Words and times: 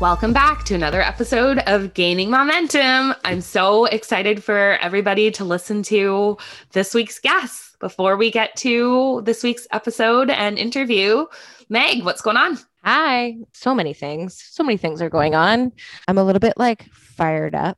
Welcome 0.00 0.32
back 0.32 0.62
to 0.66 0.76
another 0.76 1.02
episode 1.02 1.58
of 1.66 1.92
Gaining 1.92 2.30
Momentum. 2.30 3.14
I'm 3.24 3.40
so 3.40 3.86
excited 3.86 4.44
for 4.44 4.78
everybody 4.80 5.32
to 5.32 5.44
listen 5.44 5.82
to 5.84 6.36
this 6.70 6.94
week's 6.94 7.18
guest. 7.18 7.76
Before 7.80 8.16
we 8.16 8.30
get 8.30 8.54
to 8.58 9.22
this 9.24 9.42
week's 9.42 9.66
episode 9.72 10.30
and 10.30 10.56
interview, 10.56 11.26
Meg, 11.68 12.04
what's 12.04 12.20
going 12.20 12.36
on? 12.36 12.58
Hi. 12.84 13.38
So 13.52 13.74
many 13.74 13.92
things. 13.92 14.40
So 14.40 14.62
many 14.62 14.76
things 14.76 15.02
are 15.02 15.10
going 15.10 15.34
on. 15.34 15.72
I'm 16.06 16.16
a 16.16 16.22
little 16.22 16.38
bit 16.38 16.54
like 16.56 16.84
fired 16.92 17.56
up. 17.56 17.76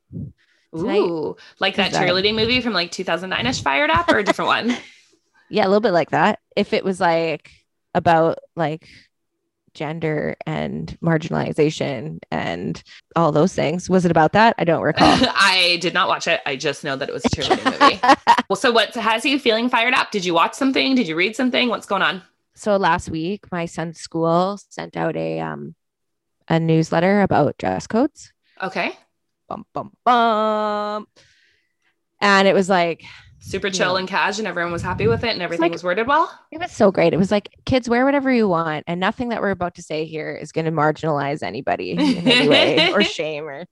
Tonight. 0.75 0.99
Ooh, 0.99 1.37
like 1.59 1.77
that 1.77 1.91
cheerleading 1.91 2.35
movie 2.35 2.61
from 2.61 2.73
like 2.73 2.91
2009 2.91 3.47
ish, 3.47 3.63
Fired 3.63 3.89
Up, 3.89 4.07
or 4.11 4.19
a 4.19 4.23
different 4.23 4.47
one? 4.47 4.77
Yeah, 5.53 5.65
a 5.65 5.67
little 5.67 5.81
bit 5.81 5.91
like 5.91 6.11
that. 6.11 6.39
If 6.55 6.71
it 6.71 6.85
was 6.85 7.01
like 7.01 7.51
about 7.93 8.37
like 8.55 8.87
gender 9.73 10.35
and 10.45 10.97
marginalization 11.01 12.19
and 12.31 12.83
all 13.15 13.31
those 13.31 13.53
things. 13.53 13.89
Was 13.89 14.05
it 14.05 14.11
about 14.11 14.33
that? 14.33 14.55
I 14.57 14.63
don't 14.63 14.81
recall. 14.91 15.07
I 15.07 15.77
did 15.81 15.93
not 15.93 16.07
watch 16.07 16.27
it. 16.27 16.41
I 16.45 16.55
just 16.55 16.83
know 16.83 16.95
that 16.95 17.09
it 17.09 17.13
was 17.13 17.25
a 17.25 17.29
cheerleading 17.29 17.79
movie. 17.79 17.99
well, 18.49 18.57
so 18.57 18.71
what 18.71 18.93
has 18.95 19.25
you 19.25 19.39
feeling 19.39 19.69
fired 19.69 19.93
up? 19.93 20.11
Did 20.11 20.25
you 20.25 20.33
watch 20.33 20.53
something? 20.53 20.95
Did 20.95 21.07
you 21.07 21.15
read 21.15 21.35
something? 21.35 21.69
What's 21.69 21.85
going 21.85 22.01
on? 22.01 22.21
So 22.55 22.75
last 22.77 23.09
week, 23.09 23.51
my 23.51 23.65
son's 23.65 23.99
school 23.99 24.59
sent 24.69 24.97
out 24.97 25.15
a 25.15 25.39
um 25.39 25.75
a 26.47 26.59
newsletter 26.59 27.21
about 27.21 27.57
dress 27.57 27.87
codes. 27.87 28.33
Okay. 28.61 28.91
Bum 29.47 29.65
bum 29.73 29.91
bum. 30.03 31.07
And 32.19 32.47
it 32.47 32.53
was 32.53 32.69
like 32.69 33.03
super 33.41 33.69
chill 33.69 33.93
yeah. 33.93 33.99
and 33.99 34.07
cash 34.07 34.39
and 34.39 34.47
everyone 34.47 34.71
was 34.71 34.81
happy 34.81 35.07
with 35.07 35.23
it 35.23 35.31
and 35.31 35.41
everything 35.41 35.63
like, 35.63 35.71
was 35.71 35.83
worded 35.83 36.07
well 36.07 36.31
it 36.51 36.59
was 36.59 36.71
so 36.71 36.91
great 36.91 37.13
it 37.13 37.17
was 37.17 37.31
like 37.31 37.49
kids 37.65 37.89
wear 37.89 38.05
whatever 38.05 38.31
you 38.31 38.47
want 38.47 38.83
and 38.87 38.99
nothing 38.99 39.29
that 39.29 39.41
we're 39.41 39.51
about 39.51 39.75
to 39.75 39.81
say 39.81 40.05
here 40.05 40.33
is 40.33 40.51
going 40.51 40.65
to 40.65 40.71
marginalize 40.71 41.43
anybody 41.43 41.91
in 41.91 41.99
any 41.99 42.47
way 42.47 42.91
or 42.93 43.03
shame 43.03 43.45
or 43.45 43.65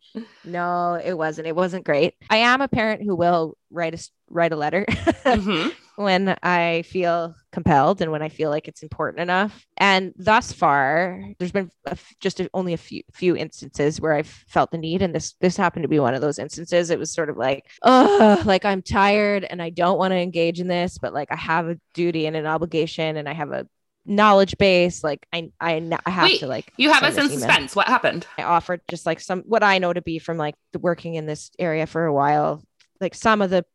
no 0.44 1.00
it 1.04 1.18
wasn't 1.18 1.48
it 1.48 1.56
wasn't 1.56 1.86
great 1.86 2.16
i 2.30 2.38
am 2.38 2.62
a 2.62 2.68
parent 2.68 3.04
who 3.04 3.16
will 3.16 3.56
write 3.72 3.94
a 3.94 4.10
write 4.30 4.52
a 4.52 4.56
letter 4.56 4.86
mm-hmm. 4.88 5.70
when 6.00 6.36
I 6.42 6.84
feel 6.84 7.36
compelled 7.52 8.02
and 8.02 8.12
when 8.12 8.22
I 8.22 8.30
feel 8.30 8.50
like 8.50 8.68
it's 8.68 8.84
important 8.84 9.22
enough. 9.22 9.66
And 9.78 10.14
thus 10.18 10.52
far, 10.52 11.24
there's 11.38 11.52
been 11.52 11.72
just 12.20 12.40
a, 12.40 12.50
only 12.54 12.74
a 12.74 12.78
few 12.78 13.04
few 13.12 13.36
instances 13.36 14.00
where 14.00 14.14
I've 14.14 14.28
felt 14.28 14.72
the 14.72 14.78
need, 14.78 15.02
and 15.02 15.14
this 15.14 15.34
this 15.42 15.58
happened 15.58 15.84
to 15.84 15.90
be 15.90 16.00
one 16.00 16.14
of 16.14 16.22
those 16.22 16.40
instances. 16.40 16.90
It 16.90 17.00
was 17.00 17.12
sort 17.12 17.30
of 17.30 17.38
like, 17.38 17.66
oh, 17.84 18.42
like 18.46 18.66
I'm 18.66 18.82
tired 18.82 19.44
and 19.44 19.62
I 19.62 19.70
don't 19.70 19.98
want 19.98 20.12
to 20.12 20.18
engage 20.18 20.60
in 20.60 20.68
this, 20.68 20.98
but 20.98 21.14
like 21.14 21.32
I 21.32 21.36
have 21.36 21.68
a 21.68 21.80
duty 21.94 22.26
and 22.26 22.36
an 22.36 22.46
obligation, 22.46 23.18
and 23.18 23.28
I 23.28 23.34
have 23.34 23.52
a 23.52 23.68
knowledge 24.06 24.58
base 24.58 25.04
like 25.04 25.28
i 25.32 25.52
i, 25.60 26.00
I 26.04 26.10
have 26.10 26.24
Wait, 26.24 26.40
to 26.40 26.48
like 26.48 26.74
you 26.78 26.92
have 26.92 27.04
us 27.04 27.16
in 27.18 27.30
suspense 27.30 27.76
what 27.76 27.86
happened 27.86 28.26
i 28.40 28.44
offered 28.44 28.82
just 28.90 29.06
like 29.06 29.20
some 29.20 29.42
what 29.42 29.62
i 29.62 29.78
know 29.78 29.94
to 29.94 30.02
be 30.02 30.18
from 30.18 30.38
like 30.38 30.56
the 30.74 30.80
working 30.80 31.14
in 31.14 31.28
this 31.28 31.52
area 31.60 31.86
for 31.86 32.06
a 32.06 32.14
while 32.14 32.64
like 33.00 33.14
some 33.14 33.42
of 33.42 33.52
the 33.52 33.66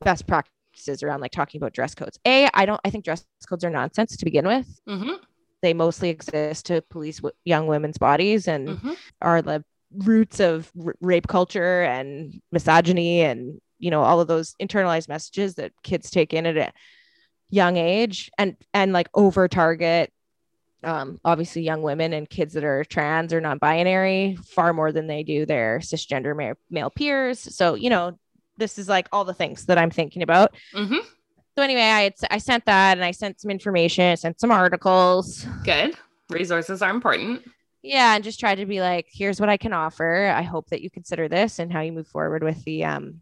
best 0.00 0.26
practices 0.76 1.02
around 1.02 1.20
like 1.20 1.32
talking 1.32 1.58
about 1.58 1.72
dress 1.72 1.94
codes. 1.94 2.18
A, 2.26 2.48
I 2.52 2.66
don't, 2.66 2.80
I 2.84 2.90
think 2.90 3.04
dress 3.04 3.24
codes 3.48 3.64
are 3.64 3.70
nonsense 3.70 4.16
to 4.16 4.24
begin 4.24 4.46
with. 4.46 4.80
Mm-hmm. 4.88 5.14
They 5.62 5.72
mostly 5.74 6.10
exist 6.10 6.66
to 6.66 6.82
police 6.82 7.18
w- 7.18 7.34
young 7.44 7.66
women's 7.66 7.98
bodies 7.98 8.46
and 8.46 8.68
mm-hmm. 8.68 8.92
are 9.22 9.42
the 9.42 9.64
roots 9.92 10.40
of 10.40 10.70
r- 10.84 10.94
rape 11.00 11.26
culture 11.26 11.82
and 11.82 12.40
misogyny 12.52 13.22
and, 13.22 13.60
you 13.78 13.90
know, 13.90 14.02
all 14.02 14.20
of 14.20 14.28
those 14.28 14.54
internalized 14.60 15.08
messages 15.08 15.54
that 15.54 15.72
kids 15.82 16.10
take 16.10 16.34
in 16.34 16.46
at 16.46 16.56
a 16.56 16.72
young 17.48 17.76
age 17.76 18.30
and, 18.36 18.56
and 18.74 18.92
like 18.92 19.08
over 19.14 19.48
target 19.48 20.12
um, 20.84 21.18
obviously 21.24 21.62
young 21.62 21.82
women 21.82 22.12
and 22.12 22.28
kids 22.28 22.52
that 22.52 22.62
are 22.62 22.84
trans 22.84 23.32
or 23.32 23.40
non-binary 23.40 24.36
far 24.46 24.72
more 24.72 24.92
than 24.92 25.06
they 25.06 25.22
do 25.22 25.46
their 25.46 25.80
cisgender 25.80 26.36
male, 26.36 26.54
male 26.70 26.90
peers. 26.90 27.40
So, 27.40 27.74
you 27.74 27.90
know, 27.90 28.18
this 28.56 28.78
is 28.78 28.88
like 28.88 29.08
all 29.12 29.24
the 29.24 29.34
things 29.34 29.66
that 29.66 29.78
I'm 29.78 29.90
thinking 29.90 30.22
about. 30.22 30.54
Mm-hmm. 30.74 30.98
So 31.56 31.62
anyway, 31.62 31.82
I 31.82 32.12
I 32.30 32.38
sent 32.38 32.66
that 32.66 32.98
and 32.98 33.04
I 33.04 33.12
sent 33.12 33.40
some 33.40 33.50
information, 33.50 34.04
I 34.04 34.14
sent 34.14 34.40
some 34.40 34.50
articles. 34.50 35.46
Good. 35.64 35.94
Resources 36.28 36.82
are 36.82 36.90
important. 36.90 37.42
Yeah, 37.82 38.14
and 38.14 38.24
just 38.24 38.40
tried 38.40 38.56
to 38.56 38.66
be 38.66 38.80
like, 38.80 39.06
here's 39.10 39.40
what 39.40 39.48
I 39.48 39.56
can 39.56 39.72
offer. 39.72 40.32
I 40.34 40.42
hope 40.42 40.68
that 40.70 40.82
you 40.82 40.90
consider 40.90 41.28
this 41.28 41.58
and 41.58 41.72
how 41.72 41.80
you 41.80 41.92
move 41.92 42.08
forward 42.08 42.42
with 42.42 42.62
the 42.64 42.84
um 42.84 43.20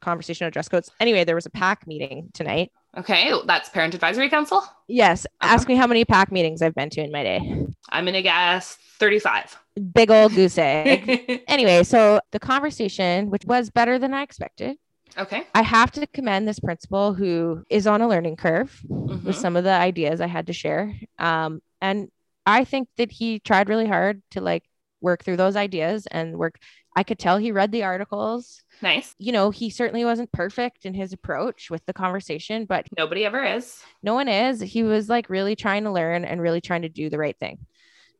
conversation 0.00 0.46
of 0.46 0.52
dress 0.52 0.68
codes. 0.68 0.90
Anyway, 1.00 1.24
there 1.24 1.34
was 1.34 1.46
a 1.46 1.50
PAC 1.50 1.86
meeting 1.86 2.28
tonight. 2.32 2.70
Okay, 2.96 3.32
that's 3.46 3.68
Parent 3.68 3.94
Advisory 3.94 4.28
Council. 4.28 4.62
Yes. 4.86 5.26
Ask 5.40 5.68
me 5.68 5.74
how 5.74 5.86
many 5.86 6.04
PAC 6.04 6.30
meetings 6.30 6.62
I've 6.62 6.74
been 6.74 6.90
to 6.90 7.00
in 7.00 7.10
my 7.10 7.22
day. 7.22 7.66
I'm 7.90 8.04
gonna 8.04 8.22
guess 8.22 8.76
35 8.98 9.56
big 9.92 10.10
old 10.10 10.34
goose 10.34 10.58
egg. 10.58 11.42
anyway, 11.48 11.82
so 11.82 12.20
the 12.32 12.38
conversation, 12.38 13.30
which 13.30 13.44
was 13.44 13.70
better 13.70 13.98
than 13.98 14.14
I 14.14 14.22
expected. 14.22 14.76
Okay. 15.16 15.44
I 15.54 15.62
have 15.62 15.92
to 15.92 16.06
commend 16.08 16.48
this 16.48 16.58
principal 16.58 17.14
who 17.14 17.64
is 17.70 17.86
on 17.86 18.00
a 18.00 18.08
learning 18.08 18.36
curve 18.36 18.80
mm-hmm. 18.88 19.26
with 19.26 19.36
some 19.36 19.56
of 19.56 19.64
the 19.64 19.70
ideas 19.70 20.20
I 20.20 20.26
had 20.26 20.48
to 20.48 20.52
share. 20.52 20.94
Um, 21.18 21.62
and 21.80 22.08
I 22.46 22.64
think 22.64 22.88
that 22.96 23.12
he 23.12 23.38
tried 23.38 23.68
really 23.68 23.86
hard 23.86 24.22
to 24.32 24.40
like 24.40 24.64
work 25.04 25.22
through 25.22 25.36
those 25.36 25.54
ideas 25.54 26.08
and 26.10 26.36
work. 26.36 26.58
I 26.96 27.02
could 27.02 27.18
tell 27.18 27.38
he 27.38 27.52
read 27.52 27.70
the 27.70 27.84
articles. 27.84 28.62
Nice. 28.82 29.14
You 29.18 29.32
know, 29.32 29.50
he 29.50 29.70
certainly 29.70 30.04
wasn't 30.04 30.32
perfect 30.32 30.86
in 30.86 30.94
his 30.94 31.12
approach 31.12 31.70
with 31.70 31.84
the 31.86 31.92
conversation, 31.92 32.64
but 32.64 32.86
nobody 32.96 33.24
ever 33.24 33.44
is. 33.44 33.80
No 34.02 34.14
one 34.14 34.28
is. 34.28 34.60
He 34.60 34.82
was 34.82 35.08
like 35.08 35.28
really 35.28 35.54
trying 35.54 35.84
to 35.84 35.92
learn 35.92 36.24
and 36.24 36.40
really 36.40 36.60
trying 36.60 36.82
to 36.82 36.88
do 36.88 37.10
the 37.10 37.18
right 37.18 37.38
thing 37.38 37.58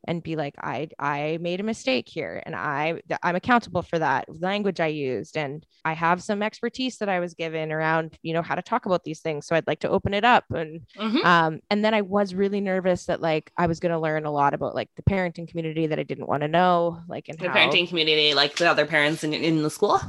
and 0.07 0.23
be 0.23 0.37
like 0.37 0.55
i 0.61 0.89
i 0.99 1.39
made 1.41 1.61
a 1.61 1.65
mistake 1.65 2.09
here 2.09 2.43
and 2.47 2.55
i 2.55 3.01
i'm 3.23 3.37
accountable 3.37 3.83
for 3.83 3.99
that 3.99 4.25
language 4.41 4.81
i 4.81 4.87
used 4.87 5.37
and 5.37 5.67
i 5.85 5.93
have 5.93 6.23
some 6.23 6.43
expertise 6.43 6.99
that 6.99 7.09
i 7.09 7.21
was 7.21 7.35
given 7.35 7.73
around 7.73 8.17
you 8.23 8.33
know 8.33 8.43
how 8.43 8.55
to 8.55 8.63
talk 8.63 8.87
about 8.87 9.05
these 9.05 9.21
things 9.21 9.47
so 9.47 9.57
i'd 9.57 9.67
like 9.67 9.81
to 9.81 9.89
open 9.89 10.15
it 10.15 10.25
up 10.25 10.45
and 10.51 10.81
mm-hmm. 10.99 11.27
um 11.27 11.61
and 11.71 11.85
then 11.85 11.95
i 11.95 12.01
was 12.01 12.35
really 12.35 12.61
nervous 12.61 13.07
that 13.07 13.21
like 13.21 13.51
i 13.57 13.67
was 13.67 13.81
going 13.81 13.93
to 13.93 13.99
learn 13.99 14.25
a 14.25 14.31
lot 14.31 14.55
about 14.55 14.75
like 14.75 14.89
the 14.97 15.03
parenting 15.03 15.49
community 15.49 15.87
that 15.87 15.99
i 15.99 16.03
didn't 16.03 16.29
want 16.29 16.43
to 16.43 16.49
know 16.49 17.01
like 17.09 17.29
in 17.29 17.37
the 17.37 17.49
how, 17.49 17.57
parenting 17.57 17.89
community 17.89 18.35
like 18.35 18.57
the 18.57 18.69
other 18.69 18.87
parents 18.87 19.25
in, 19.25 19.33
in 19.33 19.63
the 19.63 19.71
school 19.71 20.01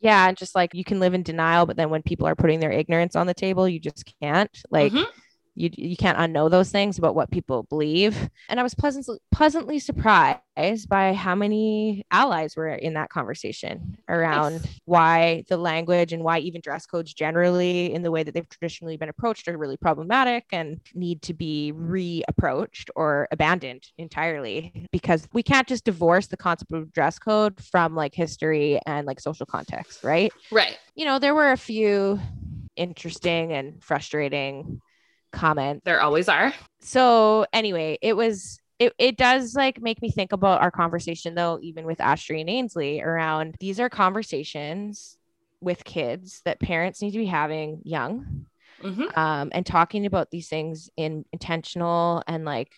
yeah 0.00 0.28
and 0.28 0.36
just 0.36 0.54
like 0.54 0.74
you 0.74 0.84
can 0.84 1.00
live 1.00 1.14
in 1.14 1.22
denial 1.22 1.66
but 1.66 1.76
then 1.76 1.90
when 1.90 2.02
people 2.02 2.26
are 2.26 2.36
putting 2.36 2.60
their 2.60 2.72
ignorance 2.72 3.16
on 3.16 3.26
the 3.26 3.34
table 3.34 3.68
you 3.68 3.80
just 3.80 4.12
can't 4.20 4.62
like 4.70 4.92
mm-hmm 4.92 5.10
you 5.58 5.70
you 5.76 5.96
can't 5.96 6.16
unknow 6.18 6.50
those 6.50 6.70
things 6.70 6.98
about 6.98 7.14
what 7.14 7.30
people 7.30 7.64
believe. 7.64 8.30
And 8.48 8.60
i 8.60 8.62
was 8.62 8.74
pleasantly 8.74 9.18
pleasantly 9.32 9.78
surprised 9.78 10.88
by 10.88 11.12
how 11.12 11.34
many 11.34 12.04
allies 12.10 12.56
were 12.56 12.68
in 12.68 12.94
that 12.94 13.10
conversation 13.10 13.96
around 14.08 14.62
nice. 14.62 14.80
why 14.84 15.44
the 15.48 15.56
language 15.56 16.12
and 16.12 16.22
why 16.22 16.38
even 16.38 16.60
dress 16.60 16.86
codes 16.86 17.12
generally 17.12 17.92
in 17.92 18.02
the 18.02 18.10
way 18.10 18.22
that 18.22 18.34
they've 18.34 18.48
traditionally 18.48 18.96
been 18.96 19.08
approached 19.08 19.48
are 19.48 19.56
really 19.58 19.76
problematic 19.76 20.44
and 20.52 20.80
need 20.94 21.22
to 21.22 21.34
be 21.34 21.72
reapproached 21.74 22.88
or 22.96 23.28
abandoned 23.30 23.84
entirely 23.98 24.86
because 24.92 25.28
we 25.32 25.42
can't 25.42 25.68
just 25.68 25.84
divorce 25.84 26.26
the 26.28 26.36
concept 26.36 26.72
of 26.72 26.92
dress 26.92 27.18
code 27.18 27.60
from 27.60 27.94
like 27.94 28.14
history 28.14 28.80
and 28.86 29.06
like 29.06 29.20
social 29.20 29.46
context 29.46 30.04
right? 30.04 30.32
Right. 30.50 30.78
You 30.94 31.04
know 31.04 31.18
there 31.18 31.34
were 31.34 31.52
a 31.52 31.56
few 31.56 32.20
interesting 32.76 33.52
and 33.52 33.82
frustrating 33.82 34.80
comment. 35.32 35.82
There 35.84 36.00
always 36.00 36.28
are. 36.28 36.52
So 36.80 37.46
anyway, 37.52 37.98
it 38.02 38.16
was 38.16 38.60
it, 38.78 38.92
it 38.98 39.16
does 39.16 39.54
like 39.54 39.82
make 39.82 40.00
me 40.00 40.10
think 40.10 40.32
about 40.32 40.60
our 40.60 40.70
conversation 40.70 41.34
though, 41.34 41.58
even 41.62 41.84
with 41.84 42.00
Astrid 42.00 42.40
and 42.40 42.50
Ainsley 42.50 43.02
around 43.02 43.56
these 43.60 43.80
are 43.80 43.88
conversations 43.88 45.18
with 45.60 45.84
kids 45.84 46.40
that 46.44 46.60
parents 46.60 47.02
need 47.02 47.10
to 47.12 47.18
be 47.18 47.26
having 47.26 47.80
young 47.84 48.46
mm-hmm. 48.82 49.18
um, 49.18 49.50
and 49.52 49.66
talking 49.66 50.06
about 50.06 50.30
these 50.30 50.48
things 50.48 50.90
in 50.96 51.24
intentional 51.32 52.22
and 52.26 52.44
like 52.44 52.72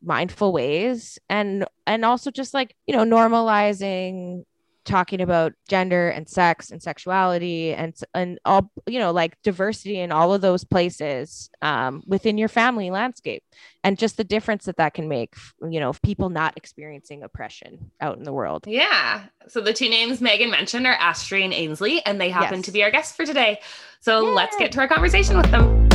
mindful 0.00 0.52
ways 0.52 1.18
and 1.28 1.66
and 1.86 2.04
also 2.04 2.30
just 2.30 2.54
like 2.54 2.76
you 2.86 2.94
know 2.94 3.04
normalizing 3.04 4.44
talking 4.88 5.20
about 5.20 5.52
gender 5.68 6.08
and 6.08 6.28
sex 6.28 6.70
and 6.70 6.82
sexuality 6.82 7.74
and 7.74 7.94
and 8.14 8.40
all 8.46 8.72
you 8.86 8.98
know 8.98 9.12
like 9.12 9.40
diversity 9.42 10.00
in 10.00 10.10
all 10.10 10.32
of 10.32 10.40
those 10.40 10.64
places 10.64 11.50
um, 11.60 12.02
within 12.06 12.38
your 12.38 12.48
family 12.48 12.90
landscape 12.90 13.44
and 13.84 13.98
just 13.98 14.16
the 14.16 14.24
difference 14.24 14.64
that 14.64 14.78
that 14.78 14.94
can 14.94 15.06
make 15.06 15.34
you 15.70 15.78
know 15.78 15.92
people 16.02 16.30
not 16.30 16.54
experiencing 16.56 17.22
oppression 17.22 17.90
out 18.00 18.16
in 18.16 18.24
the 18.24 18.32
world 18.32 18.64
yeah 18.66 19.24
so 19.46 19.60
the 19.60 19.74
two 19.74 19.90
names 19.90 20.22
megan 20.22 20.50
mentioned 20.50 20.86
are 20.86 20.94
astrid 20.94 21.44
and 21.44 21.52
ainsley 21.52 22.04
and 22.06 22.18
they 22.18 22.30
happen 22.30 22.58
yes. 22.58 22.64
to 22.64 22.72
be 22.72 22.82
our 22.82 22.90
guests 22.90 23.14
for 23.14 23.26
today 23.26 23.60
so 24.00 24.26
Yay. 24.26 24.34
let's 24.34 24.56
get 24.56 24.72
to 24.72 24.80
our 24.80 24.88
conversation 24.88 25.36
with 25.36 25.50
them 25.50 25.87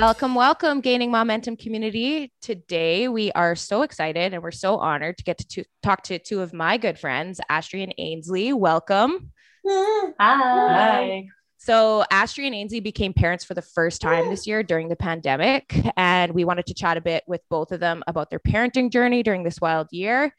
Welcome, 0.00 0.34
welcome, 0.34 0.80
Gaining 0.80 1.10
Momentum 1.10 1.58
community. 1.58 2.32
Today, 2.40 3.06
we 3.08 3.30
are 3.32 3.54
so 3.54 3.82
excited 3.82 4.32
and 4.32 4.42
we're 4.42 4.50
so 4.50 4.78
honored 4.78 5.18
to 5.18 5.24
get 5.24 5.36
to, 5.36 5.62
talk 5.82 6.04
to 6.04 6.18
two 6.18 6.40
of 6.40 6.54
my 6.54 6.78
good 6.78 6.98
friends, 6.98 7.38
Astrid 7.50 7.82
and 7.82 7.94
Ainsley. 7.98 8.54
Welcome. 8.54 9.30
Hi. 9.68 10.12
Hi. 10.18 11.26
So, 11.58 12.02
Astrid 12.10 12.46
and 12.46 12.54
Ainsley 12.54 12.80
became 12.80 13.12
parents 13.12 13.44
for 13.44 13.52
the 13.52 13.60
first 13.60 14.00
time 14.00 14.30
this 14.30 14.46
year 14.46 14.62
during 14.62 14.88
the 14.88 14.96
pandemic. 14.96 15.78
And 15.98 16.32
we 16.32 16.46
wanted 16.46 16.64
to 16.68 16.74
chat 16.74 16.96
a 16.96 17.02
bit 17.02 17.22
with 17.26 17.42
both 17.50 17.70
of 17.70 17.80
them 17.80 18.02
about 18.06 18.30
their 18.30 18.40
parenting 18.40 18.90
journey 18.90 19.22
during 19.22 19.42
this 19.42 19.60
wild 19.60 19.88
year 19.90 20.34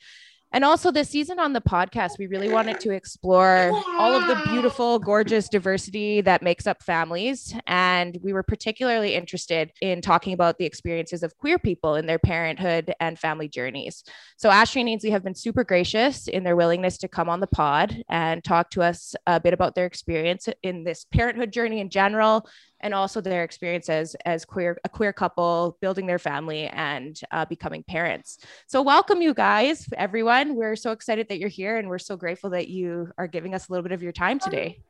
and 0.53 0.65
also, 0.65 0.91
this 0.91 1.09
season 1.09 1.39
on 1.39 1.53
the 1.53 1.61
podcast, 1.61 2.19
we 2.19 2.27
really 2.27 2.49
wanted 2.49 2.81
to 2.81 2.91
explore 2.91 3.71
all 3.97 4.13
of 4.13 4.27
the 4.27 4.41
beautiful, 4.49 4.99
gorgeous 4.99 5.47
diversity 5.47 6.19
that 6.21 6.41
makes 6.41 6.67
up 6.67 6.83
families. 6.83 7.55
And 7.67 8.17
we 8.21 8.33
were 8.33 8.43
particularly 8.43 9.15
interested 9.15 9.71
in 9.81 10.01
talking 10.01 10.33
about 10.33 10.57
the 10.57 10.65
experiences 10.65 11.23
of 11.23 11.37
queer 11.37 11.57
people 11.57 11.95
in 11.95 12.05
their 12.05 12.19
parenthood 12.19 12.93
and 12.99 13.17
family 13.17 13.47
journeys. 13.47 14.03
So, 14.35 14.49
Astrid 14.49 14.81
and 14.81 14.89
Ainsley 14.89 15.11
have 15.11 15.23
been 15.23 15.35
super 15.35 15.63
gracious 15.63 16.27
in 16.27 16.43
their 16.43 16.57
willingness 16.57 16.97
to 16.97 17.07
come 17.07 17.29
on 17.29 17.39
the 17.39 17.47
pod 17.47 18.03
and 18.09 18.43
talk 18.43 18.71
to 18.71 18.81
us 18.81 19.15
a 19.27 19.39
bit 19.39 19.53
about 19.53 19.75
their 19.75 19.85
experience 19.85 20.49
in 20.63 20.83
this 20.83 21.05
parenthood 21.13 21.53
journey 21.53 21.79
in 21.79 21.89
general, 21.89 22.45
and 22.81 22.93
also 22.93 23.21
their 23.21 23.43
experiences 23.43 23.91
as, 23.91 24.15
as 24.25 24.45
queer 24.45 24.79
a 24.83 24.89
queer 24.89 25.13
couple 25.13 25.77
building 25.81 26.05
their 26.05 26.19
family 26.19 26.67
and 26.67 27.19
uh, 27.31 27.45
becoming 27.45 27.83
parents 27.83 28.39
so 28.67 28.81
welcome 28.81 29.21
you 29.21 29.33
guys 29.33 29.87
everyone 29.97 30.55
we're 30.55 30.75
so 30.75 30.91
excited 30.91 31.27
that 31.29 31.39
you're 31.39 31.49
here 31.49 31.77
and 31.77 31.87
we're 31.87 31.97
so 31.99 32.15
grateful 32.15 32.49
that 32.49 32.67
you 32.67 33.11
are 33.17 33.27
giving 33.27 33.53
us 33.53 33.67
a 33.67 33.71
little 33.71 33.83
bit 33.83 33.91
of 33.91 34.03
your 34.03 34.11
time 34.11 34.39
today 34.39 34.81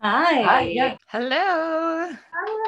Hi. 0.00 0.42
Hi. 0.42 0.62
Yeah. 0.62 0.96
Hello. 1.08 2.10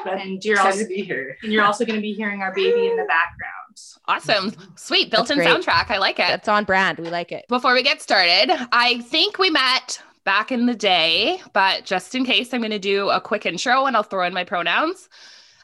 And 0.05 0.45
you're 0.45 0.59
also, 0.59 0.81
to 0.81 0.87
be 0.89 1.03
here. 1.03 1.37
and 1.43 1.53
you're 1.53 1.63
also 1.63 1.85
going 1.85 1.95
to 1.97 2.03
be 2.03 2.13
hearing 2.13 2.43
our 2.43 2.53
baby 2.53 2.89
in 2.89 2.97
the 2.97 3.05
background. 3.05 3.77
Awesome. 4.09 4.53
Sweet. 4.77 5.13
Built 5.13 5.31
in 5.31 5.39
soundtrack. 5.39 5.91
I 5.91 5.99
like 5.99 6.19
it. 6.19 6.29
It's 6.31 6.49
on 6.49 6.65
brand. 6.65 6.99
We 6.99 7.09
like 7.09 7.31
it. 7.31 7.45
Before 7.49 7.73
we 7.73 7.85
get 7.85 8.03
started, 8.03 8.51
I 8.73 9.01
think 9.03 9.39
we 9.39 9.49
met 9.49 10.03
back 10.31 10.53
in 10.53 10.65
the 10.65 10.77
day, 10.77 11.43
but 11.53 11.85
just 11.85 12.15
in 12.15 12.25
case, 12.25 12.55
I'm 12.55 12.61
going 12.61 12.71
to 12.71 12.79
do 12.79 13.11
a 13.11 13.21
quick 13.21 13.47
intro 13.47 13.87
and 13.87 13.97
I'll 13.97 14.05
throw 14.05 14.25
in 14.25 14.33
my 14.33 14.45
pronouns. 14.45 15.09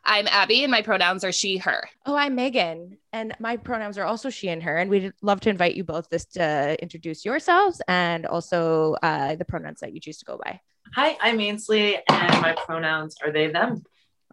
I'm 0.05 0.27
Abby 0.27 0.65
and 0.65 0.73
my 0.73 0.83
pronouns 0.83 1.23
are 1.23 1.31
she, 1.31 1.59
her. 1.59 1.89
Oh, 2.05 2.17
I'm 2.17 2.35
Megan 2.35 2.99
and 3.13 3.33
my 3.39 3.59
pronouns 3.59 3.97
are 3.97 4.05
also 4.05 4.29
she 4.29 4.49
and 4.49 4.61
her. 4.65 4.77
And 4.77 4.91
we'd 4.91 5.13
love 5.23 5.39
to 5.43 5.51
invite 5.51 5.77
you 5.77 5.85
both 5.85 6.11
just 6.11 6.33
to 6.33 6.77
introduce 6.83 7.25
yourselves 7.25 7.81
and 7.87 8.27
also 8.27 8.97
uh, 9.05 9.37
the 9.37 9.45
pronouns 9.45 9.79
that 9.83 9.93
you 9.93 10.01
choose 10.01 10.19
to 10.19 10.25
go 10.25 10.37
by. 10.45 10.61
Hi, 10.97 11.17
I'm 11.21 11.41
Ainsley 11.41 11.99
and 12.11 12.43
my 12.43 12.57
pronouns 12.67 13.15
are 13.25 13.31
they, 13.31 13.47
them. 13.47 13.85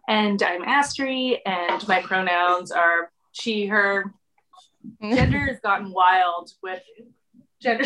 And 0.08 0.42
I'm 0.42 0.64
Astrid 0.64 1.42
and 1.46 1.86
my 1.86 2.02
pronouns 2.02 2.72
are 2.72 3.12
she, 3.30 3.66
her. 3.66 4.12
Gender 5.00 5.38
has 5.38 5.60
gotten 5.60 5.92
wild 5.92 6.50
with 6.60 6.82
gender 7.64 7.84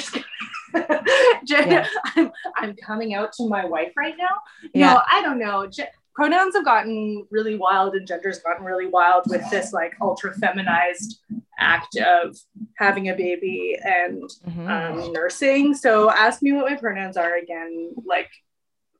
gender 1.44 1.86
yeah. 1.86 1.86
I'm, 2.16 2.32
I'm 2.56 2.76
coming 2.76 3.14
out 3.14 3.32
to 3.34 3.48
my 3.48 3.64
wife 3.64 3.92
right 3.96 4.14
now 4.18 4.38
yeah. 4.74 4.94
no 4.94 5.00
i 5.10 5.22
don't 5.22 5.38
know 5.38 5.66
Ge- 5.66 5.92
pronouns 6.14 6.54
have 6.56 6.64
gotten 6.64 7.26
really 7.30 7.56
wild 7.56 7.94
and 7.94 8.06
gender's 8.06 8.40
gotten 8.40 8.64
really 8.64 8.86
wild 8.86 9.24
with 9.28 9.48
this 9.50 9.72
like 9.72 9.94
ultra 10.00 10.34
feminized 10.34 11.20
act 11.58 11.96
of 11.96 12.36
having 12.76 13.08
a 13.08 13.14
baby 13.14 13.76
and 13.82 14.22
mm-hmm. 14.46 14.68
um, 14.68 15.12
nursing 15.12 15.74
so 15.74 16.10
ask 16.10 16.42
me 16.42 16.52
what 16.52 16.70
my 16.70 16.76
pronouns 16.76 17.16
are 17.16 17.36
again 17.36 17.92
like 18.04 18.30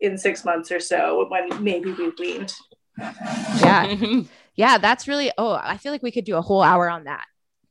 in 0.00 0.16
six 0.16 0.44
months 0.44 0.70
or 0.70 0.80
so 0.80 1.26
when 1.28 1.62
maybe 1.62 1.92
we 1.92 2.12
weaned 2.18 2.54
yeah 2.98 3.96
yeah 4.54 4.78
that's 4.78 5.08
really 5.08 5.30
oh 5.38 5.58
i 5.60 5.76
feel 5.76 5.92
like 5.92 6.02
we 6.02 6.10
could 6.12 6.24
do 6.24 6.36
a 6.36 6.42
whole 6.42 6.62
hour 6.62 6.88
on 6.88 7.04
that 7.04 7.26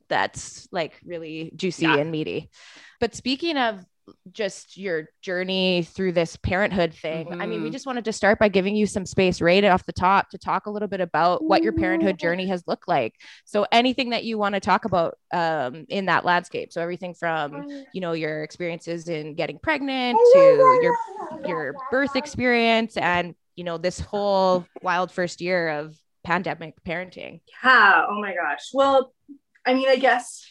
that's 0.08 0.68
like 0.72 1.00
really 1.04 1.52
juicy 1.56 1.84
yeah. 1.84 1.96
and 1.96 2.10
meaty 2.10 2.50
but 3.00 3.14
speaking 3.14 3.56
of 3.56 3.84
just 4.32 4.76
your 4.76 5.08
journey 5.22 5.82
through 5.82 6.12
this 6.12 6.36
parenthood 6.36 6.94
thing. 6.94 7.26
Mm-hmm. 7.26 7.42
I 7.42 7.46
mean, 7.46 7.60
we 7.60 7.66
mm-hmm. 7.66 7.72
just 7.72 7.86
wanted 7.86 8.04
to 8.06 8.12
start 8.12 8.38
by 8.38 8.48
giving 8.48 8.76
you 8.76 8.86
some 8.86 9.06
space 9.06 9.40
right 9.40 9.64
off 9.64 9.86
the 9.86 9.92
top 9.92 10.30
to 10.30 10.38
talk 10.38 10.66
a 10.66 10.70
little 10.70 10.88
bit 10.88 11.00
about 11.00 11.44
what 11.44 11.62
your 11.62 11.72
parenthood 11.72 12.18
journey 12.18 12.46
has 12.48 12.64
looked 12.66 12.88
like. 12.88 13.14
So 13.44 13.66
anything 13.72 14.10
that 14.10 14.24
you 14.24 14.38
want 14.38 14.54
to 14.54 14.60
talk 14.60 14.84
about 14.84 15.18
um, 15.32 15.86
in 15.88 16.06
that 16.06 16.24
landscape. 16.24 16.72
So 16.72 16.80
everything 16.80 17.14
from, 17.14 17.68
you 17.92 18.00
know, 18.00 18.12
your 18.12 18.42
experiences 18.42 19.08
in 19.08 19.34
getting 19.34 19.58
pregnant 19.58 20.18
to 20.34 20.38
your 20.38 20.96
your 21.46 21.74
birth 21.90 22.16
experience 22.16 22.96
and, 22.96 23.34
you 23.56 23.64
know, 23.64 23.78
this 23.78 24.00
whole 24.00 24.66
wild 24.82 25.12
first 25.12 25.40
year 25.40 25.68
of 25.68 25.96
pandemic 26.24 26.74
parenting. 26.86 27.40
Yeah. 27.64 28.04
Oh 28.08 28.20
my 28.20 28.34
gosh. 28.34 28.70
Well, 28.72 29.12
I 29.64 29.74
mean, 29.74 29.88
I 29.88 29.96
guess 29.96 30.44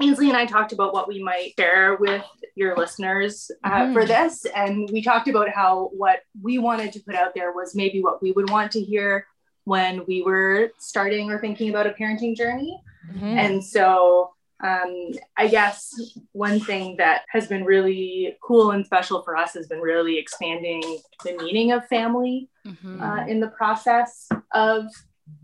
Ainsley 0.00 0.28
and 0.28 0.36
I 0.36 0.46
talked 0.46 0.72
about 0.72 0.92
what 0.92 1.08
we 1.08 1.22
might 1.22 1.54
share 1.58 1.96
with 1.96 2.24
your 2.54 2.76
listeners 2.76 3.50
uh, 3.64 3.70
mm. 3.70 3.92
for 3.92 4.04
this. 4.04 4.44
And 4.54 4.88
we 4.92 5.02
talked 5.02 5.28
about 5.28 5.48
how 5.48 5.90
what 5.92 6.20
we 6.40 6.58
wanted 6.58 6.92
to 6.92 7.00
put 7.00 7.14
out 7.14 7.34
there 7.34 7.52
was 7.52 7.74
maybe 7.74 8.02
what 8.02 8.22
we 8.22 8.32
would 8.32 8.50
want 8.50 8.72
to 8.72 8.80
hear 8.80 9.26
when 9.64 10.04
we 10.06 10.22
were 10.22 10.70
starting 10.78 11.30
or 11.30 11.40
thinking 11.40 11.70
about 11.70 11.86
a 11.86 11.90
parenting 11.90 12.36
journey. 12.36 12.80
Mm-hmm. 13.12 13.38
And 13.38 13.64
so 13.64 14.30
um, 14.64 15.10
I 15.36 15.48
guess 15.48 15.94
one 16.32 16.60
thing 16.60 16.96
that 16.96 17.22
has 17.30 17.46
been 17.46 17.64
really 17.64 18.36
cool 18.42 18.70
and 18.70 18.86
special 18.86 19.22
for 19.22 19.36
us 19.36 19.52
has 19.54 19.66
been 19.66 19.80
really 19.80 20.18
expanding 20.18 20.82
the 21.24 21.36
meaning 21.36 21.72
of 21.72 21.86
family 21.88 22.48
mm-hmm. 22.66 23.02
uh, 23.02 23.26
in 23.26 23.40
the 23.40 23.48
process 23.48 24.28
of 24.54 24.86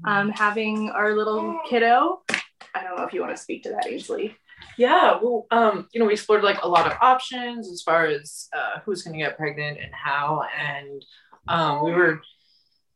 um, 0.07 0.31
having 0.31 0.91
our 0.91 1.15
little 1.15 1.59
kiddo. 1.69 2.23
I 2.75 2.83
don't 2.83 2.97
know 2.97 3.05
if 3.05 3.13
you 3.13 3.21
want 3.21 3.37
to 3.37 3.43
speak 3.43 3.65
to 3.65 3.71
that, 3.71 3.87
Ainsley. 3.87 4.35
Yeah, 4.79 5.19
well, 5.23 5.47
um, 5.51 5.89
you 5.93 6.01
know, 6.01 6.07
we 6.07 6.15
explored 6.15 6.43
like 6.43 6.63
a 6.63 6.69
lot 6.69 6.87
of 6.87 6.97
options 7.01 7.71
as 7.71 7.83
far 7.83 8.07
as 8.07 8.49
uh, 8.57 8.81
who's 8.85 9.03
going 9.03 9.19
to 9.19 9.25
get 9.25 9.37
pregnant 9.37 9.79
and 9.83 9.93
how, 9.93 10.45
and 10.59 11.05
um, 11.49 11.85
we 11.85 11.93
were 11.93 12.21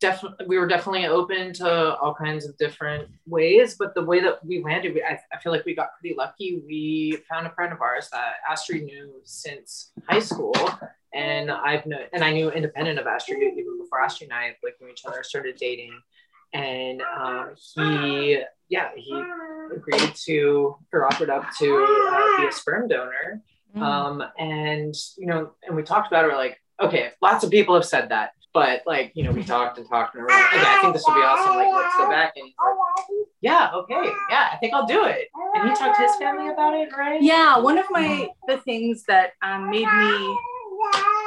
definitely 0.00 0.46
we 0.46 0.58
were 0.58 0.66
definitely 0.66 1.06
open 1.06 1.52
to 1.54 1.96
all 1.96 2.14
kinds 2.14 2.46
of 2.46 2.56
different 2.58 3.08
ways. 3.26 3.76
But 3.78 3.94
the 3.94 4.04
way 4.04 4.20
that 4.20 4.44
we 4.44 4.62
landed, 4.62 4.94
we, 4.94 5.02
I, 5.02 5.18
I 5.32 5.38
feel 5.42 5.52
like 5.52 5.64
we 5.64 5.74
got 5.74 5.90
pretty 6.00 6.16
lucky. 6.16 6.62
We 6.66 7.18
found 7.28 7.46
a 7.46 7.50
friend 7.50 7.72
of 7.72 7.80
ours 7.80 8.08
that 8.12 8.34
Astrid 8.50 8.84
knew 8.84 9.20
since 9.24 9.92
high 10.08 10.20
school, 10.20 10.54
and 11.14 11.50
I've 11.50 11.86
known, 11.86 12.06
and 12.12 12.24
I 12.24 12.32
knew 12.32 12.50
independent 12.50 12.98
of 12.98 13.06
Astrid 13.06 13.38
even 13.42 13.78
before 13.80 14.00
Astrid 14.00 14.30
and 14.30 14.38
I 14.38 14.56
like 14.62 14.74
knew 14.80 14.88
each 14.88 15.04
other, 15.06 15.22
started 15.22 15.56
dating, 15.56 15.98
and 16.52 17.02
um, 17.02 17.54
he 17.74 18.42
yeah, 18.68 18.90
he 18.96 19.12
agreed 19.74 20.14
to 20.26 20.76
or 20.92 21.06
offered 21.06 21.30
up 21.30 21.44
to 21.58 21.86
uh, 22.10 22.40
be 22.40 22.48
a 22.48 22.52
sperm 22.52 22.88
donor. 22.88 23.42
Mm. 23.76 23.82
Um, 23.82 24.22
and 24.38 24.94
you 25.18 25.26
know, 25.26 25.52
and 25.66 25.76
we 25.76 25.82
talked 25.82 26.08
about 26.08 26.24
it. 26.24 26.28
We're 26.28 26.36
like, 26.36 26.60
okay, 26.80 27.10
lots 27.20 27.44
of 27.44 27.50
people 27.50 27.74
have 27.74 27.84
said 27.84 28.08
that, 28.08 28.30
but 28.54 28.82
like, 28.86 29.12
you 29.14 29.22
know, 29.22 29.32
we 29.32 29.44
talked 29.44 29.78
and 29.78 29.88
talked, 29.88 30.14
and 30.14 30.22
we're 30.22 30.28
like, 30.28 30.54
okay, 30.54 30.64
I 30.66 30.78
think 30.80 30.94
this 30.94 31.04
would 31.06 31.14
be 31.14 31.20
awesome. 31.20 31.56
Like, 31.56 31.74
let's 31.74 31.96
go 31.96 32.08
back. 32.08 32.32
And 32.36 32.46
like, 32.46 33.26
yeah, 33.40 33.70
okay, 33.74 34.10
yeah, 34.30 34.48
I 34.52 34.56
think 34.56 34.72
I'll 34.72 34.86
do 34.86 35.04
it. 35.04 35.28
And 35.54 35.68
he 35.68 35.76
talked 35.76 35.96
to 35.96 36.02
his 36.02 36.16
family 36.16 36.48
about 36.48 36.74
it, 36.74 36.88
right? 36.96 37.20
Yeah, 37.20 37.58
one 37.58 37.76
of 37.78 37.86
my 37.90 38.28
the 38.48 38.56
things 38.58 39.04
that 39.08 39.32
um, 39.42 39.70
made 39.70 39.86
me 39.86 40.36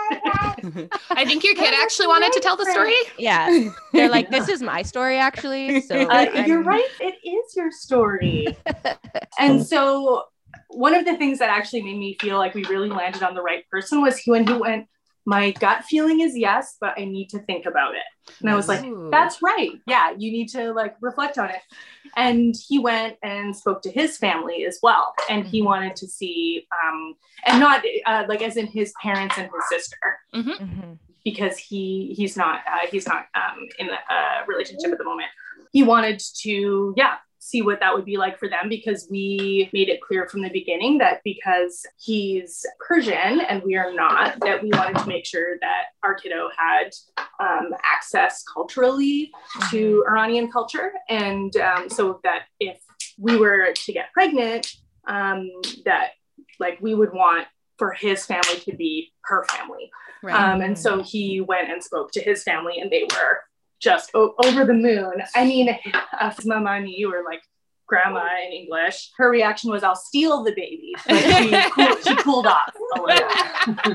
I 1.09 1.25
think 1.25 1.43
your 1.43 1.55
kid 1.55 1.73
actually 1.73 2.07
wanted 2.07 2.31
to 2.33 2.39
tell 2.39 2.55
the 2.55 2.65
story. 2.65 2.95
Yeah. 3.17 3.69
They're 3.93 4.09
like, 4.09 4.29
this 4.29 4.49
is 4.49 4.61
my 4.61 4.81
story, 4.81 5.17
actually. 5.17 5.81
So 5.89 5.95
uh, 5.95 6.43
you're 6.45 6.61
right. 6.61 6.87
It 6.99 7.15
is 7.23 7.55
your 7.55 7.71
story. 7.71 8.47
and 9.39 9.65
so 9.65 10.23
one 10.67 10.93
of 10.93 11.05
the 11.05 11.17
things 11.17 11.39
that 11.39 11.49
actually 11.49 11.81
made 11.81 11.97
me 11.97 12.17
feel 12.19 12.37
like 12.37 12.53
we 12.53 12.63
really 12.65 12.89
landed 12.89 13.23
on 13.23 13.33
the 13.33 13.41
right 13.41 13.67
person 13.69 14.01
was 14.01 14.21
when 14.25 14.45
he 14.45 14.53
went, 14.53 14.87
my 15.25 15.51
gut 15.51 15.83
feeling 15.85 16.21
is 16.21 16.37
yes, 16.37 16.77
but 16.79 16.93
I 16.97 17.05
need 17.05 17.29
to 17.29 17.39
think 17.39 17.65
about 17.65 17.95
it. 17.95 18.01
And 18.41 18.49
I 18.49 18.55
was 18.55 18.67
like, 18.67 18.83
that's 19.11 19.41
right. 19.41 19.71
Yeah, 19.87 20.11
you 20.17 20.31
need 20.31 20.49
to 20.49 20.73
like 20.73 20.95
reflect 21.01 21.37
on 21.37 21.49
it. 21.49 21.61
And 22.15 22.55
he 22.67 22.79
went 22.79 23.17
and 23.23 23.55
spoke 23.55 23.81
to 23.83 23.91
his 23.91 24.17
family 24.17 24.65
as 24.65 24.79
well. 24.81 25.13
And 25.29 25.45
he 25.45 25.59
mm-hmm. 25.59 25.67
wanted 25.67 25.95
to 25.97 26.07
see, 26.07 26.67
um, 26.83 27.15
and 27.45 27.59
not 27.59 27.83
uh, 28.05 28.25
like 28.27 28.41
as 28.41 28.57
in 28.57 28.67
his 28.67 28.93
parents 29.01 29.35
and 29.37 29.49
his 29.53 29.69
sister. 29.69 29.97
Mm-hmm. 30.33 30.49
mm-hmm. 30.49 30.93
Because 31.25 31.57
he 31.57 32.13
he's 32.17 32.37
not 32.37 32.61
uh, 32.65 32.87
he's 32.89 33.05
not 33.05 33.27
um, 33.35 33.67
in 33.77 33.89
a 33.89 34.45
relationship 34.47 34.91
at 34.93 34.97
the 34.97 35.03
moment, 35.03 35.27
he 35.71 35.83
wanted 35.83 36.19
to, 36.41 36.93
yeah, 36.97 37.15
see 37.39 37.61
what 37.61 37.79
that 37.79 37.93
would 37.93 38.05
be 38.05 38.17
like 38.17 38.37
for 38.37 38.49
them 38.49 38.67
because 38.67 39.07
we 39.09 39.69
made 39.71 39.89
it 39.89 40.01
clear 40.01 40.27
from 40.27 40.41
the 40.41 40.49
beginning 40.49 40.97
that 40.97 41.21
because 41.23 41.85
he's 41.97 42.65
Persian 42.85 43.41
and 43.41 43.63
we 43.63 43.75
are 43.75 43.93
not, 43.93 44.39
that 44.41 44.61
we 44.61 44.69
wanted 44.73 44.97
to 44.99 45.07
make 45.07 45.25
sure 45.25 45.57
that 45.61 45.85
our 46.03 46.15
kiddo 46.15 46.49
had 46.57 46.91
um, 47.39 47.73
access 47.83 48.43
culturally 48.43 49.31
to 49.71 50.03
Iranian 50.07 50.51
culture. 50.51 50.91
And 51.07 51.55
um, 51.57 51.89
so 51.89 52.19
that 52.23 52.43
if 52.59 52.77
we 53.17 53.37
were 53.37 53.73
to 53.73 53.93
get 53.93 54.11
pregnant, 54.13 54.73
um, 55.07 55.49
that 55.85 56.09
like 56.59 56.77
we 56.81 56.93
would 56.93 57.13
want 57.13 57.47
for 57.77 57.93
his 57.93 58.25
family 58.25 58.59
to 58.65 58.75
be 58.75 59.13
her 59.21 59.45
family. 59.45 59.89
Right. 60.21 60.35
Um, 60.35 60.61
and 60.61 60.77
so 60.77 61.01
he 61.01 61.39
went 61.39 61.71
and 61.71 61.81
spoke 61.81 62.11
to 62.11 62.21
his 62.21 62.43
family, 62.43 62.79
and 62.79 62.91
they 62.91 63.03
were 63.03 63.39
just 63.79 64.11
o- 64.13 64.33
over 64.45 64.65
the 64.65 64.73
moon. 64.73 65.13
I 65.35 65.45
mean, 65.45 65.69
uh, 66.19 66.31
Mamani, 66.41 66.93
you 66.97 67.09
were 67.09 67.23
like 67.25 67.41
grandma 67.87 68.27
in 68.45 68.51
English. 68.53 69.11
Her 69.17 69.29
reaction 69.29 69.71
was, 69.71 69.83
"I'll 69.83 69.95
steal 69.95 70.43
the 70.43 70.51
baby." 70.51 70.93
Like 71.07 71.23
she, 71.65 71.69
cool, 71.75 71.95
she 72.05 72.15
cooled 72.23 72.47
off 72.47 72.73
a 72.97 73.01
little. 73.01 73.29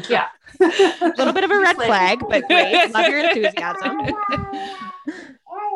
Yeah, 0.10 0.28
A 0.60 1.12
little 1.16 1.32
bit 1.32 1.44
of 1.44 1.50
a 1.50 1.58
red 1.58 1.76
like- 1.78 1.86
flag, 1.86 2.18
but 2.28 2.44
great. 2.48 2.92
Love 2.92 3.08
your 3.08 3.18
enthusiasm. 3.20 4.00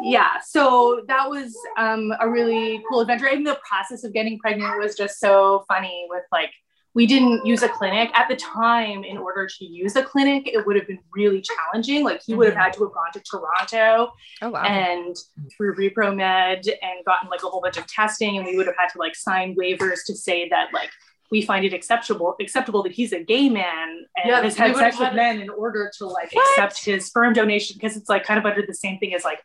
yeah 0.03 0.39
so 0.45 1.03
that 1.09 1.29
was 1.29 1.57
um, 1.77 2.13
a 2.21 2.29
really 2.29 2.83
cool 2.89 3.01
adventure 3.01 3.27
and 3.27 3.47
the 3.47 3.59
process 3.69 4.05
of 4.05 4.13
getting 4.13 4.39
pregnant 4.39 4.79
was 4.79 4.95
just 4.97 5.19
so 5.19 5.65
funny 5.69 6.07
with 6.09 6.23
like 6.33 6.51
we 6.95 7.07
didn't 7.07 7.45
use 7.47 7.63
a 7.63 7.69
clinic 7.69 8.11
at 8.15 8.29
the 8.29 8.37
time 8.37 9.05
in 9.05 9.17
order 9.19 9.47
to 9.47 9.65
use 9.65 9.95
a 9.97 10.03
clinic 10.03 10.49
it 10.49 10.67
would 10.67 10.77
have 10.77 10.87
been 10.87 10.99
really 11.15 11.43
challenging 11.43 12.05
like 12.05 12.21
he 12.25 12.35
would 12.35 12.49
have 12.49 12.57
had 12.57 12.73
to 12.73 12.85
have 12.85 12.93
gone 12.93 13.13
to 13.13 13.21
toronto 13.21 14.13
oh 14.43 14.51
wow. 14.51 14.63
and 14.65 15.17
through 15.57 15.75
ReproMed 15.77 16.69
and 16.69 17.05
gotten 17.05 17.29
like 17.29 17.43
a 17.43 17.47
whole 17.47 17.61
bunch 17.61 17.77
of 17.77 17.87
testing 17.87 18.37
and 18.37 18.47
we 18.47 18.57
would 18.57 18.67
have 18.67 18.77
had 18.79 18.89
to 18.89 18.99
like 18.99 19.15
sign 19.15 19.55
waivers 19.55 19.99
to 20.07 20.15
say 20.15 20.49
that 20.49 20.69
like 20.73 20.91
we 21.31 21.43
find 21.43 21.65
it 21.65 21.75
acceptable 21.75 22.35
acceptable 22.41 22.83
that 22.83 22.93
he's 22.93 23.13
a 23.13 23.23
gay 23.23 23.49
man 23.49 24.07
and 24.17 24.29
Yeah, 24.29 24.43
has 24.43 24.57
had 24.57 24.75
sex 24.77 24.99
with 24.99 25.15
men 25.15 25.41
in 25.41 25.51
order 25.51 25.91
to 25.99 26.07
like 26.07 26.33
What? 26.33 26.59
accept 26.59 26.85
his 26.85 27.07
sperm 27.07 27.33
donation 27.35 27.77
because 27.79 27.97
it's 27.97 28.09
like 28.09 28.25
kind 28.25 28.39
of 28.39 28.47
under 28.47 28.65
the 28.67 28.75
same 28.75 28.99
thing 28.99 29.15
as 29.15 29.25
like 29.25 29.41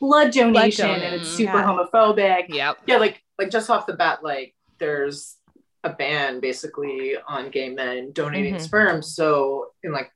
blood 0.00 0.32
donation 0.32 0.88
and 0.88 1.14
it's 1.14 1.28
super 1.28 1.58
yeah. 1.58 1.64
homophobic 1.64 2.46
yeah 2.48 2.72
yeah, 2.86 2.96
like 2.96 3.22
like 3.40 3.50
just 3.50 3.70
off 3.70 3.86
the 3.86 3.94
bat, 3.94 4.22
like 4.22 4.54
there's 4.78 5.36
a 5.84 5.90
ban 5.90 6.40
basically 6.40 7.16
on 7.28 7.50
gay 7.50 7.70
men 7.70 8.12
donating 8.12 8.54
Mhm. 8.56 8.60
sperm. 8.60 9.02
So 9.02 9.68
in 9.82 9.92
like 9.92 10.10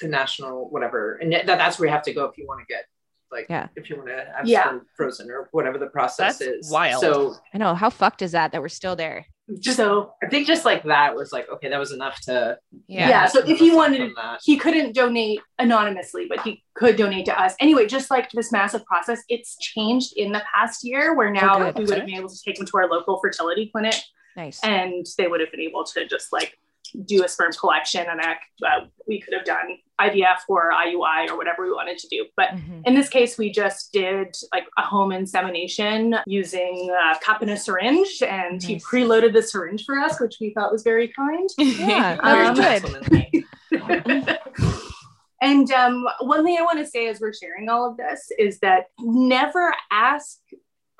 the 0.00 0.08
national 0.08 0.68
whatever, 0.70 1.14
and 1.16 1.32
that, 1.32 1.46
that's 1.46 1.78
where 1.78 1.86
you 1.88 1.92
have 1.92 2.02
to 2.04 2.12
go 2.12 2.24
if 2.26 2.36
you 2.36 2.46
want 2.46 2.60
to 2.60 2.66
get 2.66 2.84
like 3.30 3.46
Yeah. 3.48 3.68
if 3.76 3.90
you 3.90 3.96
want 3.96 4.08
to 4.08 4.32
have 4.36 4.46
Yeah. 4.46 4.62
sperm 4.64 4.86
frozen 4.96 5.30
or 5.30 5.48
whatever 5.52 5.78
the 5.78 5.86
process 5.88 6.38
That's 6.38 6.50
is. 6.66 6.70
wild. 6.70 7.00
So 7.00 7.34
I 7.52 7.58
know 7.58 7.74
how 7.74 7.90
fucked 7.90 8.22
is 8.22 8.32
that 8.32 8.52
that 8.52 8.60
we're 8.60 8.68
still 8.68 8.96
there. 8.96 9.26
just 9.60 9.76
so 9.76 10.14
I 10.22 10.26
think 10.28 10.46
just 10.46 10.64
like 10.64 10.84
that 10.84 11.14
was 11.14 11.30
like 11.30 11.46
okay, 11.50 11.68
that 11.68 11.78
was 11.78 11.92
enough 11.92 12.18
to 12.22 12.58
yeah, 12.86 13.08
Yeah. 13.10 13.26
so 13.26 13.40
if 13.40 13.58
he 13.58 13.68
from 13.68 13.76
wanted 13.76 14.10
that. 14.16 14.40
he 14.42 14.56
couldn't 14.56 14.94
donate 14.94 15.38
anonymously 15.58 16.24
but 16.28 16.40
he 16.40 16.62
could 16.74 16.96
donate 16.96 17.26
to 17.26 17.38
us 17.38 17.54
anyway 17.60 17.86
just 17.86 18.10
like 18.10 18.30
this 18.30 18.50
massive 18.50 18.82
process 18.86 19.22
it's 19.28 19.58
changed 19.58 20.14
in 20.16 20.32
the 20.32 20.42
past 20.54 20.82
year 20.82 21.14
where 21.14 21.30
now 21.30 21.58
good. 21.58 21.76
we 21.78 21.84
would 21.84 21.98
have 21.98 22.06
been 22.06 22.14
able 22.16 22.28
to 22.30 22.40
take 22.42 22.58
him 22.58 22.64
to 22.64 22.72
our 22.78 22.88
local 22.88 23.20
fertility 23.20 23.68
clinic 23.70 23.94
Nice. 24.36 24.60
and 24.64 25.06
they 25.18 25.26
would 25.28 25.40
have 25.40 25.50
been 25.50 25.60
able 25.60 25.84
to 25.84 26.06
just 26.06 26.32
like 26.32 26.58
do 27.06 27.24
a 27.24 27.28
sperm 27.28 27.52
collection 27.52 28.06
and 28.08 28.20
uh, 28.20 28.86
we 29.08 29.20
could 29.20 29.34
have 29.34 29.44
done 29.44 29.78
IVF 30.00 30.38
or 30.48 30.70
IUI 30.72 31.28
or 31.28 31.36
whatever 31.36 31.64
we 31.64 31.72
wanted 31.72 31.98
to 31.98 32.08
do. 32.08 32.26
But 32.36 32.50
Mhm. 32.50 32.82
in 32.86 32.94
this 32.94 33.08
case, 33.08 33.36
we 33.36 33.50
just 33.50 33.92
did 33.92 34.36
like 34.52 34.66
a 34.78 34.82
home 34.82 35.10
insemination 35.10 36.16
using 36.26 36.90
a 37.12 37.18
cup 37.18 37.42
and 37.42 37.50
a 37.50 37.56
syringe, 37.56 38.22
and 38.22 38.62
he 38.62 38.76
preloaded 38.76 39.32
the 39.32 39.42
syringe 39.42 39.84
for 39.84 39.98
us, 39.98 40.20
which 40.20 40.36
we 40.40 40.52
thought 40.54 40.70
was 40.70 40.82
very 40.84 41.08
kind. 41.08 41.48
Yeah, 41.58 42.16
Um, 42.22 42.56
was 42.56 42.80
good. 43.72 44.38
and 45.40 45.70
um, 45.72 46.06
one 46.20 46.44
thing 46.44 46.56
I 46.58 46.62
want 46.62 46.78
to 46.78 46.86
say 46.86 47.08
as 47.08 47.20
we're 47.20 47.32
sharing 47.34 47.68
all 47.68 47.90
of 47.90 47.96
this 47.96 48.30
is 48.38 48.60
that 48.60 48.86
never 49.00 49.74
ask 49.90 50.38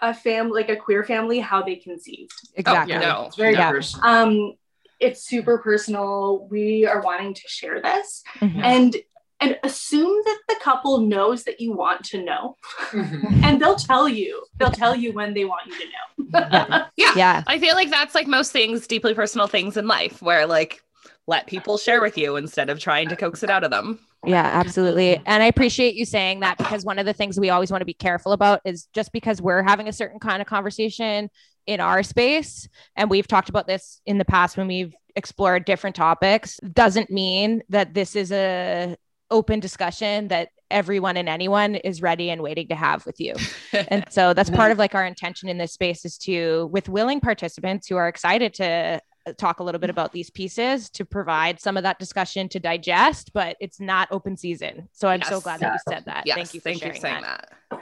a 0.01 0.13
family, 0.15 0.63
like 0.63 0.71
a 0.71 0.77
queer 0.77 1.05
family, 1.05 1.39
how 1.41 1.63
they 1.63 1.77
conceived. 1.77 2.33
Exactly. 2.57 2.95
Oh, 2.97 3.01
no. 3.01 3.25
it's 3.27 3.37
very 3.37 3.55
Yeah. 3.55 3.71
personal. 3.71 4.07
Um, 4.07 4.53
it's 5.01 5.23
super 5.23 5.59
personal. 5.59 6.47
We 6.51 6.87
are 6.87 7.01
wanting 7.03 7.35
to 7.35 7.43
share 7.49 7.81
this, 7.83 8.23
Mhm. 8.41 8.63
and 8.63 8.97
and 9.41 9.59
assume 9.65 10.17
that 10.25 10.39
the 10.49 10.55
couple 10.63 11.01
knows 11.01 11.43
that 11.45 11.61
you 11.61 11.73
want 11.73 12.03
to 12.05 12.23
know, 12.23 12.57
Mhm. 12.93 13.43
and 13.45 13.61
they'll 13.61 13.75
tell 13.77 14.09
you. 14.09 14.43
They'll 14.59 14.71
tell 14.71 14.95
you 14.95 15.13
when 15.13 15.35
they 15.35 15.45
want 15.45 15.67
you 15.67 15.75
to 15.79 15.85
know. 15.85 16.85
Yeah, 16.97 17.13
Yeah. 17.17 17.43
I 17.47 17.59
feel 17.59 17.75
like 17.75 17.91
that's 17.91 18.15
like 18.15 18.27
most 18.27 18.53
things, 18.53 18.87
deeply 18.87 19.13
personal 19.13 19.47
things 19.47 19.77
in 19.77 19.87
life, 19.87 20.23
where 20.23 20.47
like 20.47 20.83
let 21.27 21.47
people 21.47 21.77
share 21.79 22.01
with 22.01 22.17
you 22.17 22.37
instead 22.37 22.71
of 22.71 22.79
trying 22.79 23.09
to 23.09 23.17
coax 23.17 23.43
it 23.43 23.51
out 23.51 23.65
of 23.65 23.71
them. 23.71 23.99
Yeah, 24.27 24.45
absolutely. 24.45 25.21
And 25.27 25.43
I 25.43 25.47
appreciate 25.47 25.95
you 25.95 26.05
saying 26.05 26.41
that 26.41 26.59
because 26.59 26.85
one 26.85 26.99
of 26.99 27.07
the 27.07 27.13
things 27.13 27.39
we 27.39 27.51
always 27.51 27.71
want 27.71 27.83
to 27.83 27.87
be 27.87 27.95
careful 27.95 28.33
about 28.33 28.61
is 28.65 28.89
just 28.95 29.13
because 29.13 29.41
we're 29.41 29.63
having 29.63 29.89
a 29.89 29.93
certain 29.93 30.19
kind 30.19 30.41
of 30.41 30.49
conversation 30.49 31.31
in 31.67 31.81
our 31.81 32.03
space, 32.03 32.69
and 32.97 33.11
we've 33.11 33.27
talked 33.27 33.49
about 33.49 33.67
this 33.67 34.01
in 34.07 34.19
the 34.19 34.25
past 34.25 34.57
when 34.57 34.67
we've 34.67 34.95
explored 35.17 35.65
different 35.65 35.97
topics, 35.97 36.59
doesn't 36.73 37.11
mean 37.11 37.63
that 37.69 37.95
this 37.95 38.17
is 38.17 38.33
a 38.33 38.97
open 39.31 39.61
discussion 39.61 40.29
that 40.29 40.49
everyone 40.71 41.17
and 41.17 41.29
anyone 41.29 41.75
is 41.77 42.03
ready 42.03 42.31
and 42.31 42.43
waiting 42.43 42.69
to 42.69 42.75
have 42.75 43.05
with 43.07 43.21
you. 43.21 43.35
And 43.89 44.05
so 44.11 44.35
that's 44.35 44.51
part 44.51 44.73
of 44.73 44.79
like 44.79 44.95
our 44.95 45.05
intention 45.05 45.49
in 45.49 45.59
this 45.59 45.73
space 45.73 46.05
is 46.05 46.17
to 46.19 46.69
with 46.73 46.89
willing 46.89 47.21
participants 47.21 47.87
who 47.89 47.97
are 47.97 48.09
excited 48.09 48.55
to 48.55 49.01
talk 49.33 49.61
a 49.61 49.63
little 49.63 49.79
bit 49.81 49.91
about 49.91 50.13
these 50.13 50.31
pieces 50.31 50.91
to 50.91 51.05
provide 51.05 51.61
some 51.61 51.77
of 51.77 51.83
that 51.83 51.99
discussion 51.99 52.49
to 52.51 52.61
digest, 52.61 53.33
but 53.33 53.57
it's 53.61 53.81
not 53.81 54.09
open 54.11 54.37
season. 54.37 54.89
So 54.93 55.09
I'm 55.09 55.23
so 55.23 55.41
glad 55.41 55.61
that 55.61 55.73
you 55.73 55.79
said 55.93 56.05
that. 56.07 56.25
yes, 56.27 56.37
thank 56.37 56.55
you 56.55 56.61
for 56.61 56.65
thank 56.65 56.79
sharing 56.81 56.95
you 56.95 57.01
for 57.01 57.07
saying 57.07 57.23
that. 57.23 57.51
that. 57.71 57.81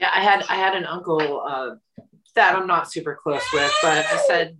Yeah, 0.00 0.10
I 0.14 0.22
had 0.22 0.44
I 0.48 0.54
had 0.56 0.74
an 0.74 0.84
uncle 0.84 1.42
uh, 1.46 1.70
that 2.34 2.56
I'm 2.56 2.66
not 2.66 2.90
super 2.90 3.14
close 3.14 3.42
with, 3.52 3.72
but 3.82 4.04
I 4.04 4.16
said, 4.26 4.56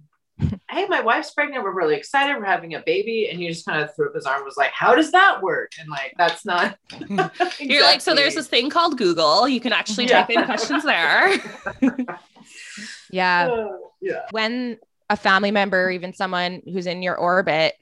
"Hey, 0.71 0.87
my 0.87 1.00
wife's 1.00 1.33
pregnant. 1.33 1.64
We're 1.64 1.75
really 1.75 1.97
excited. 1.97 2.37
We're 2.38 2.45
having 2.45 2.75
a 2.75 2.81
baby." 2.81 3.29
And 3.29 3.41
he 3.41 3.49
just 3.49 3.67
kind 3.67 3.83
of 3.83 3.93
threw 3.97 4.09
up 4.09 4.14
his 4.14 4.25
arm, 4.25 4.37
and 4.37 4.45
was 4.45 4.57
like, 4.57 4.71
"How 4.73 4.95
does 4.95 5.11
that 5.11 5.43
work?" 5.43 5.73
And 5.81 5.88
like, 5.88 6.14
that's 6.17 6.45
not. 6.47 6.79
You're 7.59 7.83
like, 7.83 8.00
so 8.00 8.14
there's 8.14 8.37
this 8.37 8.47
thing 8.47 8.71
called 8.71 8.97
Google. 8.99 9.49
You 9.49 9.59
can 9.61 9.73
actually 9.73 10.07
Yeah. 10.07 10.21
type 10.25 10.31
in 10.31 10.45
questions 10.45 10.85
there. 10.85 11.35
Yeah. 13.11 13.49
Uh, 13.52 13.69
yeah. 14.00 14.23
When 14.31 14.79
a 15.12 15.16
family 15.16 15.50
member, 15.50 15.90
even 15.90 16.14
someone 16.14 16.62
who's 16.64 16.87
in 16.87 17.02
your 17.02 17.16
orbit, 17.16 17.75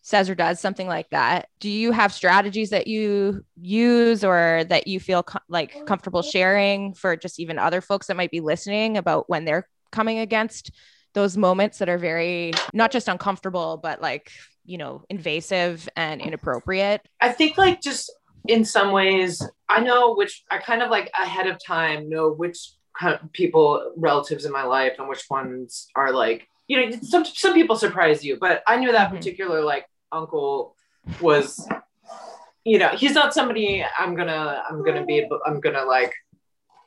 says 0.00 0.30
or 0.30 0.34
does 0.34 0.58
something 0.58 0.86
like 0.86 1.10
that, 1.10 1.48
do 1.60 1.68
you 1.68 1.92
have 1.92 2.14
strategies 2.14 2.70
that 2.70 2.86
you 2.86 3.44
use 3.60 4.24
or 4.24 4.64
that 4.68 4.86
you 4.86 4.98
feel 4.98 5.22
co- 5.22 5.38
like 5.48 5.84
comfortable 5.84 6.22
sharing 6.22 6.94
for 6.94 7.14
just 7.14 7.38
even 7.38 7.58
other 7.58 7.82
folks 7.82 8.06
that 8.06 8.16
might 8.16 8.30
be 8.30 8.40
listening 8.40 8.96
about 8.96 9.28
when 9.28 9.44
they're 9.44 9.68
coming 9.90 10.18
against 10.18 10.70
those 11.12 11.36
moments 11.36 11.76
that 11.78 11.90
are 11.90 11.98
very 11.98 12.52
not 12.72 12.90
just 12.90 13.06
uncomfortable, 13.06 13.78
but 13.82 14.00
like, 14.00 14.32
you 14.64 14.78
know, 14.78 15.02
invasive 15.10 15.86
and 15.94 16.22
inappropriate? 16.22 17.06
I 17.20 17.30
think 17.32 17.58
like 17.58 17.82
just 17.82 18.10
in 18.46 18.64
some 18.64 18.92
ways, 18.92 19.42
I 19.68 19.80
know 19.80 20.14
which 20.14 20.42
I 20.50 20.56
kind 20.56 20.80
of 20.80 20.90
like 20.90 21.10
ahead 21.20 21.48
of 21.48 21.62
time 21.62 22.08
know 22.08 22.30
which 22.32 22.58
people, 23.32 23.92
relatives 23.96 24.44
in 24.44 24.52
my 24.52 24.64
life, 24.64 24.94
and 24.98 25.08
which 25.08 25.24
ones 25.30 25.88
are 25.94 26.12
like, 26.12 26.48
you 26.68 26.76
know, 26.90 26.96
some 27.02 27.24
some 27.24 27.54
people 27.54 27.76
surprise 27.76 28.24
you, 28.24 28.36
but 28.38 28.62
I 28.66 28.76
knew 28.76 28.92
that 28.92 29.10
Mhm. 29.10 29.16
particular 29.16 29.62
like 29.62 29.86
uncle 30.12 30.76
was, 31.20 31.66
you 32.64 32.78
know, 32.78 32.88
he's 32.90 33.12
not 33.14 33.34
somebody 33.34 33.84
I'm 33.98 34.14
gonna 34.14 34.62
I'm 34.68 34.84
gonna 34.84 35.04
be 35.04 35.26
I'm 35.46 35.60
gonna 35.60 35.84
like 35.84 36.12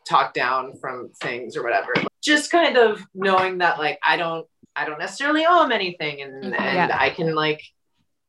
talk 0.08 0.34
down 0.34 0.76
from 0.80 1.10
things 1.22 1.58
or 1.58 1.64
whatever. 1.64 1.94
Just 2.24 2.52
kind 2.52 2.78
of 2.78 3.04
knowing 3.14 3.58
that 3.60 3.80
like 3.80 4.00
I 4.06 4.18
don't 4.18 4.48
I 4.76 4.86
don't 4.86 5.00
necessarily 5.00 5.46
owe 5.46 5.64
him 5.64 5.72
anything, 5.72 6.22
and 6.22 6.54
Mhm. 6.54 6.60
and 6.60 6.90
Yeah. 6.90 6.98
I 7.00 7.10
can 7.10 7.34
like 7.36 7.62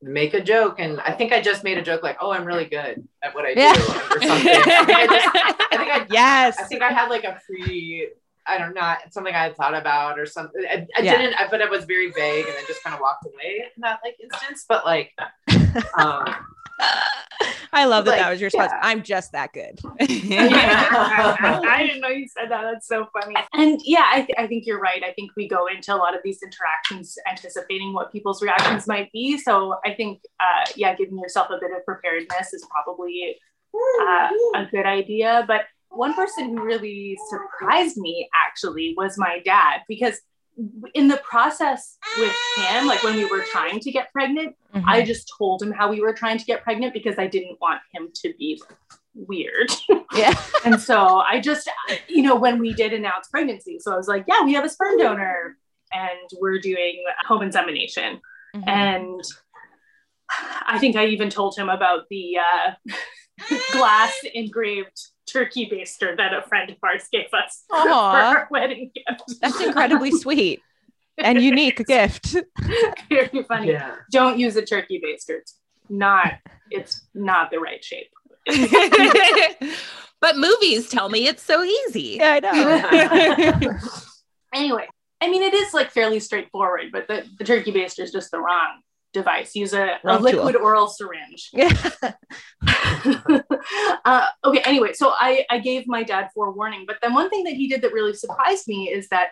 make 0.04 0.34
a 0.34 0.40
joke 0.40 0.80
and 0.80 1.00
I 1.00 1.12
think 1.12 1.32
I 1.32 1.40
just 1.40 1.62
made 1.62 1.78
a 1.78 1.82
joke 1.82 2.02
like, 2.02 2.16
oh, 2.20 2.32
I'm 2.32 2.44
really 2.44 2.64
good 2.64 3.06
at 3.22 3.34
what 3.36 3.44
I 3.44 3.54
do 3.54 3.60
Yeah. 3.60 3.72
or 3.72 3.76
something. 3.76 4.28
I 4.28 4.84
think 4.84 4.98
I, 4.98 5.06
just, 5.06 5.28
I 5.70 5.76
think 5.76 5.90
I 5.92 6.06
Yes. 6.10 6.58
I 6.58 6.64
think 6.64 6.82
I 6.82 6.90
had 6.90 7.08
like 7.08 7.22
a 7.22 7.38
free 7.46 8.10
I 8.46 8.58
don't 8.58 8.74
know 8.74 8.94
something 9.10 9.34
I 9.34 9.42
had 9.44 9.56
thought 9.56 9.74
about 9.74 10.18
or 10.18 10.26
something. 10.26 10.62
I, 10.68 10.86
I 10.96 11.02
Yeah. 11.02 11.18
didn't, 11.18 11.34
I, 11.40 11.48
but 11.50 11.60
it 11.60 11.70
was 11.70 11.84
very 11.84 12.10
vague 12.10 12.46
and 12.46 12.54
then 12.56 12.64
just 12.66 12.82
kind 12.82 12.94
of 12.94 13.00
walked 13.00 13.24
away 13.26 13.64
in 13.74 13.80
that 13.82 14.00
like 14.04 14.16
instance. 14.22 14.64
But 14.68 14.84
like, 14.84 15.12
um, 15.98 16.24
I 17.74 17.84
love 17.86 18.04
that 18.06 18.12
Like, 18.12 18.20
that 18.20 18.30
was 18.30 18.40
your 18.40 18.48
response. 18.48 18.72
yeah. 18.74 18.80
I'm 18.82 19.02
just 19.02 19.32
that 19.32 19.52
good. 19.52 19.78
I 20.00 21.84
didn't 21.86 22.00
know 22.00 22.08
you 22.08 22.26
said 22.28 22.50
that. 22.50 22.62
That's 22.62 22.86
so 22.86 23.06
funny. 23.12 23.34
And 23.52 23.80
yeah, 23.84 24.04
I, 24.12 24.22
th- 24.22 24.34
I 24.38 24.46
think 24.46 24.66
you're 24.66 24.80
right. 24.80 25.02
I 25.04 25.12
think 25.12 25.30
we 25.36 25.48
go 25.48 25.66
into 25.66 25.94
a 25.94 25.96
lot 25.96 26.14
of 26.14 26.20
these 26.24 26.40
interactions 26.42 27.16
anticipating 27.28 27.92
what 27.94 28.12
people's 28.12 28.42
reactions 28.42 28.86
might 28.86 29.10
be. 29.12 29.38
So 29.38 29.76
I 29.84 29.94
think, 29.94 30.20
uh, 30.40 30.64
yeah, 30.76 30.94
giving 30.94 31.18
yourself 31.18 31.48
a 31.50 31.58
bit 31.60 31.70
of 31.76 31.84
preparedness 31.84 32.52
is 32.52 32.66
probably 32.70 33.36
uh, 34.02 34.28
a 34.56 34.66
good 34.70 34.86
idea. 34.86 35.44
But 35.46 35.62
one 35.94 36.14
person 36.14 36.56
who 36.56 36.62
really 36.64 37.18
surprised 37.30 37.96
me 37.96 38.28
actually 38.34 38.94
was 38.96 39.16
my 39.18 39.40
dad 39.44 39.80
because 39.88 40.20
in 40.94 41.08
the 41.08 41.16
process 41.18 41.96
with 42.18 42.34
him, 42.56 42.86
like 42.86 43.02
when 43.02 43.16
we 43.16 43.24
were 43.24 43.42
trying 43.50 43.80
to 43.80 43.90
get 43.90 44.12
pregnant, 44.12 44.54
Mhm. 44.74 44.84
I 44.86 45.02
just 45.02 45.32
told 45.38 45.62
him 45.62 45.72
how 45.72 45.88
we 45.90 46.00
were 46.00 46.12
trying 46.12 46.38
to 46.38 46.44
get 46.44 46.62
pregnant 46.62 46.92
because 46.92 47.18
I 47.18 47.26
didn't 47.26 47.58
want 47.60 47.80
him 47.92 48.10
to 48.22 48.34
be 48.38 48.60
weird. 49.14 49.70
yeah. 50.14 50.34
and 50.64 50.80
so 50.80 51.18
I 51.18 51.40
just, 51.40 51.70
you 52.08 52.22
know, 52.22 52.36
when 52.36 52.58
we 52.58 52.72
did 52.74 52.92
announce 52.92 53.28
pregnancy, 53.28 53.78
so 53.78 53.92
I 53.92 53.96
was 53.96 54.08
like, 54.08 54.24
yeah, 54.28 54.42
we 54.44 54.52
have 54.54 54.64
a 54.64 54.68
sperm 54.68 54.98
donor 54.98 55.56
and 55.92 56.30
we're 56.40 56.58
doing 56.58 57.02
home 57.26 57.42
insemination. 57.42 58.20
Mhm. 58.54 58.64
And 58.68 59.22
I 60.66 60.78
think 60.78 60.96
I 60.96 61.06
even 61.06 61.28
told 61.30 61.56
him 61.56 61.68
about 61.68 62.08
the 62.10 62.38
uh, 62.38 62.72
glass 63.72 64.14
engraved 64.34 64.98
turkey 65.32 65.68
baster 65.70 66.16
that 66.16 66.34
a 66.34 66.42
friend 66.42 66.70
of 66.70 66.76
ours 66.82 67.06
gave 67.10 67.26
us 67.32 67.64
for 67.70 67.88
our 67.88 68.48
wedding 68.50 68.90
gift. 68.94 69.40
That's 69.40 69.60
incredibly 69.60 70.10
sweet 70.20 70.60
and 71.18 71.40
unique 71.40 71.84
gift. 71.86 72.36
Very 73.08 73.42
funny. 73.44 73.72
Yeah. 73.72 73.96
Don't 74.10 74.38
use 74.38 74.56
a 74.56 74.62
turkey 74.62 75.00
baster. 75.04 75.38
It's 75.38 75.58
not. 75.88 76.34
It's 76.70 77.06
not 77.14 77.50
the 77.50 77.58
right 77.58 77.84
shape. 77.84 78.08
but 80.20 80.36
movies 80.36 80.88
tell 80.88 81.08
me 81.08 81.28
it's 81.28 81.42
so 81.42 81.62
easy. 81.62 82.16
Yeah, 82.18 82.40
I 82.42 83.60
know. 83.60 83.78
Anyway, 84.54 84.86
I 85.20 85.30
mean, 85.30 85.42
it 85.42 85.54
is 85.54 85.72
like 85.72 85.90
fairly 85.90 86.20
straightforward, 86.20 86.86
but 86.92 87.08
the, 87.08 87.24
the 87.38 87.44
turkey 87.44 87.72
baster 87.72 88.00
is 88.00 88.12
just 88.12 88.30
the 88.30 88.40
wrong 88.40 88.80
device. 89.12 89.54
Use 89.54 89.72
a, 89.74 89.82
a 89.82 89.98
Wrong 90.04 90.18
tool. 90.18 90.44
liquid 90.44 90.56
oral 90.56 90.88
syringe. 90.88 91.50
yeah. 91.52 91.70
uh, 94.04 94.26
okay, 94.44 94.60
anyway, 94.64 94.92
so 94.92 95.12
I, 95.18 95.44
I 95.50 95.58
gave 95.58 95.86
my 95.86 96.02
dad 96.02 96.30
forewarning, 96.34 96.84
but 96.86 96.96
then 97.02 97.14
one 97.14 97.30
thing 97.30 97.44
that 97.44 97.54
he 97.54 97.68
did 97.68 97.82
that 97.82 97.92
really 97.92 98.14
surprised 98.14 98.68
me 98.68 98.90
is 98.90 99.08
that 99.08 99.30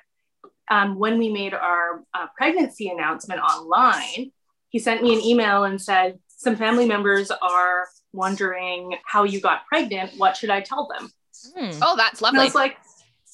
um, 0.70 0.98
when 0.98 1.18
we 1.18 1.28
made 1.30 1.52
our 1.54 2.04
uh, 2.14 2.26
pregnancy 2.36 2.88
announcement 2.88 3.40
online, 3.40 4.30
he 4.68 4.78
sent 4.78 5.02
me 5.02 5.14
an 5.14 5.20
email 5.20 5.64
and 5.64 5.80
said, 5.80 6.18
Some 6.28 6.56
family 6.56 6.86
members 6.86 7.30
are 7.30 7.88
wondering 8.12 8.96
how 9.04 9.24
you 9.24 9.40
got 9.40 9.66
pregnant. 9.66 10.12
What 10.16 10.36
should 10.36 10.50
I 10.50 10.60
tell 10.60 10.86
them? 10.86 11.10
Hmm. 11.56 11.78
Oh, 11.82 11.96
that's 11.96 12.22
And 12.22 12.38
I 12.38 12.44
was 12.44 12.54
like, 12.54 12.76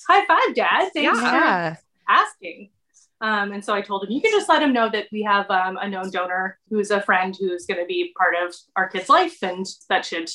High 0.08 0.24
five, 0.24 0.54
dad. 0.54 0.90
Thanks 0.94 1.18
for 1.18 1.78
asking. 2.08 2.70
Um, 3.20 3.52
and 3.52 3.64
so 3.64 3.72
I 3.72 3.80
told 3.80 4.04
him, 4.04 4.10
you 4.10 4.20
can 4.20 4.30
just 4.30 4.48
let 4.48 4.62
him 4.62 4.72
know 4.72 4.90
that 4.90 5.06
we 5.10 5.22
have 5.22 5.50
um, 5.50 5.78
a 5.80 5.88
known 5.88 6.10
donor 6.10 6.58
who's 6.68 6.90
a 6.90 7.00
friend 7.00 7.34
who's 7.38 7.64
going 7.66 7.80
to 7.80 7.86
be 7.86 8.12
part 8.16 8.34
of 8.46 8.54
our 8.76 8.88
kid's 8.88 9.08
life, 9.08 9.42
and 9.42 9.64
that 9.88 10.04
should, 10.04 10.30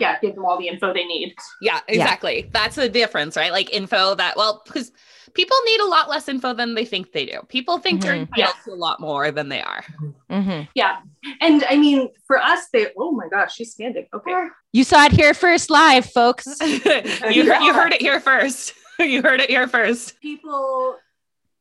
yeah, 0.00 0.18
give 0.20 0.34
them 0.34 0.44
all 0.44 0.58
the 0.58 0.66
info 0.68 0.92
they 0.92 1.04
need. 1.04 1.34
yeah, 1.62 1.80
exactly. 1.88 2.48
That's 2.52 2.76
the 2.76 2.88
difference, 2.88 3.36
right? 3.36 3.52
Like 3.52 3.72
info 3.72 4.14
that, 4.16 4.36
well, 4.36 4.62
because 4.66 4.90
people 5.34 5.56
need 5.64 5.80
a 5.80 5.86
lot 5.86 6.08
less 6.10 6.28
info 6.28 6.52
than 6.54 6.74
they 6.74 6.84
think 6.84 7.12
they 7.12 7.24
do. 7.24 7.38
People 7.48 7.78
think 7.78 8.02
they're 8.02 8.14
Mhm. 8.16 8.28
entitled 8.28 8.56
to 8.64 8.72
a 8.72 8.74
lot 8.74 8.98
more 8.98 9.30
than 9.30 9.48
they 9.48 9.62
are. 9.62 9.84
Mhm. 10.28 10.66
Yeah, 10.74 10.98
and 11.40 11.62
I 11.70 11.76
mean, 11.76 12.08
for 12.26 12.38
us, 12.38 12.66
they. 12.72 12.88
Oh 12.98 13.12
my 13.12 13.28
gosh, 13.28 13.54
she's 13.54 13.70
standing. 13.72 14.06
Okay. 14.12 14.48
You 14.72 14.82
saw 14.82 15.04
it 15.04 15.12
here 15.12 15.34
first 15.34 15.70
live, 15.70 16.04
folks. 16.04 16.46
you, 16.60 16.80
heard, 16.80 17.62
you 17.62 17.72
heard 17.72 17.92
it 17.92 18.00
here 18.02 18.18
first. 18.20 18.74
you 18.98 19.22
heard 19.22 19.40
it 19.40 19.48
here 19.50 19.68
first. 19.68 20.20
People, 20.20 20.96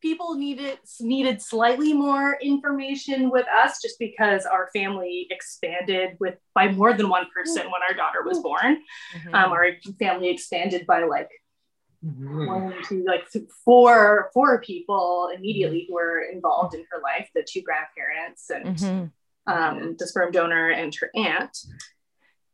people 0.01 0.35
needed 0.35 0.79
needed 0.99 1.41
slightly 1.41 1.93
more 1.93 2.37
information 2.41 3.29
with 3.29 3.45
us, 3.47 3.81
just 3.81 3.99
because 3.99 4.45
our 4.45 4.69
family 4.73 5.27
expanded 5.29 6.17
with 6.19 6.35
by 6.55 6.71
more 6.71 6.93
than 6.93 7.09
one 7.09 7.25
person 7.35 7.63
when 7.63 7.81
our 7.87 7.93
daughter 7.93 8.23
was 8.25 8.39
born. 8.39 8.77
Um, 9.33 9.51
our 9.51 9.67
family 9.99 10.29
expanded 10.29 10.85
by 10.87 11.03
like 11.03 11.29
Mhm. 12.05 12.47
one, 12.47 12.73
two, 12.85 13.03
like 13.05 13.27
four, 13.65 14.31
four 14.33 14.61
people 14.61 15.31
immediately 15.35 15.85
who 15.87 15.95
were 15.95 16.21
involved 16.21 16.73
in 16.73 16.85
her 16.89 16.99
life, 17.01 17.29
the 17.35 17.43
two 17.43 17.61
grandparents 17.61 18.49
and 18.49 18.65
Mhm. 18.77 19.11
um, 19.47 19.95
the 19.97 20.07
sperm 20.07 20.31
donor 20.31 20.69
and 20.69 20.95
her 20.95 21.11
aunt. 21.13 21.57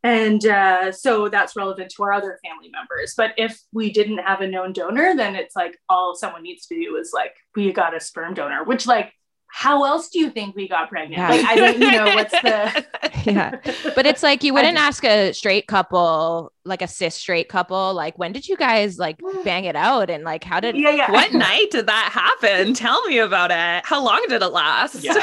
And 0.06 0.46
uh, 0.46 0.92
so 0.92 1.28
that's 1.28 1.56
relevant 1.56 1.90
to 1.96 2.04
our 2.04 2.12
other 2.12 2.38
family 2.46 2.70
members. 2.70 3.14
But 3.16 3.32
if 3.36 3.60
we 3.72 3.90
didn't 3.90 4.18
have 4.18 4.40
a 4.40 4.46
known 4.46 4.72
donor, 4.72 5.16
then 5.16 5.34
it's 5.34 5.56
like 5.56 5.76
all 5.88 6.14
someone 6.14 6.44
needs 6.44 6.66
to 6.66 6.76
do 6.80 6.96
is 6.96 7.10
like, 7.12 7.34
we 7.56 7.72
got 7.72 7.96
a 7.96 7.98
sperm 7.98 8.32
donor, 8.34 8.62
which 8.62 8.86
like, 8.86 9.12
how 9.48 9.84
else 9.84 10.10
do 10.10 10.18
you 10.18 10.30
think 10.30 10.54
we 10.54 10.68
got 10.68 10.90
pregnant? 10.90 11.18
Yeah. 11.18 11.30
Like, 11.30 11.44
I 11.44 11.56
don't, 11.56 11.80
you 11.80 11.90
know, 11.90 12.14
what's 12.14 12.32
the. 12.32 12.86
Yeah. 13.26 13.58
But 13.96 14.06
it's 14.06 14.22
like 14.22 14.44
you 14.44 14.54
wouldn't 14.54 14.78
I- 14.78 14.86
ask 14.86 15.04
a 15.04 15.32
straight 15.32 15.66
couple, 15.66 16.52
like 16.64 16.80
a 16.82 16.86
cis 16.86 17.14
straight 17.14 17.48
couple, 17.48 17.92
like 17.92 18.16
when 18.18 18.32
did 18.32 18.46
you 18.48 18.56
guys 18.56 18.98
like 18.98 19.18
bang 19.44 19.64
it 19.64 19.74
out 19.74 20.10
and 20.10 20.22
like 20.22 20.44
how 20.44 20.60
did 20.60 20.76
yeah, 20.76 20.90
yeah. 20.90 21.10
what 21.10 21.32
night 21.32 21.70
did 21.70 21.86
that 21.86 22.10
happen? 22.12 22.74
Tell 22.74 23.04
me 23.06 23.18
about 23.18 23.50
it. 23.50 23.84
How 23.84 24.04
long 24.04 24.24
did 24.28 24.42
it 24.42 24.48
last? 24.48 25.02
Yeah. 25.02 25.14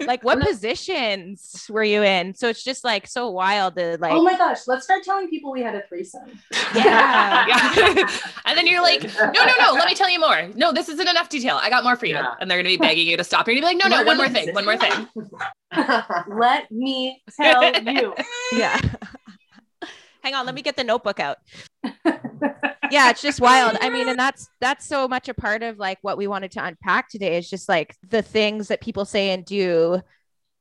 like 0.06 0.24
what 0.24 0.40
positions 0.40 1.66
were 1.70 1.84
you 1.84 2.02
in? 2.02 2.34
So 2.34 2.48
it's 2.48 2.64
just 2.64 2.82
like 2.82 3.06
so 3.06 3.30
wild 3.30 3.76
to 3.76 3.96
like 4.00 4.12
oh 4.12 4.22
my 4.22 4.36
gosh, 4.36 4.66
let's 4.66 4.84
start 4.84 5.04
telling 5.04 5.28
people 5.28 5.52
we 5.52 5.62
had 5.62 5.74
a 5.74 5.82
threesome. 5.86 6.40
Yeah. 6.74 7.46
Yeah. 7.46 8.08
and 8.44 8.58
then 8.58 8.66
you're 8.66 8.82
like, 8.82 9.02
no, 9.04 9.44
no, 9.44 9.52
no, 9.60 9.72
let 9.74 9.86
me 9.86 9.94
tell 9.94 10.10
you 10.10 10.18
more. 10.18 10.48
No, 10.54 10.72
this 10.72 10.88
isn't 10.88 11.08
enough 11.08 11.28
detail. 11.28 11.58
I 11.60 11.70
got 11.70 11.84
more 11.84 11.96
for 11.96 12.06
you. 12.06 12.14
Yeah. 12.14 12.34
And 12.40 12.50
they're 12.50 12.58
going 12.58 12.64
to 12.72 12.78
be 12.78 12.84
begging 12.84 13.06
you 13.06 13.16
to 13.16 13.23
stop. 13.24 13.46
And 13.48 13.56
you're 13.56 13.62
gonna 13.62 13.74
be 13.76 13.84
like, 13.84 13.90
no, 13.90 13.96
no, 13.98 14.06
one 14.06 14.16
more 14.16 14.28
thing, 14.28 14.52
one 14.54 14.64
more 14.64 14.76
thing. 14.76 15.08
Let 16.38 16.70
me 16.70 17.22
tell 17.40 17.72
you. 17.82 18.14
yeah. 18.52 18.78
Hang 20.22 20.34
on, 20.34 20.46
let 20.46 20.54
me 20.54 20.62
get 20.62 20.76
the 20.76 20.84
notebook 20.84 21.20
out. 21.20 21.36
yeah, 22.90 23.10
it's 23.10 23.20
just 23.20 23.40
wild. 23.42 23.76
I 23.82 23.90
mean, 23.90 24.08
and 24.08 24.18
that's 24.18 24.48
that's 24.58 24.86
so 24.86 25.06
much 25.06 25.28
a 25.28 25.34
part 25.34 25.62
of 25.62 25.78
like 25.78 25.98
what 26.00 26.16
we 26.16 26.26
wanted 26.26 26.50
to 26.52 26.64
unpack 26.64 27.10
today 27.10 27.36
is 27.36 27.50
just 27.50 27.68
like 27.68 27.94
the 28.08 28.22
things 28.22 28.68
that 28.68 28.80
people 28.80 29.04
say 29.04 29.30
and 29.30 29.44
do 29.44 30.00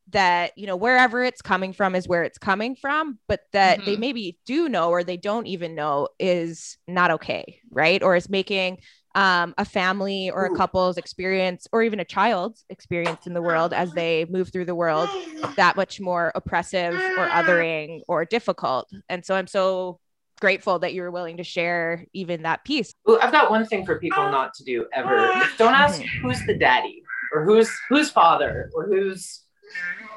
that, 0.10 0.52
you 0.58 0.68
know, 0.68 0.76
wherever 0.76 1.24
it's 1.24 1.42
coming 1.42 1.72
from 1.72 1.96
is 1.96 2.10
where 2.10 2.24
it's 2.24 2.38
coming 2.38 2.76
from, 2.76 3.20
but 3.30 3.40
that 3.54 3.86
they 3.86 3.96
Mhm. 3.96 4.00
maybe 4.00 4.38
do 4.46 4.68
know 4.68 4.90
or 4.90 5.02
they 5.04 5.16
don't 5.16 5.48
even 5.48 5.76
know 5.76 6.10
is 6.20 6.78
not 6.86 7.12
okay, 7.12 7.62
right? 7.72 8.04
Or 8.04 8.18
is 8.18 8.30
making 8.30 8.80
um, 9.16 9.54
a 9.58 9.66
family 9.66 10.32
or 10.32 10.46
a 10.46 10.56
couple's 10.56 10.98
experience 10.98 11.68
or 11.72 11.84
even 11.84 12.00
a 12.00 12.06
child's 12.06 12.66
experience 12.70 13.28
in 13.28 13.34
the 13.34 13.42
world 13.42 13.74
as 13.74 13.92
they 13.92 14.26
move 14.30 14.52
through 14.52 14.66
the 14.66 14.76
world 14.76 15.10
that 15.56 15.76
much 15.76 16.02
more 16.02 16.32
oppressive 16.36 16.96
or 16.96 17.28
othering 17.28 18.02
or 18.08 18.26
difficult. 18.26 18.90
And 19.10 19.24
so 19.24 19.36
I'm 19.36 19.48
so 19.48 20.00
grateful 20.40 20.80
that 20.80 20.94
you 20.94 21.02
were 21.04 21.12
willing 21.12 21.38
to 21.38 21.44
share 21.44 22.06
even 22.14 22.42
that 22.42 22.66
piece. 22.66 22.94
Ooh, 23.10 23.20
I've 23.20 23.32
got 23.32 23.52
one 23.52 23.66
thing 23.66 23.86
for 23.86 24.00
people 24.00 24.24
not 24.32 24.54
to 24.56 24.64
do 24.64 24.88
ever. 24.94 25.32
Don't 25.58 25.74
ask 25.74 26.02
who's 26.22 26.44
the 26.46 26.58
daddy 26.58 27.04
or 27.34 27.46
who's 27.46 27.72
who's 27.90 28.10
father 28.10 28.70
or 28.74 28.88
who's 28.88 29.44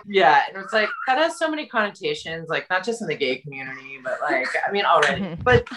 yeah. 0.07 0.43
And 0.49 0.63
it's 0.63 0.73
like 0.73 0.89
that 1.07 1.19
has 1.19 1.39
so 1.39 1.49
many 1.49 1.67
connotations, 1.67 2.49
like 2.49 2.69
not 2.71 2.85
just 2.85 3.01
in 3.03 3.09
the 3.09 3.17
gay 3.17 3.39
community, 3.39 3.99
but 4.03 4.21
like 4.21 4.47
I 4.67 4.71
mean 4.73 4.85
already. 4.85 5.23
Mhm. 5.23 5.45
But 5.45 5.69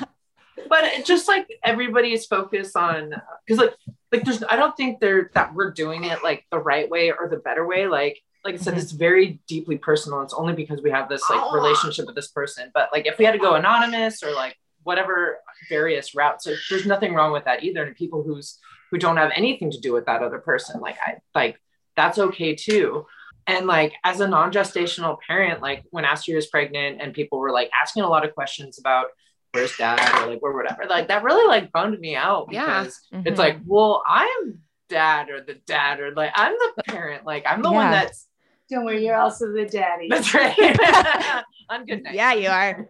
but 0.67 0.83
it 0.83 1.05
just 1.05 1.27
like 1.27 1.47
everybody 1.63 2.13
is 2.13 2.25
focused 2.25 2.75
on 2.75 3.13
because 3.45 3.59
like 3.59 3.75
like 4.11 4.23
there's 4.23 4.43
I 4.43 4.55
don't 4.55 4.75
think 4.75 4.99
they're 4.99 5.31
that 5.35 5.53
we're 5.53 5.71
doing 5.71 6.03
it 6.05 6.23
like 6.23 6.45
the 6.51 6.59
right 6.59 6.89
way 6.89 7.11
or 7.11 7.29
the 7.29 7.37
better 7.37 7.65
way. 7.65 7.87
Like 7.87 8.19
like 8.45 8.55
I 8.55 8.57
said, 8.57 8.73
Mhm. 8.75 8.81
it's 8.81 8.91
very 8.91 9.39
deeply 9.47 9.77
personal. 9.77 10.21
It's 10.21 10.33
only 10.33 10.53
because 10.53 10.81
we 10.81 10.91
have 10.91 11.09
this 11.09 11.27
like 11.29 11.53
relationship 11.53 12.05
with 12.05 12.15
this 12.15 12.29
person. 12.29 12.71
But 12.73 12.89
like 12.91 13.05
if 13.05 13.17
we 13.17 13.25
had 13.25 13.33
to 13.33 13.37
go 13.37 13.55
anonymous 13.55 14.23
or 14.23 14.31
like 14.31 14.57
whatever 14.83 15.39
various 15.67 16.15
routes, 16.15 16.47
like, 16.47 16.55
there's 16.69 16.85
nothing 16.85 17.13
wrong 17.13 17.31
with 17.33 17.45
that 17.45 17.63
either. 17.63 17.83
And 17.83 17.95
people 17.95 18.23
who's 18.23 18.57
who 18.91 18.97
don't 18.97 19.17
have 19.17 19.31
anything 19.35 19.69
to 19.71 19.79
do 19.79 19.93
with 19.93 20.05
that 20.05 20.23
other 20.23 20.39
person, 20.39 20.79
like 20.81 20.97
I 21.05 21.17
like 21.35 21.59
that's 21.95 22.17
okay 22.17 22.55
too. 22.55 23.05
And 23.45 23.67
like 23.67 23.93
as 24.03 24.19
a 24.21 24.27
non-gestational 24.27 25.17
parent, 25.27 25.61
like 25.61 25.83
when 25.89 26.05
Astrid 26.05 26.35
was 26.35 26.47
pregnant 26.47 27.01
and 27.01 27.13
people 27.13 27.39
were 27.39 27.51
like 27.51 27.69
asking 27.81 28.03
a 28.03 28.09
lot 28.09 28.25
of 28.25 28.33
questions 28.33 28.79
about 28.79 29.07
where's 29.53 29.75
dad 29.77 29.99
or 30.23 30.27
like 30.29 30.39
or 30.43 30.55
whatever, 30.55 30.85
like 30.89 31.07
that 31.07 31.23
really 31.23 31.47
like 31.47 31.71
bummed 31.71 31.99
me 31.99 32.15
out 32.15 32.47
Yeah. 32.51 32.81
because 32.83 32.99
Mhm. 33.13 33.27
it's 33.27 33.39
like, 33.39 33.57
well, 33.65 34.03
I'm 34.07 34.59
dad 34.89 35.29
or 35.29 35.41
the 35.41 35.55
dad 35.67 35.99
or 35.99 36.11
like 36.13 36.31
I'm 36.35 36.53
the 36.75 36.83
parent, 36.83 37.25
like 37.25 37.45
I'm 37.47 37.61
the 37.61 37.71
one 37.71 37.91
that's 37.91 38.27
Don't 38.71 38.85
worry, 38.85 39.03
you're 39.03 39.15
also 39.15 39.51
the 39.51 39.65
daddy. 39.65 40.07
that's 40.11 40.31
right. 40.33 40.55
On 41.71 41.85
good 41.85 42.03
night. 42.03 42.13
Yeah, 42.13 42.33
you 42.33 42.49
are. 42.49 42.87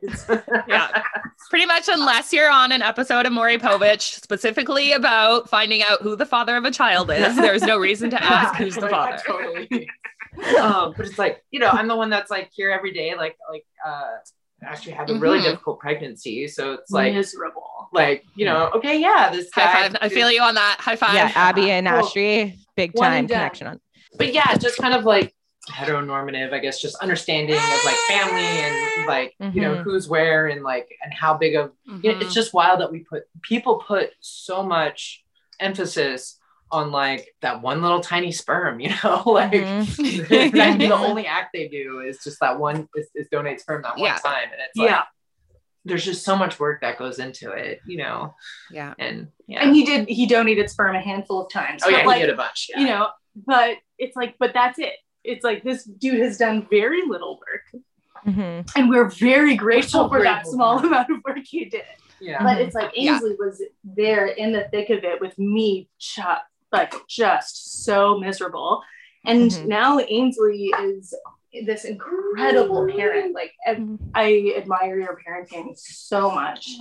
Yeah. 0.67 1.01
Pretty 1.49 1.65
much, 1.65 1.87
unless 1.89 2.31
you're 2.33 2.49
on 2.51 2.71
an 2.71 2.81
episode 2.81 3.25
of 3.25 3.31
Maury 3.33 3.57
Povich 3.57 4.21
specifically 4.21 4.91
about 4.93 5.49
finding 5.49 5.81
out 5.83 6.01
who 6.01 6.15
the 6.15 6.25
father 6.25 6.55
of 6.57 6.63
a 6.65 6.71
child 6.71 7.09
is, 7.11 7.35
there's 7.35 7.61
no 7.61 7.77
reason 7.77 8.09
to 8.11 8.21
ask 8.23 8.55
who's 8.55 8.75
the 8.75 8.81
Like, 8.81 8.91
father. 8.91 9.21
Totally. 9.25 9.89
um, 10.61 10.93
but 10.95 11.05
it's 11.07 11.17
like, 11.19 11.43
you 11.51 11.59
know, 11.59 11.69
I'm 11.69 11.87
the 11.87 11.95
one 11.95 12.09
that's 12.09 12.29
like 12.31 12.49
here 12.53 12.71
every 12.71 12.91
day, 12.93 13.15
like 13.15 13.37
like 13.51 13.65
uh 13.85 14.17
actually 14.63 14.91
had 14.93 15.09
a 15.09 15.15
really 15.15 15.39
Mhm. 15.39 15.43
difficult 15.43 15.79
pregnancy. 15.79 16.47
So 16.47 16.73
it's 16.73 16.91
like 16.91 17.13
miserable. 17.13 17.63
like, 17.91 18.23
you 18.35 18.45
know, 18.45 18.69
okay, 18.75 18.99
yeah, 18.99 19.29
this 19.31 19.49
guy 19.49 19.61
High 19.63 19.89
five. 19.89 19.97
I 20.01 20.09
feel 20.09 20.29
you 20.31 20.41
on 20.41 20.53
that. 20.55 20.77
High 20.79 20.95
five. 20.95 21.15
Yeah, 21.15 21.31
Abby 21.33 21.71
and 21.71 21.87
Cool. 21.87 21.97
Astrid, 21.97 22.53
big 22.75 22.93
time 22.95 23.27
connection 23.27 23.65
on. 23.67 23.79
but 24.17 24.31
yeah, 24.33 24.55
just 24.57 24.77
kind 24.77 24.93
of 24.93 25.05
like 25.05 25.33
heteronormative, 25.71 26.51
I 26.53 26.59
guess, 26.59 26.81
just 26.81 26.95
understanding 26.97 27.55
of 27.55 27.85
like 27.85 27.95
family 28.07 28.41
and 28.43 29.07
like, 29.07 29.35
you 29.53 29.61
know, 29.61 29.75
Mhm. 29.75 29.83
who's 29.83 30.07
where 30.09 30.47
and 30.47 30.63
like, 30.63 30.87
and 31.03 31.13
how 31.13 31.33
big 31.35 31.55
of, 31.55 31.71
you 32.01 32.11
know, 32.11 32.19
it's 32.19 32.33
just 32.33 32.53
wild 32.53 32.79
that 32.81 32.91
we 32.91 32.99
put, 32.99 33.23
people 33.43 33.83
put 33.87 34.11
so 34.19 34.63
much 34.63 35.23
emphasis 35.59 36.38
on 36.71 36.91
like 36.91 37.33
that 37.41 37.61
one 37.61 37.81
little 37.81 37.99
tiny 38.01 38.31
sperm, 38.31 38.79
you 38.79 38.89
know, 39.03 39.23
like 39.27 39.51
Mhm. 39.51 40.51
that- 40.53 40.77
the 40.79 40.91
only 40.91 41.25
act 41.25 41.49
they 41.53 41.67
do 41.67 41.99
is 42.01 42.19
just 42.23 42.39
that 42.41 42.59
one, 42.59 42.87
is, 42.95 43.09
is 43.15 43.27
donate 43.31 43.59
sperm 43.61 43.81
that 43.83 43.97
one 43.97 44.05
Yeah. 44.05 44.15
time. 44.17 44.43
And 44.51 44.61
it's 44.61 44.77
like, 44.77 44.89
yeah. 44.89 45.01
there's 45.85 46.05
just 46.05 46.23
so 46.23 46.35
much 46.35 46.59
work 46.59 46.81
that 46.81 46.97
goes 46.97 47.19
into 47.19 47.51
it, 47.51 47.79
you 47.87 47.97
know, 47.97 48.33
yeah. 48.71 48.93
and 48.99 49.29
yeah. 49.47 49.63
And 49.63 49.75
he 49.75 49.83
did, 49.85 50.07
he 50.09 50.25
donated 50.27 50.69
sperm 50.69 50.95
a 50.95 51.01
handful 51.01 51.41
of 51.45 51.51
times. 51.51 51.81
oh 51.85 51.89
yeah, 51.89 52.05
like, 52.05 52.17
he 52.19 52.25
did 52.25 52.33
a 52.33 52.37
bunch. 52.37 52.67
Yeah. 52.69 52.79
you 52.81 52.87
know, 52.87 53.07
but 53.47 53.77
it's 53.97 54.15
like, 54.15 54.35
but 54.39 54.53
that's 54.53 54.77
it. 54.79 54.93
It's 55.23 55.43
like 55.43 55.63
this 55.63 55.83
dude 55.83 56.19
has 56.21 56.37
done 56.37 56.67
very 56.69 57.01
little 57.07 57.39
work, 57.39 57.83
Mhm. 58.27 58.69
and 58.75 58.89
we're 58.89 59.09
very 59.09 59.55
grateful 59.55 60.03
so 60.05 60.09
for 60.09 60.21
that 60.23 60.45
small 60.45 60.79
amount 60.85 61.09
of 61.09 61.17
work 61.25 61.39
he 61.43 61.65
did. 61.65 61.83
yeah. 62.21 62.43
But 62.43 62.59
it's 62.61 62.75
like 62.75 62.91
Yeah. 62.95 63.13
Ainsley 63.15 63.35
was 63.39 63.61
there 63.83 64.27
in 64.27 64.51
the 64.51 64.67
thick 64.71 64.89
of 64.89 65.03
it 65.03 65.19
with 65.21 65.37
me, 65.39 65.89
ju- 65.99 66.21
like 66.71 66.93
just 67.07 67.83
so 67.83 68.17
miserable. 68.17 68.83
And 69.25 69.51
Mhm. 69.51 69.65
now 69.65 69.99
Ainsley 69.99 70.71
is 70.81 71.13
this 71.65 71.83
incredible 71.85 72.87
parent. 72.87 73.33
Like 73.33 73.53
I- 73.65 73.75
Mhm. 73.75 73.97
I 74.15 74.53
admire 74.57 74.99
your 74.99 75.19
parenting 75.25 75.77
so 75.77 76.29
much. 76.31 76.75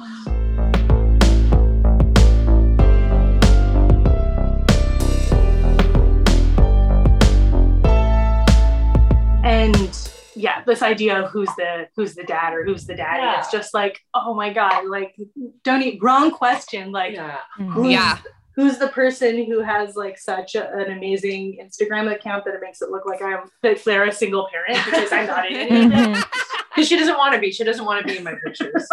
And 9.45 10.11
yeah, 10.35 10.63
this 10.65 10.83
idea 10.83 11.23
of 11.23 11.31
who's 11.31 11.49
the 11.57 11.89
who's 11.97 12.15
the 12.15 12.25
dad 12.25 12.53
or 12.53 12.65
who's 12.65 12.87
the 12.87 12.95
daddy, 12.95 13.23
Yeah. 13.23 13.39
it's 13.39 13.51
just 13.51 13.73
like, 13.73 14.01
oh 14.15 14.35
my 14.35 14.53
god, 14.53 14.85
like 14.87 15.17
don't 15.65 15.83
eat 15.83 15.99
wrong 16.03 16.31
question. 16.31 16.93
Like 16.93 17.15
yeah. 17.15 17.39
Mhm. 17.59 17.73
who's, 17.73 17.91
Yeah. 17.93 18.19
Who's 18.59 18.77
the 18.79 18.89
person 18.89 19.45
who 19.45 19.61
has 19.63 19.95
like 19.95 20.19
such 20.19 20.57
a- 20.57 20.73
an 20.75 20.91
amazing 20.91 21.59
Instagram 21.63 22.13
account 22.13 22.45
that 22.45 22.55
it 22.55 22.61
makes 22.61 22.83
it 22.83 22.91
look 22.91 23.07
like 23.07 23.23
I'm 23.23 23.49
that 23.63 23.85
they're 23.85 24.07
a 24.09 24.13
single 24.13 24.49
parent 24.51 24.85
because 24.85 25.13
I'm 25.13 25.29
not 25.29 25.49
in 25.49 25.57
any 25.57 25.87
of 25.87 25.93
it. 26.19 26.25
Because 26.75 26.89
she 26.89 26.97
doesn't 26.99 27.17
want 27.17 27.35
to 27.35 27.41
be. 27.41 27.53
She 27.53 27.63
doesn't 27.63 27.85
want 27.85 28.05
to 28.05 28.13
be 28.13 28.19
in 28.19 28.25
my 28.25 28.35
pictures. 28.45 28.89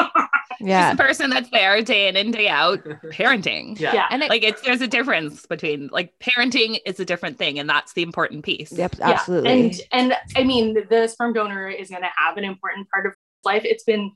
Yeah. 0.60 0.90
She's 0.92 0.98
the 0.98 1.04
person 1.04 1.30
that's 1.32 1.50
there 1.50 1.82
day 1.82 2.08
in 2.08 2.16
and 2.16 2.32
day 2.32 2.48
out 2.48 2.84
parenting. 3.12 3.80
Yeah. 3.80 3.94
Yeah. 3.94 4.06
And 4.12 4.22
it, 4.22 4.30
Like 4.30 4.44
it's 4.44 4.62
there's 4.62 4.82
a 4.82 4.88
difference 4.88 5.46
between 5.48 5.90
like 5.92 6.14
parenting 6.20 6.80
is 6.86 7.00
a 7.00 7.06
different 7.06 7.38
thing 7.40 7.58
and 7.58 7.68
that's 7.68 7.94
the 7.94 8.04
important 8.04 8.46
piece. 8.46 8.72
yep, 8.72 8.96
Yeah, 9.00 9.10
absolutely. 9.10 9.50
And 9.52 9.82
and 9.92 10.14
I 10.36 10.44
mean 10.44 10.76
the 10.90 11.08
sperm 11.08 11.34
donor 11.34 11.68
is 11.70 11.90
gonna 11.90 12.10
have 12.16 12.38
an 12.38 12.44
important 12.44 12.88
part 12.92 13.08
of 13.08 13.14
life. 13.44 13.64
It's 13.66 13.84
been 13.84 14.12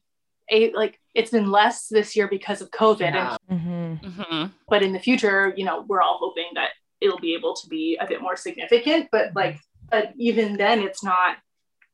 a 0.51 0.71
like 0.73 0.98
it's 1.15 1.31
been 1.31 1.49
less 1.51 1.87
this 1.87 2.15
year 2.15 2.27
because 2.27 2.61
of 2.61 2.69
COVID. 2.71 2.99
Yeah. 3.13 3.37
And 3.49 3.99
Mhm. 4.01 4.25
hmm 4.25 4.45
but 4.67 4.83
in 4.83 4.93
the 4.93 4.99
future, 4.99 5.53
you 5.57 5.65
know, 5.65 5.81
we're 5.87 6.01
all 6.01 6.17
hoping 6.21 6.45
that 6.55 6.69
it'll 7.01 7.19
be 7.19 7.33
able 7.33 7.55
to 7.55 7.67
be 7.67 7.97
a 7.99 8.05
bit 8.05 8.21
more 8.21 8.35
significant. 8.35 9.09
But 9.11 9.35
like 9.35 9.59
but 9.89 10.13
even 10.17 10.57
then 10.57 10.81
it's 10.81 11.03
not 11.03 11.37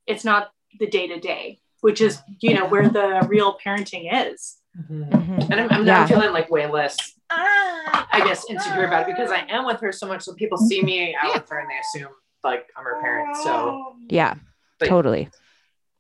it's 0.06 0.26
not 0.26 0.52
the 0.80 0.88
day 0.88 1.08
to 1.08 1.20
day, 1.20 1.60
which 1.82 2.02
is, 2.02 2.22
you 2.42 2.54
know, 2.54 2.66
where 2.68 2.90
the 2.90 3.26
real 3.30 3.58
parenting 3.64 4.10
is. 4.32 4.58
Mhm. 4.78 5.10
Mhm. 5.10 5.50
And 5.52 5.62
I'm, 5.62 5.70
I'm 5.72 5.88
Yeah. 5.88 6.06
feeling 6.06 6.34
like 6.34 6.52
way 6.52 6.68
less, 6.68 6.98
I 7.30 8.22
guess, 8.26 8.46
insecure 8.50 8.86
about 8.86 9.08
it 9.08 9.16
because 9.16 9.32
I 9.32 9.46
am 9.50 9.66
with 9.66 9.80
her 9.80 9.92
so 9.94 10.06
much. 10.08 10.24
So 10.24 10.34
people 10.34 10.58
see 10.58 10.82
me 10.82 11.16
out 11.16 11.30
Yeah. 11.30 11.34
with 11.40 11.50
her 11.50 11.60
and 11.60 11.70
they 11.70 11.80
assume 11.80 12.14
like 12.44 12.68
I'm 12.78 12.84
her 12.84 13.00
parent. 13.02 13.38
So 13.38 13.96
Yeah, 14.10 14.36
But- 14.80 14.90
totally. 14.90 15.30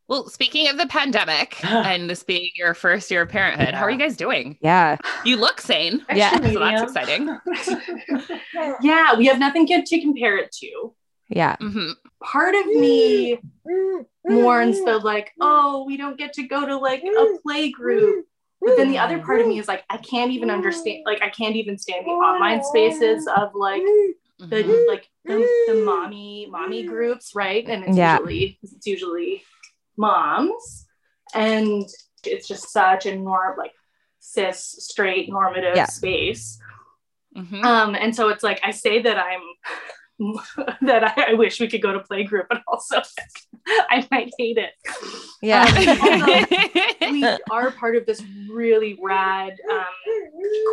Well, 0.07 0.29
speaking 0.29 0.67
of 0.69 0.77
the 0.77 0.87
pandemic 0.87 1.63
and 1.65 2.09
this 2.09 2.23
being 2.23 2.49
your 2.55 2.73
first 2.73 3.09
year 3.09 3.23
of 3.23 3.29
parenthood, 3.29 3.73
how 3.73 3.83
are 3.83 3.91
you 3.91 3.97
guys 3.97 4.17
doing? 4.17 4.57
Yeah. 4.61 4.97
You 5.25 5.37
look 5.37 5.59
sane. 5.59 6.05
Yeah. 6.13 6.37
So 6.53 6.59
that's 6.59 6.83
exciting. 6.83 7.35
yeah, 8.81 9.15
we 9.17 9.25
have 9.25 9.39
nothing 9.39 9.65
good 9.65 9.85
to 9.87 10.01
compare 10.01 10.37
it 10.37 10.51
to. 10.59 10.93
Yeah. 11.29 11.55
hmm 11.59 11.91
Part 12.23 12.53
of 12.55 12.65
me 12.67 13.39
mourns 14.27 14.83
the 14.85 14.99
like, 14.99 15.31
oh, 15.41 15.83
we 15.85 15.97
don't 15.97 16.17
get 16.17 16.33
to 16.33 16.43
go 16.43 16.65
to 16.65 16.77
like 16.77 17.03
a 17.03 17.25
play 17.43 17.71
group. 17.71 18.25
But 18.61 18.77
then 18.77 18.89
the 18.89 18.97
other 18.97 19.19
part 19.19 19.41
of 19.41 19.47
me 19.47 19.59
is 19.59 19.67
like, 19.67 19.83
I 19.89 19.97
can't 19.97 20.31
even 20.31 20.49
understand, 20.49 21.03
like, 21.05 21.21
I 21.21 21.29
can't 21.29 21.55
even 21.55 21.77
stand 21.77 22.05
the 22.05 22.11
online 22.11 22.63
spaces 22.63 23.27
of 23.27 23.53
like 23.53 23.81
the 24.39 24.63
Mhm. 24.63 24.87
like 24.87 25.07
the, 25.23 25.47
the 25.67 25.73
mommy 25.85 26.47
mommy 26.49 26.83
groups, 26.83 27.31
right? 27.35 27.65
And 27.67 27.83
it's 27.85 27.97
Yeah. 27.97 28.17
usually 28.17 28.59
it's 28.61 28.85
usually 28.87 29.43
moms, 29.97 30.85
and 31.33 31.87
it's 32.23 32.47
just 32.47 32.69
such 32.71 33.05
a 33.05 33.15
norm 33.15 33.57
like 33.57 33.73
cis 34.19 34.63
straight 34.79 35.29
normative 35.29 35.75
Yeah. 35.75 35.85
space. 35.85 36.59
Mhm. 37.35 37.63
Um, 37.63 37.95
and 37.95 38.15
so 38.15 38.29
it's 38.29 38.43
like 38.43 38.59
I 38.63 38.71
say 38.71 39.01
that 39.01 39.17
I'm 39.17 39.41
that 40.81 41.03
I, 41.17 41.31
I 41.31 41.33
wish 41.33 41.59
we 41.59 41.67
could 41.67 41.81
go 41.81 41.91
to 41.93 41.99
playgroup, 41.99 42.45
but 42.49 42.61
also 42.67 43.01
I 43.67 44.07
might 44.11 44.31
hate 44.37 44.57
it. 44.57 44.71
Yeah. 45.41 45.65
We 47.11 47.23
are 47.51 47.69
part 47.71 47.95
of 47.95 48.05
this 48.05 48.21
really 48.49 48.97
rad 49.01 49.53
um, 49.71 49.83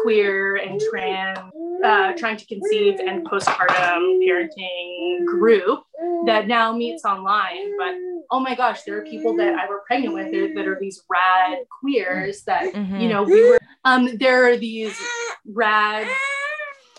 queer 0.02 0.56
and 0.56 0.80
trans 0.90 1.38
uh, 1.84 2.12
trying 2.14 2.36
to 2.38 2.46
conceive 2.46 2.98
and 2.98 3.28
postpartum 3.28 4.18
parenting 4.26 5.26
group 5.26 5.84
that 6.26 6.46
now 6.48 6.74
meets 6.74 7.04
online. 7.04 7.76
But 7.76 7.94
oh 8.30 8.40
my 8.40 8.54
gosh, 8.54 8.82
there 8.84 8.98
are 8.98 9.04
people 9.04 9.36
that 9.36 9.54
I 9.54 9.68
were 9.68 9.82
pregnant 9.86 10.14
with 10.14 10.32
that, 10.32 10.52
that 10.56 10.66
are 10.66 10.78
these 10.80 11.02
rad 11.08 11.58
queers 11.80 12.42
that 12.44 12.72
Mhm. 12.72 13.02
you 13.02 13.08
know 13.08 13.22
we 13.24 13.48
were. 13.50 13.58
Um, 13.84 14.16
there 14.16 14.46
are 14.50 14.56
these 14.56 14.96
rad 15.44 16.08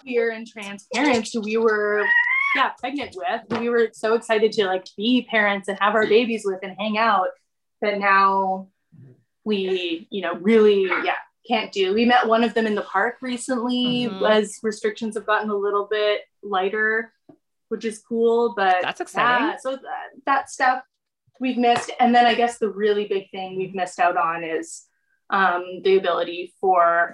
queer 0.02 0.32
and 0.32 0.46
trans 0.48 0.86
parents 0.94 1.34
who 1.34 1.42
we 1.42 1.58
were 1.58 2.06
yeah 2.56 2.70
pregnant 2.80 3.16
with 3.16 3.60
we 3.60 3.70
were 3.70 3.90
so 3.94 4.14
excited 4.14 4.52
to 4.52 4.66
like 4.66 4.86
be 4.98 5.28
parents 5.30 5.68
and 5.68 5.78
have 5.80 5.96
our 5.96 6.08
babies 6.08 6.44
with 6.46 6.60
and 6.64 6.76
hang 6.80 6.98
out 6.98 7.28
that 7.82 8.00
now 8.00 8.68
we 9.44 10.08
you 10.10 10.22
know 10.22 10.34
really 10.36 10.84
yeah 11.04 11.16
can't 11.48 11.72
do 11.74 11.94
we 11.94 12.06
met 12.06 12.28
one 12.28 12.44
of 12.44 12.54
them 12.54 12.66
in 12.66 12.76
the 12.76 12.82
park 12.84 13.16
recently 13.22 14.08
Mhm. 14.10 14.30
as 14.30 14.60
restrictions 14.64 15.16
have 15.16 15.26
gotten 15.26 15.50
a 15.50 15.56
little 15.56 15.88
bit 15.90 16.22
lighter 16.42 17.12
which 17.70 17.84
is 17.86 18.00
cool 18.00 18.54
but 18.56 18.78
That's 18.82 19.02
exciting. 19.02 19.48
yeah, 19.48 19.58
so 19.60 19.72
that, 19.72 20.08
that 20.26 20.50
stuff 20.50 20.84
we've 21.40 21.58
missed 21.58 21.92
and 22.00 22.14
then 22.16 22.26
i 22.26 22.34
guess 22.34 22.60
the 22.60 22.70
really 22.70 23.08
big 23.08 23.30
thing 23.32 23.58
we've 23.58 23.76
missed 23.76 24.00
out 24.00 24.16
on 24.16 24.44
is 24.44 24.86
um, 25.30 25.82
the 25.84 25.98
ability 25.98 26.54
for 26.62 27.12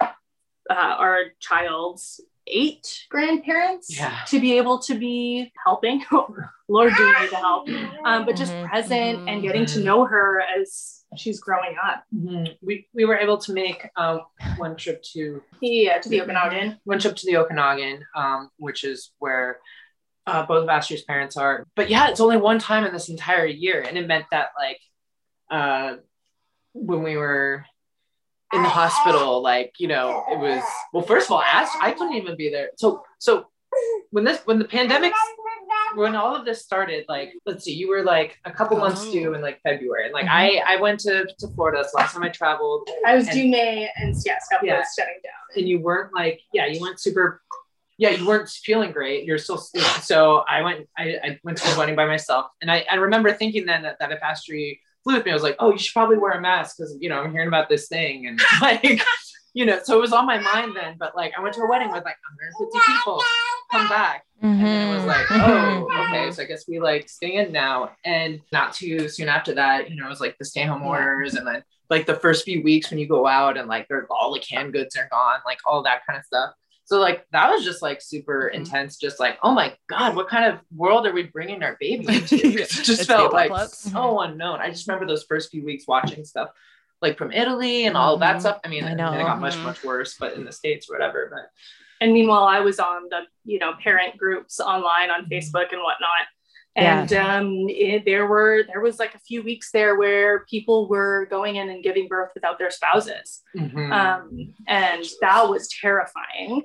uh, 0.68 0.74
our 0.74 1.18
child's 1.40 2.20
eight 2.50 3.04
grandparents 3.08 3.96
Yeah. 3.96 4.16
to 4.28 4.40
be 4.40 4.56
able 4.58 4.78
to 4.80 4.94
be 4.94 5.52
helping 5.64 6.04
lord 6.68 6.92
do 6.96 7.04
we 7.04 7.20
need 7.20 7.30
the 7.30 7.36
help 7.36 7.68
um, 8.04 8.24
but 8.26 8.36
just 8.36 8.52
Mhm, 8.54 8.68
present 8.68 9.20
and 9.28 9.40
mhm. 9.40 9.42
getting 9.42 9.66
to 9.66 9.80
know 9.80 10.04
her 10.04 10.40
as 10.58 11.04
she's 11.16 11.40
growing 11.40 11.76
up 11.82 12.04
Mhm. 12.14 12.56
we, 12.62 12.86
we 12.94 13.04
were 13.04 13.16
able 13.16 13.38
to 13.38 13.52
make 13.52 13.88
um, 13.96 14.20
one 14.58 14.76
trip 14.76 15.02
to 15.14 15.42
yeah 15.60 15.98
to 15.98 16.08
the 16.08 16.20
okanagan 16.22 16.78
one 16.84 16.98
trip 16.98 17.16
to 17.16 17.26
the 17.26 17.36
Okanagan, 17.36 18.04
um, 18.14 18.50
which 18.58 18.84
is 18.84 19.12
where 19.18 19.58
uh, 20.26 20.44
both 20.46 20.62
of 20.64 20.68
Astrid's 20.68 21.02
parents 21.02 21.36
are. 21.36 21.66
But 21.74 21.88
yeah, 21.90 22.08
it's 22.08 22.20
only 22.20 22.36
one 22.36 22.58
time 22.58 22.84
in 22.84 22.92
this 22.92 23.08
entire 23.08 23.46
year, 23.46 23.80
and 23.82 23.96
it 23.98 24.06
meant 24.06 24.26
that 24.30 24.50
like 24.56 24.78
uh, 25.50 25.96
when 26.74 27.02
we 27.02 27.16
were 27.16 27.64
in 28.52 28.62
the 28.62 28.68
hospital, 28.68 29.42
like 29.42 29.74
you 29.78 29.88
know, 29.88 30.24
it 30.30 30.38
was 30.38 30.62
well. 30.92 31.02
First 31.04 31.26
of 31.28 31.32
all, 31.32 31.42
Ast, 31.42 31.76
I 31.80 31.92
couldn't 31.92 32.14
even 32.14 32.36
be 32.36 32.50
there. 32.50 32.70
So 32.76 33.04
so 33.18 33.46
when 34.10 34.24
this 34.24 34.40
when 34.44 34.58
the 34.58 34.64
pandemic 34.64 35.12
when 35.94 36.14
all 36.14 36.34
of 36.36 36.44
this 36.44 36.62
started, 36.62 37.04
like 37.08 37.32
let's 37.46 37.64
see, 37.64 37.72
you 37.74 37.88
were 37.88 38.02
like 38.02 38.38
a 38.44 38.50
couple 38.50 38.76
months 38.78 39.02
Oh. 39.04 39.12
due 39.12 39.34
in 39.34 39.40
like 39.40 39.60
February, 39.62 40.04
and 40.06 40.12
like 40.12 40.26
I 40.26 40.50
mm-hmm. 40.50 40.68
I 40.68 40.76
went 40.80 41.00
to 41.00 41.26
to 41.38 41.48
Florida. 41.54 41.78
That's 41.78 41.92
the 41.92 41.98
last 41.98 42.14
time 42.14 42.22
I 42.24 42.28
traveled 42.28 42.88
i 43.06 43.14
was 43.14 43.26
And- 43.26 43.34
due 43.36 43.48
may 43.48 43.88
and 43.96 44.14
yeah 44.26 44.38
stuff 44.40 44.60
Yeah. 44.62 44.78
was 44.78 44.88
shutting 44.98 45.20
down 45.22 45.32
and 45.56 45.68
you 45.68 45.80
weren't 45.80 46.12
like 46.14 46.40
yeah 46.52 46.66
you 46.66 46.80
weren't 46.80 47.00
super 47.00 47.42
yeah 47.98 48.10
you 48.10 48.26
weren't 48.26 48.48
feeling 48.48 48.92
great 48.92 49.24
you're 49.24 49.38
still 49.38 49.58
so 49.58 50.44
i 50.48 50.62
went 50.62 50.88
i, 50.96 51.18
I 51.22 51.40
went 51.44 51.58
to 51.58 51.70
the 51.72 51.78
wedding 51.78 51.96
by 51.96 52.06
myself 52.06 52.46
and 52.60 52.70
i, 52.70 52.84
I 52.90 52.96
remember 52.96 53.32
thinking 53.32 53.66
then 53.66 53.82
that, 53.82 53.98
that 54.00 54.12
if 54.12 54.22
astrid 54.22 54.76
flew 55.10 55.18
with 55.18 55.24
me 55.24 55.30
i 55.30 55.34
was 55.34 55.42
like 55.42 55.56
oh 55.58 55.72
you 55.72 55.78
should 55.78 55.92
probably 55.92 56.18
wear 56.18 56.32
a 56.32 56.40
mask 56.40 56.76
because 56.76 56.96
you 57.00 57.08
know 57.08 57.20
i'm 57.20 57.32
hearing 57.32 57.48
about 57.48 57.68
this 57.68 57.88
thing 57.88 58.26
and 58.26 58.40
like 58.60 59.02
you 59.54 59.64
know 59.66 59.78
so 59.82 59.96
it 59.96 60.00
was 60.00 60.12
on 60.12 60.26
my 60.26 60.38
mind 60.38 60.74
then 60.74 60.96
but 60.98 61.16
like 61.16 61.32
i 61.36 61.42
went 61.42 61.54
to 61.54 61.60
a 61.60 61.68
wedding 61.68 61.88
with 61.88 62.04
like 62.04 62.16
150 62.58 62.92
people 62.92 63.22
come 63.70 63.88
back 63.88 64.24
and 64.42 64.64
then 64.64 64.88
it 64.88 64.96
was 64.96 65.04
like, 65.04 65.26
mm-hmm. 65.26 65.50
oh, 65.50 66.04
okay, 66.08 66.30
so 66.30 66.42
I 66.42 66.46
guess 66.46 66.66
we 66.66 66.80
like 66.80 67.08
stay 67.08 67.36
in 67.36 67.52
now. 67.52 67.90
And 68.04 68.40
not 68.52 68.72
too 68.72 69.08
soon 69.08 69.28
after 69.28 69.54
that, 69.54 69.90
you 69.90 69.96
know, 69.96 70.06
it 70.06 70.10
was 70.10 70.20
like 70.20 70.36
the 70.38 70.44
stay 70.44 70.64
home 70.64 70.82
orders 70.82 71.34
and 71.34 71.46
then 71.46 71.62
like 71.90 72.06
the 72.06 72.14
first 72.14 72.44
few 72.44 72.62
weeks 72.62 72.90
when 72.90 72.98
you 72.98 73.06
go 73.06 73.26
out 73.26 73.58
and 73.58 73.68
like 73.68 73.86
they're 73.88 74.06
all 74.10 74.32
the 74.32 74.40
canned 74.40 74.72
goods 74.72 74.96
are 74.96 75.08
gone, 75.10 75.40
like 75.44 75.58
all 75.66 75.82
that 75.82 76.06
kind 76.06 76.18
of 76.18 76.24
stuff. 76.24 76.54
So 76.90 76.98
like 76.98 77.24
that 77.30 77.48
was 77.50 77.62
just 77.64 77.82
like 77.82 78.02
super 78.02 78.50
Mhm. 78.52 78.56
intense. 78.58 78.96
Just 78.96 79.20
like, 79.20 79.38
oh 79.44 79.52
my 79.52 79.76
god, 79.88 80.16
what 80.16 80.28
kind 80.28 80.52
of 80.52 80.58
world 80.74 81.06
are 81.06 81.12
we 81.12 81.22
bringing 81.22 81.62
our 81.62 81.76
baby 81.78 82.04
into? 82.16 82.34
It 82.34 82.68
just 82.68 83.06
felt 83.06 83.32
like 83.32 83.46
apocalypse. 83.48 83.78
so 83.92 84.18
unknown. 84.22 84.58
I 84.60 84.70
just 84.70 84.88
remember 84.88 85.06
those 85.06 85.22
first 85.22 85.52
few 85.52 85.64
weeks 85.64 85.86
watching 85.86 86.24
stuff 86.24 86.50
like 87.00 87.16
from 87.16 87.30
Italy 87.30 87.84
and 87.86 87.96
all 87.96 88.16
that 88.16 88.38
Mhm. 88.38 88.40
stuff. 88.40 88.60
I 88.64 88.68
mean, 88.68 88.82
I 88.82 88.94
know. 88.94 89.12
it 89.12 89.22
got 89.22 89.38
much 89.38 89.54
Mhm. 89.54 89.62
much 89.62 89.84
worse, 89.84 90.16
but 90.18 90.32
in 90.32 90.44
the 90.44 90.50
states 90.50 90.90
or 90.90 90.94
whatever. 90.94 91.30
But 91.32 91.50
And 92.00 92.12
meanwhile, 92.12 92.42
I 92.44 92.58
was 92.58 92.80
on 92.80 93.08
the, 93.08 93.20
you 93.44 93.60
know, 93.60 93.74
parent 93.84 94.16
groups 94.18 94.58
online 94.58 95.10
on 95.12 95.26
Facebook 95.26 95.70
and 95.72 95.80
whatnot. 95.82 96.26
And 96.76 97.12
um, 97.14 97.66
it, 97.68 98.04
there 98.04 98.26
were 98.26 98.62
there 98.68 98.80
was 98.80 98.98
like 99.00 99.14
a 99.14 99.18
few 99.18 99.42
weeks 99.42 99.72
there 99.72 99.96
where 99.98 100.44
people 100.46 100.88
were 100.88 101.26
going 101.28 101.56
in 101.56 101.68
and 101.68 101.82
giving 101.82 102.06
birth 102.06 102.30
without 102.32 102.58
their 102.58 102.70
spouses, 102.70 103.42
Mhm. 103.56 103.90
um, 103.92 104.54
and 104.68 105.04
that 105.20 105.48
was 105.48 105.68
terrifying. 105.80 106.62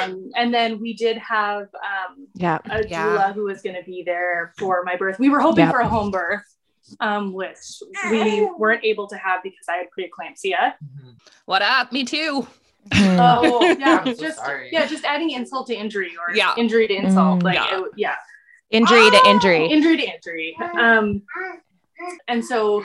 Um, 0.00 0.30
and 0.36 0.54
then 0.54 0.80
we 0.80 0.94
did 0.94 1.18
have 1.18 1.62
um, 1.74 2.28
Yeah. 2.34 2.58
a 2.70 2.86
Yeah. 2.86 3.06
doula 3.06 3.34
who 3.34 3.44
was 3.44 3.60
going 3.60 3.74
to 3.74 3.82
be 3.82 4.04
there 4.06 4.52
for 4.56 4.82
my 4.84 4.94
birth. 4.96 5.18
We 5.18 5.28
were 5.28 5.40
hoping 5.40 5.64
Yep. 5.64 5.74
for 5.74 5.80
a 5.80 5.88
home 5.88 6.12
birth, 6.12 6.44
um, 7.00 7.32
which 7.32 7.58
we 8.10 8.48
weren't 8.56 8.84
able 8.84 9.08
to 9.08 9.16
have 9.16 9.42
because 9.42 9.66
I 9.68 9.78
had 9.78 9.86
preeclampsia. 9.96 10.74
Mhm. 10.84 11.16
What 11.46 11.62
up? 11.62 11.90
Me 11.90 12.04
too. 12.04 12.46
Oh 12.94 13.60
yeah, 13.78 14.04
so 14.04 14.14
just 14.14 14.38
sorry. 14.38 14.70
yeah, 14.72 14.86
just 14.86 15.04
adding 15.04 15.30
insult 15.30 15.66
to 15.66 15.74
injury 15.74 16.12
or 16.16 16.34
Yeah. 16.34 16.54
injury 16.56 16.86
to 16.86 16.94
insult. 16.94 17.40
Mm. 17.40 17.42
Like 17.42 17.54
Yeah. 17.56 17.78
it- 17.80 17.84
yeah, 17.96 18.16
injury 18.70 19.10
to 19.10 19.20
injury. 19.26 19.66
injury 19.66 19.96
to 19.98 20.04
injury. 20.14 20.56
Um, 20.78 21.22
and 22.28 22.44
so 22.44 22.84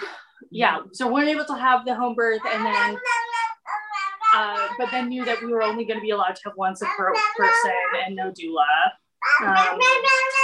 yeah, 0.51 0.79
so 0.93 1.07
we 1.07 1.13
weren't 1.13 1.29
able 1.29 1.45
to 1.45 1.55
have 1.55 1.85
the 1.85 1.95
home 1.95 2.15
birth, 2.15 2.41
and 2.53 2.65
then 2.65 2.97
uh, 4.35 4.67
but 4.77 4.89
then 4.91 5.07
knew 5.09 5.23
that 5.25 5.41
we 5.41 5.47
were 5.47 5.63
only 5.63 5.85
going 5.85 5.97
to 5.99 6.03
be 6.03 6.09
allowed 6.11 6.35
to 6.35 6.41
have 6.45 6.53
one 6.55 6.75
support 6.75 7.15
person 7.37 7.71
and 8.05 8.15
no 8.15 8.31
doula. 8.31 8.65
Um, 9.41 9.79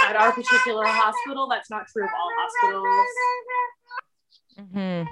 at 0.08 0.16
our 0.16 0.32
particular 0.32 0.84
hospital, 0.86 1.46
that's 1.48 1.70
not 1.70 1.86
true 1.86 2.04
of 2.04 2.10
all 2.18 2.30
hospitals. 2.38 3.08
Mhm. 4.74 5.06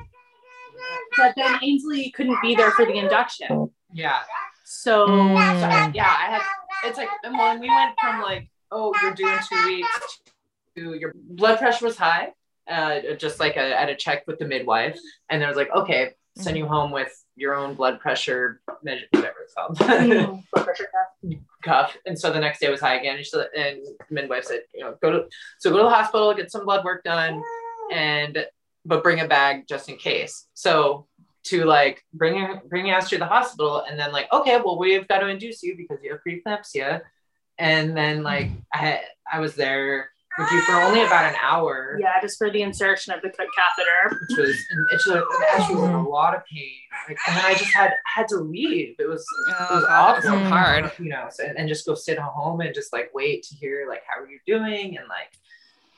But 1.16 1.34
then 1.36 1.58
Ainsley 1.62 2.10
couldn't 2.12 2.40
be 2.42 2.54
there 2.54 2.70
for 2.72 2.84
the 2.86 2.94
induction, 2.94 3.70
Yeah. 3.92 4.20
so 4.64 5.06
Mm. 5.06 5.94
Yeah, 5.94 6.04
I 6.08 6.30
had. 6.30 6.42
It's 6.84 6.96
like 6.98 7.08
and 7.24 7.36
when 7.36 7.60
we 7.60 7.68
went 7.68 7.94
from 8.00 8.22
like, 8.22 8.48
oh, 8.70 8.92
you're 9.02 9.14
due 9.14 9.28
in 9.28 9.38
two 9.48 9.64
weeks, 9.66 10.20
your 10.76 11.12
blood 11.14 11.58
pressure 11.58 11.84
was 11.84 11.96
high, 11.96 12.32
uh, 12.70 13.00
just 13.18 13.40
like 13.40 13.56
a, 13.56 13.78
at 13.80 13.88
a 13.88 13.96
check 13.96 14.26
with 14.26 14.38
the 14.38 14.46
midwife, 14.46 14.98
and 15.28 15.40
there 15.40 15.48
was 15.48 15.56
like, 15.56 15.70
okay, 15.74 16.12
send 16.36 16.56
you 16.56 16.66
home 16.66 16.90
with 16.90 17.12
your 17.36 17.54
own 17.54 17.74
blood 17.74 18.00
pressure 18.00 18.60
measure, 18.82 19.06
whatever 19.10 19.36
it's 19.42 19.54
called, 19.54 19.76
Mm, 19.78 20.42
blood 20.52 20.64
pressure 20.64 20.88
cuff. 20.92 21.38
cuff. 21.62 21.96
And 22.06 22.18
so 22.18 22.32
the 22.32 22.40
next 22.40 22.60
day 22.60 22.70
was 22.70 22.80
high 22.80 22.94
again, 22.94 23.16
and, 23.16 23.26
she, 23.26 23.36
and 23.36 23.78
the 23.84 24.14
midwife 24.14 24.44
said, 24.44 24.60
you 24.74 24.84
know, 24.84 24.96
go 25.02 25.10
to 25.10 25.26
so 25.58 25.70
go 25.70 25.78
to 25.78 25.82
the 25.84 25.90
hospital, 25.90 26.32
get 26.34 26.50
some 26.50 26.64
blood 26.64 26.84
work 26.84 27.02
done, 27.04 27.42
and 27.92 28.46
but 28.84 29.02
bring 29.02 29.20
a 29.20 29.26
bag 29.28 29.66
just 29.68 29.88
in 29.88 29.96
case. 29.96 30.46
So 30.54 31.06
to 31.42 31.64
like 31.64 32.04
bring 32.12 32.36
your 32.36 32.62
bring 32.68 32.86
your 32.86 32.96
ass 32.96 33.08
to 33.08 33.16
the 33.18 33.26
hospital 33.26 33.82
and 33.88 33.98
then 33.98 34.12
like 34.12 34.30
okay 34.30 34.60
well 34.62 34.78
we've 34.78 35.08
got 35.08 35.20
to 35.20 35.26
induce 35.26 35.62
you 35.62 35.74
because 35.74 35.98
you 36.02 36.12
have 36.12 36.20
preeclampsia 36.26 37.00
and 37.60 37.96
then 37.96 38.22
like 38.22 38.50
I 38.72 39.00
I 39.30 39.38
was 39.38 39.54
there 39.54 40.10
with 40.38 40.50
you 40.50 40.60
for 40.62 40.80
only 40.80 41.02
about 41.02 41.26
an 41.26 41.36
hour. 41.40 41.98
Yeah, 42.00 42.20
just 42.20 42.38
for 42.38 42.50
the 42.50 42.62
insertion 42.62 43.12
of 43.12 43.20
the 43.20 43.28
cut 43.28 43.46
catheter. 43.54 44.18
which 44.28 44.38
was 44.38 44.56
and 44.70 44.86
it's 44.92 45.06
like 45.06 45.20
was 45.20 45.68
in 45.68 45.74
a 45.74 45.92
mm-hmm. 45.92 46.06
lot 46.06 46.34
of 46.34 46.42
pain. 46.46 46.70
Like, 47.08 47.18
and 47.28 47.36
then 47.36 47.44
I 47.44 47.52
just 47.52 47.72
had 47.72 47.92
had 48.06 48.26
to 48.28 48.36
leave. 48.38 48.96
It 48.98 49.08
was 49.08 49.20
it 49.48 49.54
oh, 49.58 49.74
was 49.74 49.84
Oh, 49.84 49.86
God, 49.86 50.12
it 50.12 50.16
was 50.16 50.26
awful 50.26 50.30
so 50.30 50.36
mm. 50.36 50.48
hard. 50.48 50.92
you 50.98 51.10
know 51.10 51.28
so, 51.30 51.44
and 51.56 51.68
just 51.68 51.86
go 51.86 51.94
sit 51.94 52.18
at 52.18 52.24
home 52.24 52.60
and 52.60 52.74
just 52.74 52.92
like 52.92 53.10
wait 53.14 53.42
to 53.44 53.54
hear 53.54 53.86
like 53.88 54.02
how 54.06 54.22
are 54.22 54.28
you 54.28 54.40
doing? 54.46 54.96
And 54.98 55.08
like 55.08 55.32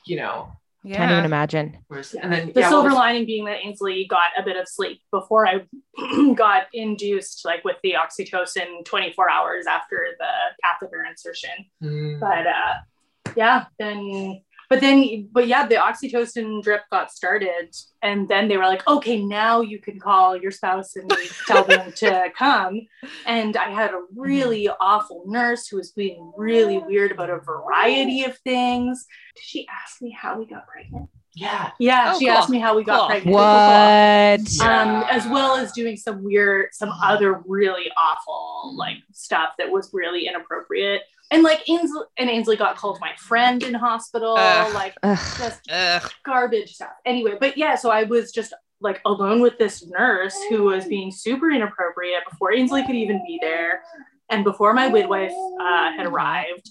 you 0.05 0.17
know 0.17 0.53
Can't 0.91 1.13
even 1.13 1.25
imagine. 1.25 1.79
and 1.91 2.33
then 2.33 2.53
The 2.53 2.61
yeah, 2.61 2.69
silver 2.69 2.89
was- 2.89 2.97
lining 2.97 3.25
being 3.27 3.45
that 3.45 3.59
Ainsley 3.65 4.07
got 4.09 4.31
a 4.37 4.43
bit 4.43 4.57
of 4.57 4.67
sleep 4.69 5.01
before 5.13 5.47
I 5.47 5.65
got 6.35 6.65
induced, 6.73 7.45
like 7.45 7.65
with 7.65 7.77
the 7.83 7.95
oxytocin 7.95 8.85
24 8.85 9.31
hours 9.31 9.67
after 9.67 10.09
the 10.19 10.27
catheter 10.65 11.05
insertion. 11.09 11.51
Mm. 11.83 12.19
But 12.19 12.47
uh, 12.47 13.33
yeah, 13.37 13.67
then, 13.79 14.43
but 14.73 14.81
then, 14.81 15.29
but 15.33 15.47
yeah, 15.47 15.67
the 15.67 15.75
oxytocin 15.75 16.63
drip 16.63 16.81
got 16.91 17.11
started, 17.13 17.75
and 18.01 18.27
then 18.27 18.49
they 18.49 18.57
were 18.57 18.65
like, 18.65 18.87
okay, 18.89 19.23
now 19.23 19.61
you 19.61 19.79
can 19.79 20.01
call 20.01 20.35
your 20.35 20.51
spouse 20.51 20.97
and 20.97 21.13
tell 21.47 21.63
them 21.65 21.93
to 21.93 22.31
come. 22.39 22.81
And 23.27 23.55
I 23.59 23.69
had 23.71 23.91
a 23.91 24.01
really 24.17 24.71
awful 24.81 25.25
nurse 25.27 25.67
who 25.69 25.77
was 25.77 25.93
being 25.93 26.33
really 26.39 26.79
weird 26.79 27.13
about 27.13 27.29
a 27.29 27.37
variety 27.39 28.25
of 28.25 28.39
things. 28.39 29.05
Did 29.37 29.45
she 29.45 29.67
ask 29.69 30.01
me 30.01 30.11
how 30.11 30.39
we 30.39 30.47
got 30.47 30.67
pregnant? 30.67 31.11
yeah 31.35 31.71
Yeah, 31.79 32.13
Oh, 32.15 32.19
she 32.19 32.27
cool. 32.27 32.35
asked 32.35 32.51
me 32.51 32.59
how 32.59 32.77
we 32.77 32.85
got 32.85 32.99
Cool. 33.01 33.09
pregnant. 33.09 33.35
What? 33.35 34.53
Yeah. 34.53 34.83
Um, 34.83 35.05
as 35.11 35.27
well 35.29 35.57
as 35.57 35.73
doing 35.73 35.97
some 35.97 36.23
weird, 36.25 36.69
some 36.73 36.91
other 37.03 37.43
really 37.47 37.91
awful 37.97 38.75
like 38.77 38.97
stuff 39.13 39.51
that 39.59 39.71
was 39.71 39.91
really 39.93 40.27
inappropriate. 40.27 41.03
And 41.33 41.43
like 41.43 41.69
Ainsley 41.69 42.03
and 42.19 42.29
Ainsley 42.31 42.57
got 42.57 42.77
called 42.77 42.99
my 43.01 43.13
friend 43.17 43.63
in 43.63 43.75
hospital, 43.75 44.37
Ugh. 44.39 44.75
like 44.75 44.95
Ugh. 45.03 45.19
just 45.39 45.61
Ugh. 45.71 46.11
garbage 46.25 46.75
stuff. 46.75 46.93
Anyway, 47.07 47.37
but 47.41 47.57
yeah, 47.57 47.75
so 47.75 47.91
I 47.91 48.05
was 48.05 48.31
just 48.33 48.53
like 48.81 49.01
alone 49.07 49.41
with 49.41 49.57
this 49.59 49.87
nurse 49.87 50.37
who 50.51 50.65
was 50.65 50.85
being 50.87 51.11
super 51.11 51.51
inappropriate 51.51 52.23
before 52.29 52.53
Ainsley 52.53 52.85
could 52.85 52.97
even 52.97 53.25
be 53.27 53.39
there, 53.41 53.83
and 54.29 54.45
before 54.45 54.75
my 54.75 54.89
midwife 54.89 55.33
uh, 55.61 55.93
had 55.97 56.07
arrived. 56.07 56.69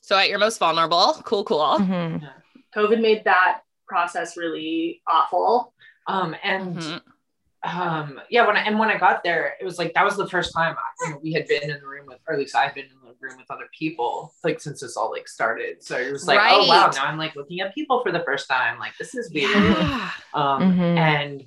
So 0.00 0.16
at 0.16 0.28
your 0.28 0.38
most 0.38 0.58
vulnerable. 0.58 1.14
Cool, 1.24 1.44
cool. 1.44 1.78
Mhm. 1.80 2.22
COVID 2.76 3.00
made 3.00 3.24
that 3.24 3.60
process 3.88 4.36
really 4.36 5.02
awful. 5.06 5.72
um 6.06 6.36
and 6.42 6.76
Mhm. 6.76 7.00
Um 7.64 8.20
yeah 8.30 8.46
when 8.46 8.56
I 8.56 8.60
and 8.60 8.78
when 8.78 8.90
I 8.90 8.98
got 8.98 9.24
there 9.24 9.54
it 9.60 9.64
was 9.64 9.78
like 9.78 9.94
that 9.94 10.04
was 10.04 10.16
the 10.16 10.28
first 10.28 10.52
time 10.54 10.76
I, 10.76 11.04
you 11.06 11.10
know, 11.12 11.20
we 11.22 11.32
had 11.32 11.46
been 11.48 11.62
in 11.62 11.70
the 11.80 11.86
room 11.86 12.06
with 12.06 12.18
or 12.28 12.34
at 12.34 12.38
least 12.40 12.54
I've 12.54 12.74
been 12.74 12.84
in 12.84 12.90
the 13.02 13.14
room 13.20 13.38
with 13.38 13.50
other 13.50 13.68
people 13.78 14.34
like 14.44 14.60
since 14.60 14.80
this 14.82 14.96
all 14.96 15.10
like 15.10 15.26
started 15.28 15.82
so 15.82 15.96
it 15.96 16.12
was 16.12 16.26
like 16.26 16.38
oh 16.42 16.66
wow 16.68 16.86
Right. 16.86 16.94
now 16.96 17.04
I'm 17.06 17.16
like 17.18 17.34
looking 17.36 17.60
at 17.60 17.74
people 17.74 18.02
for 18.02 18.12
the 18.12 18.20
first 18.20 18.48
time 18.48 18.78
like 18.78 18.92
this 18.98 19.14
is 19.14 19.32
weird 19.32 19.50
Yeah. 19.54 20.10
um 20.34 20.62
Mhm. 20.76 20.96
and 20.98 21.44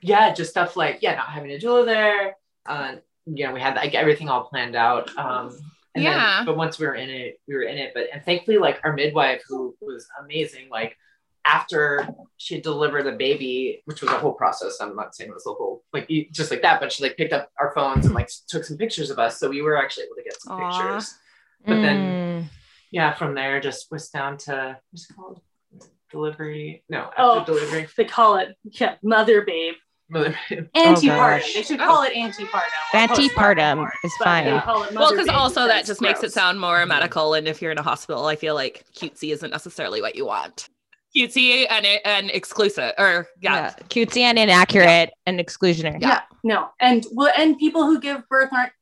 yeah 0.00 0.32
just 0.34 0.50
stuff 0.50 0.76
like 0.76 0.98
yeah 1.02 1.14
not 1.14 1.26
having 1.28 1.50
a 1.52 1.58
doula 1.58 1.84
there 1.84 2.36
uh 2.66 2.96
you 3.26 3.46
know 3.46 3.52
we 3.52 3.60
had 3.60 3.76
like 3.76 3.94
everything 3.94 4.28
all 4.28 4.44
planned 4.44 4.74
out 4.76 5.08
um 5.16 5.48
and 5.94 6.04
then- 6.04 6.12
Yeah. 6.12 6.42
but 6.44 6.56
once 6.56 6.78
we 6.78 6.86
were 6.86 6.94
in 6.94 7.10
it 7.10 7.40
we 7.48 7.54
were 7.54 7.62
in 7.62 7.78
it 7.78 7.92
but 7.94 8.06
and 8.12 8.24
thankfully 8.24 8.58
like 8.58 8.80
our 8.84 8.92
midwife 8.92 9.42
who 9.48 9.76
was 9.80 10.06
amazing 10.20 10.68
like 10.70 10.96
after 11.44 12.06
she 12.36 12.54
had 12.54 12.62
delivered 12.62 13.04
the 13.04 13.12
baby 13.12 13.82
which 13.86 14.00
was 14.02 14.10
a 14.10 14.18
whole 14.18 14.32
process 14.32 14.78
i'm 14.80 14.94
not 14.96 15.14
saying 15.14 15.30
it 15.30 15.34
was 15.34 15.46
a 15.46 15.50
whole 15.52 15.82
like 15.92 16.08
just 16.32 16.50
like 16.50 16.62
that 16.62 16.78
but 16.80 16.92
she 16.92 17.02
like 17.02 17.16
picked 17.16 17.32
up 17.32 17.50
our 17.60 17.72
phones 17.74 18.04
and 18.06 18.14
like 18.14 18.28
took 18.48 18.64
some 18.64 18.76
pictures 18.76 19.10
of 19.10 19.18
us 19.18 19.38
so 19.38 19.48
we 19.48 19.62
were 19.62 19.76
actually 19.76 20.04
able 20.04 20.16
to 20.16 20.22
get 20.22 20.40
some 20.40 20.52
Aw. 20.60 20.70
pictures 20.70 21.14
but 21.66 21.80
then 21.80 21.98
Mm. 22.00 22.44
yeah 22.90 23.12
from 23.14 23.34
there 23.34 23.60
just 23.60 23.90
was 23.90 24.08
down 24.10 24.36
to 24.38 24.78
what's 24.90 25.08
it 25.10 25.14
called 25.16 25.40
delivery 26.10 26.82
no 26.88 27.10
after 27.16 27.22
Oh. 27.22 27.44
delivery 27.44 27.86
They 27.96 28.04
call 28.04 28.36
it 28.36 28.56
yeah, 28.64 28.94
mother 29.02 29.42
babe. 29.42 29.74
mother 30.08 30.34
Antepartum. 30.74 31.06
gosh. 31.06 31.54
they 31.54 31.62
should 31.62 31.80
Oh. 31.80 31.86
call 31.86 32.02
it 32.04 32.14
antepartum. 32.14 32.62
or 32.94 32.98
Antepartum 32.98 33.88
is 34.04 34.12
fine. 34.16 34.44
they 34.46 34.52
Well, 34.96 35.10
because 35.10 35.28
also 35.28 35.66
that 35.66 35.74
because 35.74 35.86
just 35.88 36.00
makes 36.00 36.22
it 36.22 36.32
sound 36.32 36.58
more 36.60 36.84
medical. 36.86 37.34
And 37.34 37.46
if 37.46 37.60
you're 37.60 37.72
in 37.72 37.78
a 37.78 37.82
hospital, 37.82 38.24
I 38.26 38.36
feel 38.36 38.54
like 38.54 38.84
cutesy 38.96 39.32
isn't 39.34 39.50
necessarily 39.50 40.00
what 40.00 40.16
you 40.16 40.24
want. 40.24 40.68
Cutesy 41.16 41.66
and 41.70 41.86
and 42.04 42.30
exclusive, 42.30 42.92
or 42.98 43.26
yeah, 43.40 43.54
Yeah. 43.54 43.74
Cutesy 43.88 44.20
and 44.20 44.38
inaccurate 44.38 45.10
and 45.26 45.40
exclusionary. 45.40 46.00
Yeah. 46.00 46.22
no, 46.44 46.70
and 46.80 47.06
well, 47.12 47.32
and 47.36 47.58
people 47.58 47.84
who 47.84 48.00
give 48.00 48.28
birth 48.28 48.50
aren't 48.52 48.72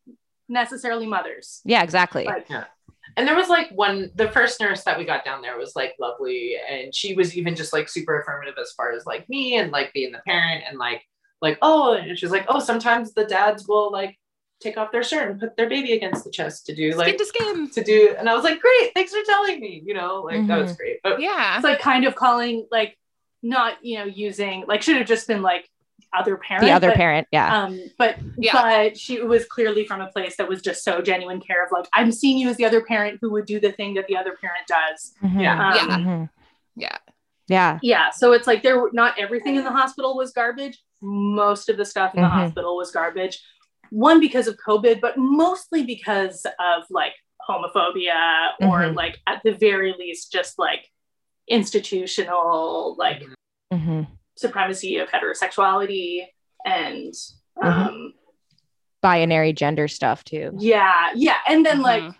necessarily 0.48 1.06
mothers. 1.06 1.60
Yeah, 1.64 1.82
exactly. 1.82 2.24
Like, 2.24 2.48
and 3.16 3.26
there 3.26 3.34
was 3.34 3.48
like 3.48 3.70
one 3.70 4.10
the 4.14 4.30
first 4.30 4.60
nurse 4.60 4.84
that 4.84 4.98
we 4.98 5.04
got 5.04 5.24
down 5.24 5.40
there 5.42 5.58
was 5.58 5.74
like 5.74 5.94
lovely 5.98 6.56
and 6.68 6.94
she 6.94 7.14
was 7.14 7.36
even 7.36 7.54
just 7.56 7.72
like 7.72 7.88
super 7.88 8.20
affirmative 8.20 8.54
as 8.60 8.72
far 8.72 8.92
as 8.92 9.06
like 9.06 9.28
me 9.28 9.56
and 9.56 9.72
like 9.72 9.92
being 9.92 10.12
the 10.12 10.20
parent 10.26 10.64
and 10.68 10.78
like 10.78 11.02
like 11.40 11.58
oh 11.62 11.94
and 11.94 12.18
she's 12.18 12.30
like 12.30 12.44
oh 12.48 12.60
sometimes 12.60 13.14
the 13.14 13.24
dads 13.24 13.66
will 13.66 13.90
like 13.90 14.18
take 14.60 14.76
off 14.78 14.90
their 14.92 15.02
shirt 15.02 15.30
and 15.30 15.38
put 15.40 15.56
their 15.56 15.68
baby 15.68 15.92
against 15.92 16.24
the 16.24 16.30
chest 16.30 16.66
to 16.66 16.74
do 16.74 16.92
skin 16.92 16.98
like 16.98 17.18
to 17.18 17.24
skin. 17.26 17.70
to 17.70 17.84
do 17.84 18.14
and 18.18 18.28
i 18.28 18.34
was 18.34 18.42
like 18.42 18.58
great 18.60 18.92
thanks 18.94 19.12
for 19.12 19.22
telling 19.26 19.60
me 19.60 19.82
you 19.84 19.92
know 19.94 20.22
like 20.22 20.46
that 20.46 20.58
was 20.58 20.72
great 20.76 20.98
but 21.02 21.20
Yeah, 21.20 21.56
it's 21.56 21.64
like 21.64 21.78
kind 21.80 22.06
of 22.06 22.14
calling 22.14 22.66
like 22.70 22.96
not 23.42 23.74
you 23.84 23.98
know 23.98 24.04
using 24.04 24.64
like 24.66 24.82
should 24.82 24.96
have 24.96 25.06
just 25.06 25.28
been 25.28 25.42
like 25.42 25.68
other 26.16 26.36
parent. 26.36 26.64
the 26.64 26.70
other 26.70 26.88
but, 26.88 26.96
parent. 26.96 27.26
Yeah. 27.30 27.64
Um, 27.64 27.80
but 27.98 28.16
Yeah. 28.38 28.52
but 28.52 28.96
she 28.96 29.20
was 29.20 29.44
clearly 29.44 29.86
from 29.86 30.00
a 30.00 30.06
place 30.06 30.36
that 30.36 30.48
was 30.48 30.62
just 30.62 30.82
so 30.84 31.02
genuine 31.02 31.40
care 31.40 31.62
of 31.64 31.70
like 31.72 31.86
I'm 31.92 32.10
seeing 32.12 32.38
you 32.38 32.48
as 32.48 32.56
the 32.56 32.64
other 32.64 32.80
parent 32.82 33.18
who 33.20 33.30
would 33.32 33.44
do 33.44 33.60
the 33.60 33.72
thing 33.72 33.94
that 33.94 34.06
the 34.06 34.16
other 34.16 34.32
parent 34.40 34.66
does. 34.66 35.12
Mhm. 35.22 35.42
yeah. 35.42 35.74
Yeah. 35.74 35.98
Mhm. 35.98 36.30
yeah, 36.76 36.96
Yeah. 37.48 37.78
Yeah, 37.82 38.10
so 38.10 38.32
it's 38.32 38.46
like 38.46 38.62
there 38.62 38.80
were 38.80 38.90
not 38.94 39.18
everything 39.18 39.56
in 39.56 39.64
the 39.64 39.72
hospital 39.72 40.16
was 40.16 40.32
garbage. 40.32 40.78
Most 41.02 41.68
of 41.68 41.76
the 41.76 41.84
stuff 41.84 42.14
in 42.14 42.22
the 42.22 42.28
Mhm. 42.28 42.32
hospital 42.32 42.76
was 42.76 42.90
garbage. 42.92 43.42
One 43.90 44.20
because 44.20 44.46
of 44.48 44.56
COVID, 44.56 45.00
but 45.00 45.16
mostly 45.16 45.84
because 45.84 46.44
of 46.46 46.84
like 46.90 47.12
homophobia 47.48 48.50
or 48.60 48.80
Mhm. 48.80 48.94
like 48.96 49.18
at 49.26 49.40
the 49.44 49.52
very 49.52 49.94
least 49.98 50.32
just 50.32 50.58
like 50.58 50.90
institutional 51.48 52.96
like 52.98 53.22
Mm-hmm. 53.72 54.02
supremacy 54.36 54.98
of 54.98 55.08
heterosexuality 55.08 56.26
and 56.64 57.12
Mhm. 57.58 57.66
um 57.66 58.14
Binary 59.02 59.52
gender 59.52 59.88
stuff 59.88 60.22
too. 60.24 60.52
yeah 60.58 61.10
yeah 61.14 61.38
and 61.48 61.64
then 61.66 61.82
like 61.82 62.02
Mhm. 62.02 62.14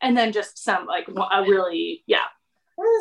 and 0.00 0.16
then 0.16 0.32
just 0.32 0.58
some 0.58 0.86
like 0.86 1.06
a 1.08 1.42
really 1.42 2.02
yeah 2.06 2.24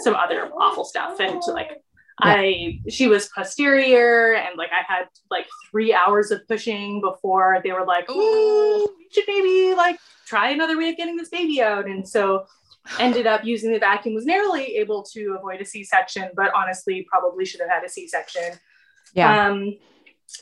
some 0.03 0.15
other 0.15 0.51
awful 0.53 0.83
stuff 0.83 1.19
and 1.19 1.41
like 1.47 1.81
i 2.21 2.79
she 2.89 3.07
was 3.07 3.29
posterior 3.29 4.33
and 4.35 4.57
like 4.57 4.69
i 4.71 4.83
had 4.91 5.05
like 5.29 5.47
three 5.69 5.93
hours 5.93 6.31
of 6.31 6.45
pushing 6.47 7.01
before 7.01 7.59
they 7.63 7.71
were 7.71 7.85
like 7.85 8.09
Ooh. 8.09 8.15
You 8.99 9.07
should 9.11 9.25
maybe 9.27 9.75
like 9.75 9.99
try 10.25 10.49
another 10.51 10.77
way 10.77 10.89
of 10.89 10.97
getting 10.97 11.17
this 11.17 11.29
baby 11.29 11.61
out 11.61 11.85
and 11.85 12.07
so 12.07 12.45
ended 12.99 13.27
up 13.27 13.43
using 13.43 13.71
the 13.71 13.79
vacuum 13.79 14.15
was 14.15 14.25
narrowly 14.25 14.77
able 14.77 15.03
to 15.03 15.35
avoid 15.37 15.61
a 15.61 15.65
c-section 15.65 16.29
but 16.35 16.51
honestly 16.55 17.05
probably 17.09 17.45
should 17.45 17.59
have 17.61 17.69
had 17.69 17.83
a 17.83 17.89
c-section 17.89 18.57
Yeah. 19.13 19.47
um 19.47 19.77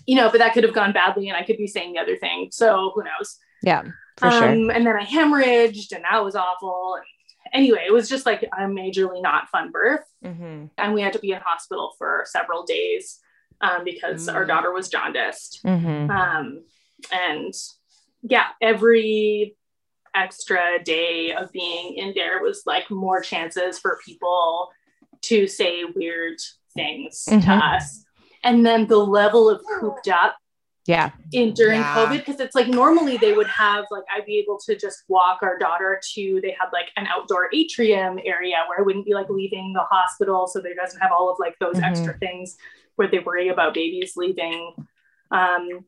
you 0.06 0.16
know 0.16 0.30
but 0.30 0.38
that 0.38 0.54
could 0.54 0.64
have 0.64 0.74
gone 0.74 0.94
badly 0.94 1.28
and 1.30 1.36
i 1.38 1.44
could 1.44 1.58
be 1.58 1.68
saying 1.68 1.94
the 1.94 2.00
other 2.00 2.16
thing 2.18 2.50
so 2.52 2.92
who 2.94 3.04
knows 3.04 3.38
yeah. 3.62 3.84
For 4.18 4.32
sure. 4.32 4.50
um, 4.50 4.70
And 4.70 4.86
then 4.86 4.96
I 4.96 5.04
hemorrhaged, 5.04 5.92
and 5.94 6.04
that 6.10 6.24
was 6.24 6.36
awful. 6.36 6.96
And 6.96 7.06
anyway, 7.54 7.84
it 7.88 7.92
was 7.94 8.10
just 8.10 8.26
like 8.26 8.44
a 8.44 8.62
majorly 8.64 9.22
not 9.22 9.50
fun 9.50 9.72
birth, 9.72 10.06
Mm-hmm. 10.24 10.66
and 10.78 10.94
we 10.94 11.02
had 11.02 11.14
to 11.14 11.20
be 11.20 11.32
in 11.32 11.40
hospital 11.40 11.94
for 11.98 12.24
several 12.26 12.64
days 12.66 13.20
um, 13.62 13.84
because 13.86 14.28
our 14.28 14.44
Mm. 14.44 14.48
daughter 14.48 14.72
was 14.74 14.90
jaundiced. 14.90 15.62
Mm-hmm. 15.66 16.12
Um, 16.12 16.64
and 17.12 17.54
yeah, 18.22 18.48
every 18.62 19.56
extra 20.16 20.84
day 20.84 21.34
of 21.34 21.52
being 21.52 21.94
in 21.96 22.14
there 22.16 22.42
was 22.42 22.64
like 22.66 22.90
more 22.90 23.22
chances 23.22 23.80
for 23.80 24.00
people 24.06 24.70
to 25.22 25.48
say 25.48 25.84
weird 25.96 26.38
things 26.74 27.24
to 27.26 27.36
Mhm. 27.38 27.76
us. 27.76 28.04
And 28.44 28.66
then 28.66 28.88
the 28.88 28.98
level 28.98 29.50
of 29.50 29.62
cooped 29.80 30.08
up 30.08 30.38
Yeah. 30.90 31.12
in 31.32 31.54
during 31.54 31.80
Yeah. 31.82 31.96
COVID 31.98 32.18
because 32.26 32.40
it's 32.40 32.56
like 32.56 32.68
normally 32.68 33.18
they 33.18 33.34
would 33.34 33.48
have 33.48 33.86
like 33.92 34.04
I'd 34.14 34.26
be 34.26 34.38
able 34.40 34.58
to 34.66 34.76
just 34.76 35.04
walk 35.08 35.40
our 35.44 35.58
daughter 35.58 36.02
to 36.16 36.40
they 36.42 36.56
had 36.60 36.70
like 36.74 36.90
an 36.98 37.06
outdoor 37.16 37.50
atrium 37.54 38.20
area 38.26 38.56
where 38.68 38.80
I 38.80 38.82
wouldn't 38.82 39.06
be 39.06 39.14
like 39.14 39.30
leaving 39.30 39.74
the 39.74 39.84
hospital 39.96 40.48
so 40.48 40.60
there 40.60 40.74
doesn't 40.76 41.00
have 41.00 41.12
all 41.18 41.30
of 41.32 41.38
like 41.40 41.56
those 41.60 41.76
Mhm. 41.76 41.84
extra 41.90 42.18
things 42.18 42.58
where 42.96 43.08
they 43.08 43.20
worry 43.20 43.50
about 43.50 43.74
babies 43.76 44.14
leaving 44.18 44.74
um 45.32 45.86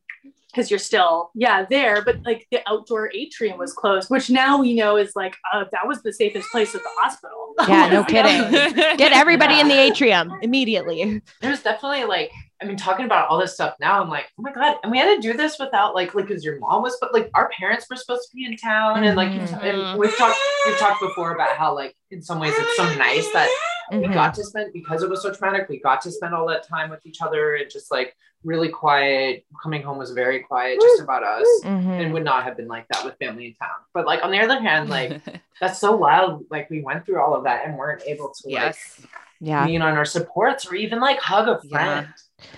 because 0.51 0.69
you're 0.69 0.77
still 0.91 1.31
yeah 1.33 1.65
there 1.75 2.03
but 2.03 2.17
like 2.23 2.45
the 2.51 2.59
outdoor 2.69 3.09
atrium 3.15 3.57
was 3.57 3.73
closed 3.73 4.09
which 4.11 4.29
now 4.29 4.59
we 4.59 4.75
know 4.75 4.97
is 4.97 5.13
like 5.15 5.35
uh, 5.53 5.63
that 5.71 5.87
was 5.87 6.03
the 6.03 6.13
safest 6.13 6.47
place 6.51 6.75
at 6.75 6.83
the 6.83 6.89
hospital 7.01 7.37
Yeah, 7.67 7.89
no 7.89 8.03
kidding. 8.13 8.73
Get 8.97 9.11
everybody 9.11 9.59
in 9.59 9.67
the 9.67 9.77
atrium 9.77 10.31
immediately. 10.41 11.21
There's 11.41 11.61
definitely 11.61 12.05
like, 12.05 12.31
I 12.61 12.65
mean, 12.65 12.77
talking 12.77 13.05
about 13.05 13.27
all 13.27 13.39
this 13.39 13.53
stuff 13.53 13.75
now, 13.79 14.01
I'm 14.01 14.09
like, 14.09 14.25
oh 14.37 14.43
my 14.43 14.51
god, 14.51 14.77
and 14.83 14.91
we 14.91 14.99
had 14.99 15.15
to 15.15 15.21
do 15.21 15.35
this 15.35 15.57
without 15.59 15.95
like, 15.95 16.13
like, 16.13 16.27
because 16.27 16.45
your 16.45 16.59
mom 16.59 16.83
was, 16.83 16.95
but 17.01 17.13
like, 17.13 17.31
our 17.33 17.49
parents 17.57 17.87
were 17.89 17.95
supposed 17.95 18.29
to 18.29 18.35
be 18.35 18.45
in 18.45 18.55
town, 18.55 19.03
and 19.03 19.15
like, 19.17 19.29
Mhm. 19.29 19.63
and 19.63 19.99
we've 19.99 20.15
talked, 20.17 20.37
we've 20.67 20.77
talked 20.77 21.01
before 21.01 21.33
about 21.33 21.55
how 21.57 21.73
like, 21.73 21.95
in 22.11 22.21
some 22.21 22.39
ways, 22.39 22.53
it's 22.55 22.75
so 22.77 22.83
nice 22.95 23.31
that 23.33 23.49
we 23.91 23.97
Mhm. 23.99 24.13
got 24.13 24.33
to 24.35 24.43
spend 24.43 24.71
because 24.73 25.01
it 25.03 25.09
was 25.09 25.21
so 25.21 25.33
traumatic. 25.33 25.67
We 25.69 25.79
got 25.79 26.01
to 26.01 26.11
spend 26.11 26.33
all 26.35 26.45
that 26.47 26.65
time 26.67 26.89
with 26.89 27.05
each 27.05 27.21
other 27.21 27.55
and 27.55 27.69
just 27.69 27.91
like 27.91 28.15
really 28.43 28.69
quiet. 28.69 29.43
Coming 29.61 29.81
home 29.81 29.97
was 29.97 30.11
very 30.11 30.39
quiet, 30.39 30.79
just 30.79 31.01
about 31.01 31.23
us. 31.23 31.45
Mhm. 31.65 31.99
And 32.01 32.13
would 32.13 32.23
not 32.23 32.43
have 32.43 32.55
been 32.57 32.67
like 32.69 32.87
that 32.89 33.03
with 33.03 33.17
family 33.17 33.47
in 33.47 33.53
town. 33.55 33.75
But 33.93 34.05
like 34.05 34.23
on 34.23 34.31
the 34.31 34.39
other 34.39 34.59
hand, 34.61 34.89
like 34.89 35.19
that's 35.59 35.77
so 35.79 35.93
wild. 35.95 36.45
Like 36.49 36.69
we 36.69 36.81
went 36.81 37.05
through 37.05 37.19
all 37.19 37.35
of 37.35 37.43
that 37.43 37.65
and 37.65 37.77
weren't 37.77 38.03
able 38.07 38.29
to 38.29 38.41
like 38.47 38.53
yes. 38.53 39.01
Yeah. 39.41 39.65
lean 39.65 39.81
on 39.81 39.97
our 39.97 40.05
supports 40.05 40.65
or 40.67 40.75
even 40.75 40.99
like 40.99 41.19
hug 41.19 41.47
a 41.47 41.59
Yeah. 41.63 41.69
friend. 41.77 42.07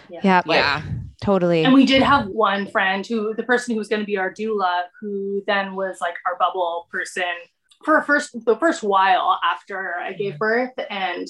Yeah. 0.10 0.42
Like, 0.46 0.58
yeah. 0.60 0.82
Totally. 1.22 1.64
And 1.64 1.74
we 1.74 1.86
did 1.86 2.02
have 2.04 2.28
one 2.28 2.68
friend 2.68 3.06
who, 3.08 3.34
the 3.34 3.44
person 3.44 3.74
who 3.74 3.80
was 3.80 3.88
going 3.88 4.02
to 4.02 4.06
be 4.06 4.18
our 4.18 4.34
doula, 4.34 4.84
who 5.00 5.42
then 5.48 5.76
was 5.76 6.00
like 6.02 6.16
our 6.28 6.38
bubble 6.38 6.88
person 6.92 7.24
for 7.86 8.02
first 8.04 8.36
the 8.46 8.58
first 8.58 8.84
while 8.84 9.40
after 9.50 9.96
I 10.00 10.12
gave 10.14 10.38
birth, 10.38 10.72
and 10.90 11.28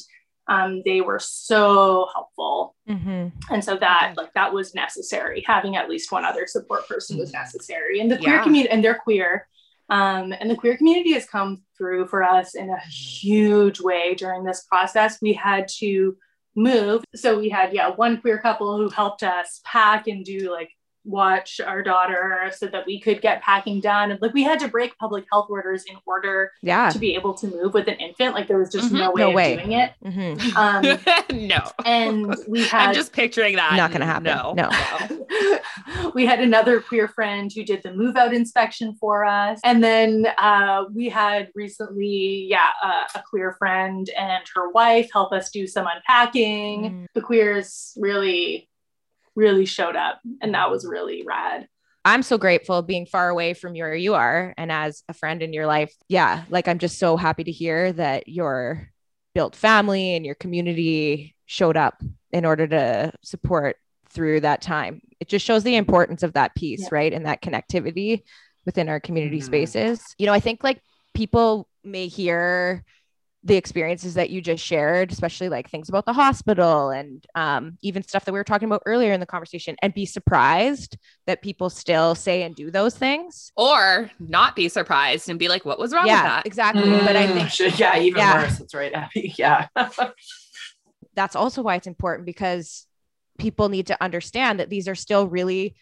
um, 0.48 0.82
they 0.86 1.02
were 1.02 1.20
so 1.20 2.08
helpful. 2.13 2.76
Mhm. 2.89 3.32
And 3.50 3.63
so 3.63 3.78
that 3.78 4.13
like 4.18 4.34
that 4.34 4.52
was 4.54 4.74
necessary. 4.76 5.44
Having 5.48 5.76
at 5.78 5.89
least 5.89 6.12
one 6.12 6.26
other 6.26 6.46
support 6.48 6.88
person 6.88 7.18
was 7.18 7.30
Mhm. 7.32 7.36
necessary. 7.36 8.00
And 8.02 8.12
the 8.12 8.18
queer 8.18 8.36
Yeah. 8.36 8.44
community, 8.44 8.70
and 8.74 8.84
they're 8.84 8.96
queer. 8.96 9.48
Um, 9.89 10.34
and 10.39 10.50
the 10.50 10.56
queer 10.56 10.78
community 10.78 11.13
has 11.13 11.26
come 11.26 11.62
through 11.78 12.08
for 12.08 12.24
us 12.24 12.56
in 12.56 12.69
a 12.69 12.80
huge 12.89 13.80
way 13.82 14.15
during 14.15 14.43
this 14.43 14.63
process. 14.63 15.22
We 15.22 15.34
had 15.34 15.67
to 15.80 16.15
move. 16.56 17.04
So 17.15 17.39
we 17.39 17.50
had, 17.50 17.74
yeah, 17.74 17.89
one 17.89 18.22
queer 18.22 18.39
couple 18.39 18.78
who 18.78 18.89
helped 18.89 19.24
us 19.24 19.62
pack 19.65 20.08
and 20.08 20.24
do 20.24 20.52
like 20.52 20.69
watch 21.06 21.60
our 21.66 21.84
daughter 21.84 22.50
so 22.56 22.68
that 22.68 22.86
we 22.86 23.00
could 23.00 23.22
get 23.22 23.42
packing 23.42 23.80
done. 23.82 24.12
And 24.12 24.22
like 24.22 24.34
we 24.34 24.44
had 24.44 24.60
to 24.60 24.68
break 24.68 24.98
public 24.98 25.26
health 25.32 25.48
orders 25.50 25.84
in 25.89 25.98
order 26.06 26.52
Yeah. 26.62 26.89
to 26.89 27.00
be 27.00 27.16
able 27.16 27.34
to 27.36 27.48
move 27.48 27.74
with 27.74 27.88
an 27.88 27.96
infant. 27.96 28.34
Like 28.36 28.48
there 28.48 28.58
was 28.58 28.72
just 28.72 28.89
Mhm. 28.94 29.00
no 29.00 29.12
way 29.12 29.22
No 29.22 29.30
of 29.30 29.36
way. 29.36 29.56
doing 29.58 29.72
it. 29.74 29.92
Mhm. 30.04 30.56
Um, 30.56 31.48
no. 31.48 31.60
and 31.86 32.36
we 32.48 32.63
had 32.68 32.89
I'm 32.89 32.96
just 32.96 33.12
picturing 33.13 33.56
that. 33.58 33.76
Not 33.76 33.92
gonna 33.92 34.06
happen. 34.06 34.24
No. 34.24 34.54
No. 34.56 34.70
we 36.13 36.26
had 36.26 36.39
another 36.39 36.80
queer 36.80 37.08
friend 37.08 37.52
who 37.54 37.63
did 37.63 37.82
the 37.84 37.94
move 37.94 38.16
out 38.16 38.34
inspection 38.34 38.96
for 39.00 39.26
us. 39.26 39.60
And 39.63 39.84
then 39.84 40.28
uh, 40.38 40.86
we 40.94 41.10
had 41.10 41.50
recently, 41.56 42.48
yeah, 42.50 42.68
uh, 42.84 43.04
a 43.16 43.22
queer 43.30 43.56
friend 43.60 44.10
and 44.18 44.44
her 44.56 44.70
wife 44.70 45.10
help 45.12 45.32
us 45.34 45.50
do 45.50 45.68
some 45.68 45.88
unpacking. 45.88 46.84
Mm. 46.84 47.06
The 47.13 47.22
queers 47.22 47.98
really, 48.00 48.70
really 49.36 49.65
showed 49.65 49.96
up. 49.96 50.19
And 50.41 50.54
that 50.54 50.69
was 50.69 50.86
really 50.86 51.24
rad. 51.26 51.67
I'm 52.06 52.24
so 52.24 52.38
grateful 52.38 52.82
being 52.82 53.06
far 53.06 53.30
away 53.30 53.54
from 53.54 53.74
where 53.74 53.96
you 53.96 54.13
are 54.13 54.54
and 54.58 54.72
as 54.72 55.04
a 55.08 55.13
friend 55.13 55.41
in 55.41 55.54
your 55.54 55.65
life. 55.65 55.93
Yeah, 56.10 56.43
like 56.50 56.67
I'm 56.67 56.80
just 56.80 57.00
so 57.00 57.15
happy 57.15 57.46
to 57.46 57.52
hear 57.52 57.93
that 57.93 58.28
your 58.28 58.89
built 59.34 59.56
family 59.56 60.15
and 60.15 60.26
your 60.26 60.36
community 60.36 61.36
showed 61.46 61.78
up 61.78 62.02
in 62.32 62.46
order 62.46 62.67
to 62.67 63.13
support 63.24 63.78
through 64.10 64.41
that 64.41 64.62
time. 64.62 65.02
It 65.19 65.30
just 65.30 65.46
shows 65.46 65.63
the 65.63 65.76
importance 65.76 66.24
of 66.24 66.34
that 66.34 66.54
piece, 66.56 66.82
Yeah. 66.82 66.89
right? 66.91 67.13
And 67.13 67.26
that 67.26 67.41
connectivity 67.41 68.24
within 68.65 68.89
our 68.89 69.00
community 69.00 69.39
Mhm. 69.39 69.46
spaces. 69.46 70.04
You 70.17 70.26
know, 70.26 70.34
I 70.34 70.39
think 70.39 70.63
like 70.63 70.82
people 71.13 71.67
may 71.84 72.08
hear 72.08 72.84
the 73.46 73.56
experiences 73.56 74.14
that 74.14 74.30
you 74.30 74.42
just 74.42 74.64
shared, 74.64 75.12
especially 75.12 75.50
like 75.50 75.70
things 75.70 75.90
about 75.90 76.06
the 76.06 76.14
hospital 76.14 76.92
and 76.92 77.26
um, 77.36 77.78
even 77.82 78.02
stuff 78.02 78.24
that 78.24 78.32
we 78.32 78.40
were 78.40 78.44
talking 78.44 78.68
about 78.68 78.84
earlier 78.86 79.12
in 79.12 79.20
the 79.20 79.26
conversation, 79.26 79.76
and 79.82 79.94
be 79.94 80.06
surprised 80.06 80.98
that 81.28 81.42
people 81.42 81.70
still 81.70 82.16
say 82.16 82.44
and 82.44 82.56
do 82.56 82.72
those 82.72 82.96
things. 82.96 83.52
Or 83.58 84.10
not 84.20 84.56
be 84.56 84.70
surprised 84.70 85.30
and 85.30 85.38
be 85.38 85.50
like, 85.50 85.66
what 85.66 85.78
was 85.78 85.94
wrong 85.94 86.06
yeah, 86.06 86.24
with 86.24 86.32
that? 86.32 86.48
exactly. 86.48 86.90
But 86.90 87.18
I 87.18 87.28
Mm, 87.28 87.34
think 87.36 87.50
shit, 87.50 87.80
yeah, 87.80 87.98
even 87.98 88.20
Yeah. 88.20 88.42
worse. 88.42 88.58
That's 88.60 88.74
right, 88.74 88.94
Abby. 88.94 89.34
Yeah. 89.38 89.68
that's 91.14 91.36
also 91.36 91.62
why 91.62 91.76
it's 91.76 91.88
important 91.88 92.26
because 92.26 92.88
people 93.38 93.70
need 93.70 93.88
to 93.88 94.02
understand 94.02 94.60
that 94.60 94.70
these 94.70 94.88
are 94.88 94.96
still 94.96 95.28
really 95.28 95.76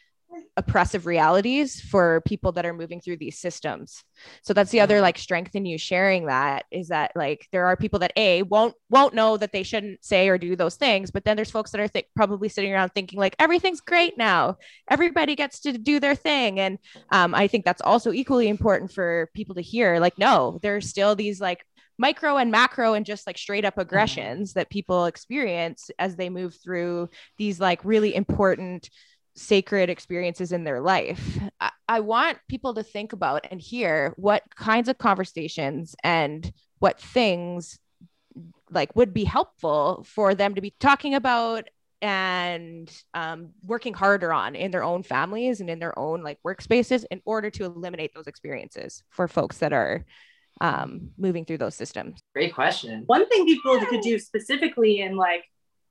oppressive 0.57 1.05
realities 1.05 1.79
for 1.79 2.21
people 2.25 2.51
that 2.53 2.65
are 2.65 2.73
moving 2.73 3.01
through 3.01 3.17
these 3.17 3.39
systems. 3.39 4.03
So 4.43 4.53
that's 4.53 4.71
the 4.71 4.81
other 4.81 5.01
like 5.01 5.17
strength 5.17 5.55
in 5.55 5.65
you 5.65 5.77
sharing 5.77 6.27
that 6.27 6.65
is 6.71 6.89
that 6.89 7.11
like 7.15 7.47
there 7.51 7.65
are 7.65 7.75
people 7.75 7.99
that 7.99 8.13
a 8.15 8.43
won't 8.43 8.75
won't 8.89 9.13
know 9.13 9.37
that 9.37 9.51
they 9.51 9.63
shouldn't 9.63 10.03
say 10.03 10.27
or 10.27 10.37
do 10.37 10.55
those 10.55 10.75
things 10.75 11.11
but 11.11 11.23
then 11.23 11.35
there's 11.35 11.51
folks 11.51 11.71
that 11.71 11.81
are 11.81 11.87
th- 11.87 12.05
probably 12.15 12.49
sitting 12.49 12.73
around 12.73 12.89
thinking 12.89 13.19
like 13.19 13.35
everything's 13.39 13.81
great 13.81 14.17
now. 14.17 14.57
Everybody 14.89 15.35
gets 15.35 15.61
to 15.61 15.73
do 15.77 15.99
their 15.99 16.15
thing. 16.15 16.59
And 16.59 16.77
um, 17.11 17.33
i 17.35 17.47
think 17.47 17.65
that's 17.65 17.81
also 17.81 18.11
equally 18.11 18.47
important 18.47 18.91
for 18.91 19.29
people 19.33 19.55
to 19.55 19.61
hear 19.61 19.99
like 19.99 20.17
no 20.17 20.59
there's 20.61 20.87
still 20.87 21.15
these 21.15 21.39
like 21.39 21.65
micro 21.97 22.37
and 22.37 22.51
macro 22.51 22.93
and 22.93 23.05
just 23.05 23.27
like 23.27 23.37
straight 23.37 23.65
up 23.65 23.77
aggressions 23.77 24.53
that 24.53 24.69
people 24.69 25.05
experience 25.05 25.91
as 25.99 26.15
they 26.15 26.29
move 26.29 26.55
through 26.63 27.09
these 27.37 27.59
like 27.59 27.83
really 27.85 28.15
important 28.15 28.89
sacred 29.35 29.89
experiences 29.89 30.51
in 30.51 30.63
their 30.63 30.81
life. 30.81 31.39
I, 31.59 31.71
I 31.87 31.99
want 32.01 32.37
people 32.47 32.73
to 32.75 32.83
think 32.83 33.13
about 33.13 33.47
and 33.49 33.61
hear 33.61 34.13
what 34.17 34.43
kinds 34.55 34.89
of 34.89 34.97
conversations 34.97 35.95
and 36.03 36.51
what 36.79 36.99
things 36.99 37.79
like 38.69 38.95
would 38.95 39.13
be 39.13 39.23
helpful 39.23 40.05
for 40.07 40.35
them 40.35 40.55
to 40.55 40.61
be 40.61 40.73
talking 40.79 41.15
about 41.15 41.67
and 42.01 42.91
um, 43.13 43.49
working 43.63 43.93
harder 43.93 44.33
on 44.33 44.55
in 44.55 44.71
their 44.71 44.83
own 44.83 45.03
families 45.03 45.61
and 45.61 45.69
in 45.69 45.79
their 45.79 45.97
own 45.99 46.23
like 46.23 46.39
workspaces 46.45 47.05
in 47.11 47.21
order 47.25 47.49
to 47.51 47.63
eliminate 47.63 48.11
those 48.15 48.27
experiences 48.27 49.03
for 49.09 49.27
folks 49.27 49.59
that 49.59 49.71
are 49.71 50.05
um, 50.61 51.11
moving 51.17 51.45
through 51.45 51.59
those 51.59 51.75
systems. 51.75 52.21
Great 52.33 52.53
question. 52.53 53.03
One 53.05 53.27
thing 53.29 53.45
people 53.45 53.79
could 53.85 54.01
do 54.01 54.17
specifically 54.17 55.01
in 55.01 55.15
like 55.15 55.43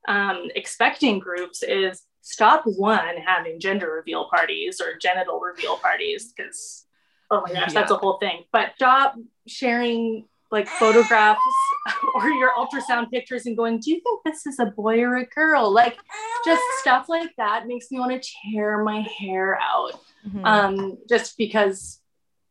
um, 0.09 0.49
expecting 0.55 1.19
groups 1.19 1.63
is 1.63 2.03
stop 2.23 2.63
one 2.65 3.17
having 3.17 3.61
gender 3.61 3.91
reveal 3.93 4.29
parties 4.29 4.81
or 4.81 4.97
genital 4.99 5.41
reveal 5.41 5.77
parties 5.79 6.33
because 6.37 6.87
oh 7.31 7.43
my 7.47 7.53
gosh, 7.53 7.73
that's 7.73 7.91
a 7.91 7.97
whole 7.97 8.19
thing. 8.19 8.45
But 8.53 8.73
stop 8.77 9.15
sharing 9.47 10.27
like 10.51 10.69
photographs 10.69 11.41
or 12.15 12.29
your 12.29 12.51
ultrasound 12.55 13.11
pictures 13.11 13.47
and 13.47 13.57
going, 13.57 13.79
do 13.79 13.91
you 13.91 14.01
think 14.01 14.21
this 14.25 14.47
is 14.47 14.59
a 14.59 14.67
boy 14.67 15.01
or 15.01 15.17
a 15.17 15.27
girl? 15.27 15.73
Like 15.73 15.97
just 16.45 16.63
stuff 16.81 17.09
like 17.09 17.31
that 17.37 17.67
makes 17.67 17.91
me 17.91 18.01
want 18.01 18.21
to 18.21 18.31
tear 18.43 18.83
my 18.83 19.01
hair 19.01 19.59
out. 19.61 19.93
Mm-hmm. 20.27 20.45
Um, 20.45 20.99
just 21.09 21.39
because 21.39 22.00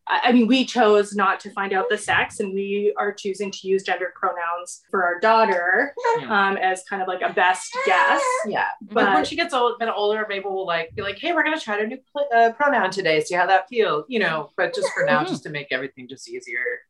I 0.10 0.32
mean, 0.32 0.48
we 0.48 0.66
chose 0.66 1.14
not 1.14 1.40
to 1.42 1.52
find 1.52 1.72
out 1.72 1.88
the 1.88 1.98
sex, 1.98 2.40
and 2.40 2.52
we 2.52 2.94
are 2.98 3.14
choosing 3.14 3.52
to 3.52 3.68
use 3.68 3.84
gender 3.84 4.12
pronouns 4.16 4.82
for 4.90 5.04
our 5.04 5.20
daughter 5.20 5.94
um, 6.28 6.58
as 6.58 6.84
kind 6.90 7.02
of 7.02 7.08
like 7.08 7.22
a 7.22 7.32
best 7.32 7.72
guess. 7.86 8.22
Yeah, 8.48 8.70
but 8.82 9.14
when 9.14 9.24
she 9.24 9.36
gets 9.36 9.54
old, 9.54 9.78
bit 9.78 9.90
older, 9.96 10.26
maybe 10.28 10.46
we'll 10.46 10.66
like 10.66 10.96
be 10.96 11.04
like, 11.04 11.20
"Hey, 11.20 11.32
we're 11.34 11.44
gonna 11.44 11.60
try 11.60 11.78
a 11.78 11.86
new 11.86 12.00
pl- 12.12 12.28
uh, 12.36 12.52
pronoun 12.54 12.90
today. 12.90 13.22
See 13.22 13.36
how 13.36 13.46
that 13.46 13.70
feels." 13.70 14.06
You 14.08 14.20
know, 14.20 14.50
but 14.58 14.74
just 14.74 14.90
for 14.94 15.04
now, 15.06 15.24
just 15.26 15.44
to 15.44 15.50
make 15.50 15.68
everything 15.72 16.08
just 16.08 16.28
easier. 16.28 16.82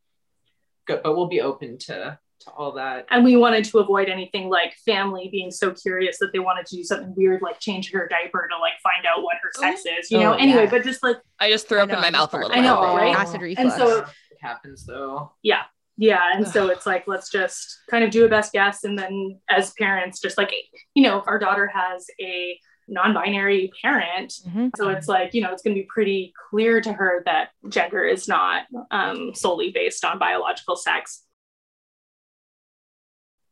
Good, 0.88 1.04
but 1.04 1.16
we'll 1.16 1.28
be 1.28 1.42
open 1.42 1.78
to 1.80 2.18
to 2.50 2.56
all 2.56 2.72
that. 2.74 3.06
And 3.10 3.24
we 3.24 3.36
wanted 3.36 3.66
to 3.66 3.80
avoid 3.80 4.10
anything 4.10 4.50
like 4.50 4.74
family 4.86 5.30
being 5.32 5.52
so 5.52 5.72
curious 5.72 6.18
that 6.20 6.32
they 6.34 6.40
wanted 6.40 6.66
to 6.68 6.76
do 6.76 6.84
something 6.84 7.14
weird, 7.16 7.42
like 7.42 7.60
change 7.60 7.92
her 7.92 8.08
diaper 8.08 8.48
to 8.50 8.58
like 8.60 8.74
find 8.84 9.06
out 9.06 9.24
what 9.24 9.36
her 9.42 9.50
sex 9.56 9.84
oh. 9.88 10.00
is, 10.00 10.12
you 10.12 10.20
know. 10.20 10.34
Oh, 10.34 10.38
anyway, 10.38 10.68
but 10.68 10.84
just 10.84 11.04
like 11.04 11.18
I 11.40 11.50
just 11.50 11.68
threw 11.68 11.80
up 11.80 11.90
in 11.90 12.00
my 12.00 12.10
mouth 12.10 12.34
a 12.34 12.38
little. 12.38 12.52
I 12.52 12.62
know, 12.62 12.96
right? 12.96 13.16
Acid 13.16 13.42
reflux. 13.42 13.74
And 13.74 13.82
so 13.82 14.00
it 14.00 14.08
happens 14.42 14.86
though. 14.86 15.34
Yeah. 15.44 15.64
Yeah. 15.98 16.30
And 16.34 16.48
so 16.48 16.70
it's 16.70 16.86
like, 16.86 17.08
let's 17.08 17.30
just 17.30 17.80
kind 17.90 18.06
of 18.06 18.12
do 18.12 18.24
a 18.26 18.30
best 18.30 18.54
guess. 18.54 18.86
And 18.86 18.98
then 18.98 19.40
as 19.50 19.74
parents, 19.74 20.22
just 20.22 20.38
like, 20.38 20.54
you 20.94 21.04
know, 21.04 21.24
our 21.28 21.38
daughter 21.38 21.68
has 21.68 22.08
a 22.22 22.58
non-binary 22.90 23.72
parent 23.82 24.34
mm-hmm. 24.48 24.68
so 24.76 24.90
it's 24.90 25.08
like 25.08 25.34
you 25.34 25.42
know 25.42 25.52
it's 25.52 25.62
going 25.62 25.76
to 25.76 25.82
be 25.82 25.88
pretty 25.88 26.34
clear 26.50 26.82
to 26.82 26.92
her 26.92 27.22
that 27.26 27.50
gender 27.70 28.04
is 28.04 28.28
not 28.28 28.64
um, 28.92 29.32
solely 29.34 29.72
based 29.72 30.04
on 30.04 30.18
biological 30.18 30.76
sex 30.76 31.24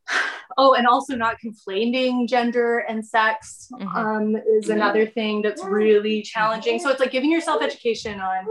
oh, 0.58 0.74
and 0.74 0.88
also 0.88 1.16
not 1.16 1.38
conflating 1.44 2.28
gender 2.28 2.80
and 2.80 3.06
sex 3.06 3.70
mm-hmm. 3.72 3.88
um, 3.88 4.36
is 4.60 4.70
another 4.70 5.06
thing 5.06 5.42
that's 5.42 5.64
really 5.64 6.22
challenging. 6.22 6.80
So 6.80 6.90
it's 6.90 7.00
like 7.00 7.12
giving 7.12 7.32
yourself 7.32 7.62
education 7.62 8.20
on 8.20 8.46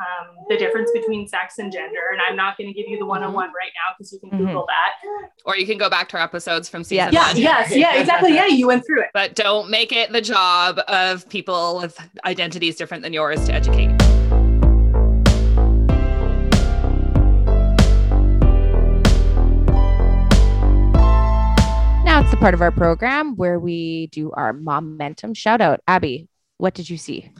um, 0.00 0.36
the 0.48 0.56
difference 0.56 0.90
between 0.92 1.26
sex 1.26 1.58
and 1.58 1.72
gender. 1.72 1.98
And 2.12 2.20
I'm 2.22 2.36
not 2.36 2.56
going 2.56 2.72
to 2.72 2.74
give 2.74 2.88
you 2.88 2.98
the 2.98 3.06
one 3.06 3.22
on 3.22 3.32
one 3.32 3.48
right 3.48 3.72
now 3.74 3.94
because 3.96 4.12
you 4.12 4.20
can 4.20 4.30
mm-hmm. 4.30 4.46
Google 4.46 4.66
that. 4.66 5.30
Or 5.44 5.56
you 5.56 5.66
can 5.66 5.78
go 5.78 5.90
back 5.90 6.08
to 6.10 6.18
our 6.18 6.22
episodes 6.22 6.68
from 6.68 6.84
season 6.84 7.12
yeah. 7.12 7.28
one. 7.28 7.36
Yes, 7.36 7.74
yeah, 7.74 7.96
exactly. 7.96 8.34
Yeah, 8.34 8.46
you 8.46 8.66
went 8.66 8.86
through 8.86 9.02
it. 9.02 9.08
But 9.12 9.34
don't 9.34 9.70
make 9.70 9.92
it 9.92 10.12
the 10.12 10.20
job 10.20 10.80
of 10.88 11.28
people 11.28 11.78
with 11.78 11.98
identities 12.24 12.76
different 12.76 13.02
than 13.02 13.12
yours 13.12 13.44
to 13.46 13.52
educate. 13.52 14.27
Part 22.40 22.54
of 22.54 22.62
our 22.62 22.70
program 22.70 23.34
where 23.34 23.58
we 23.58 24.06
do 24.12 24.30
our 24.30 24.52
momentum 24.52 25.34
shout 25.34 25.60
out. 25.60 25.80
Abby, 25.88 26.28
what 26.56 26.72
did 26.72 26.88
you 26.88 26.96
see? 26.96 27.32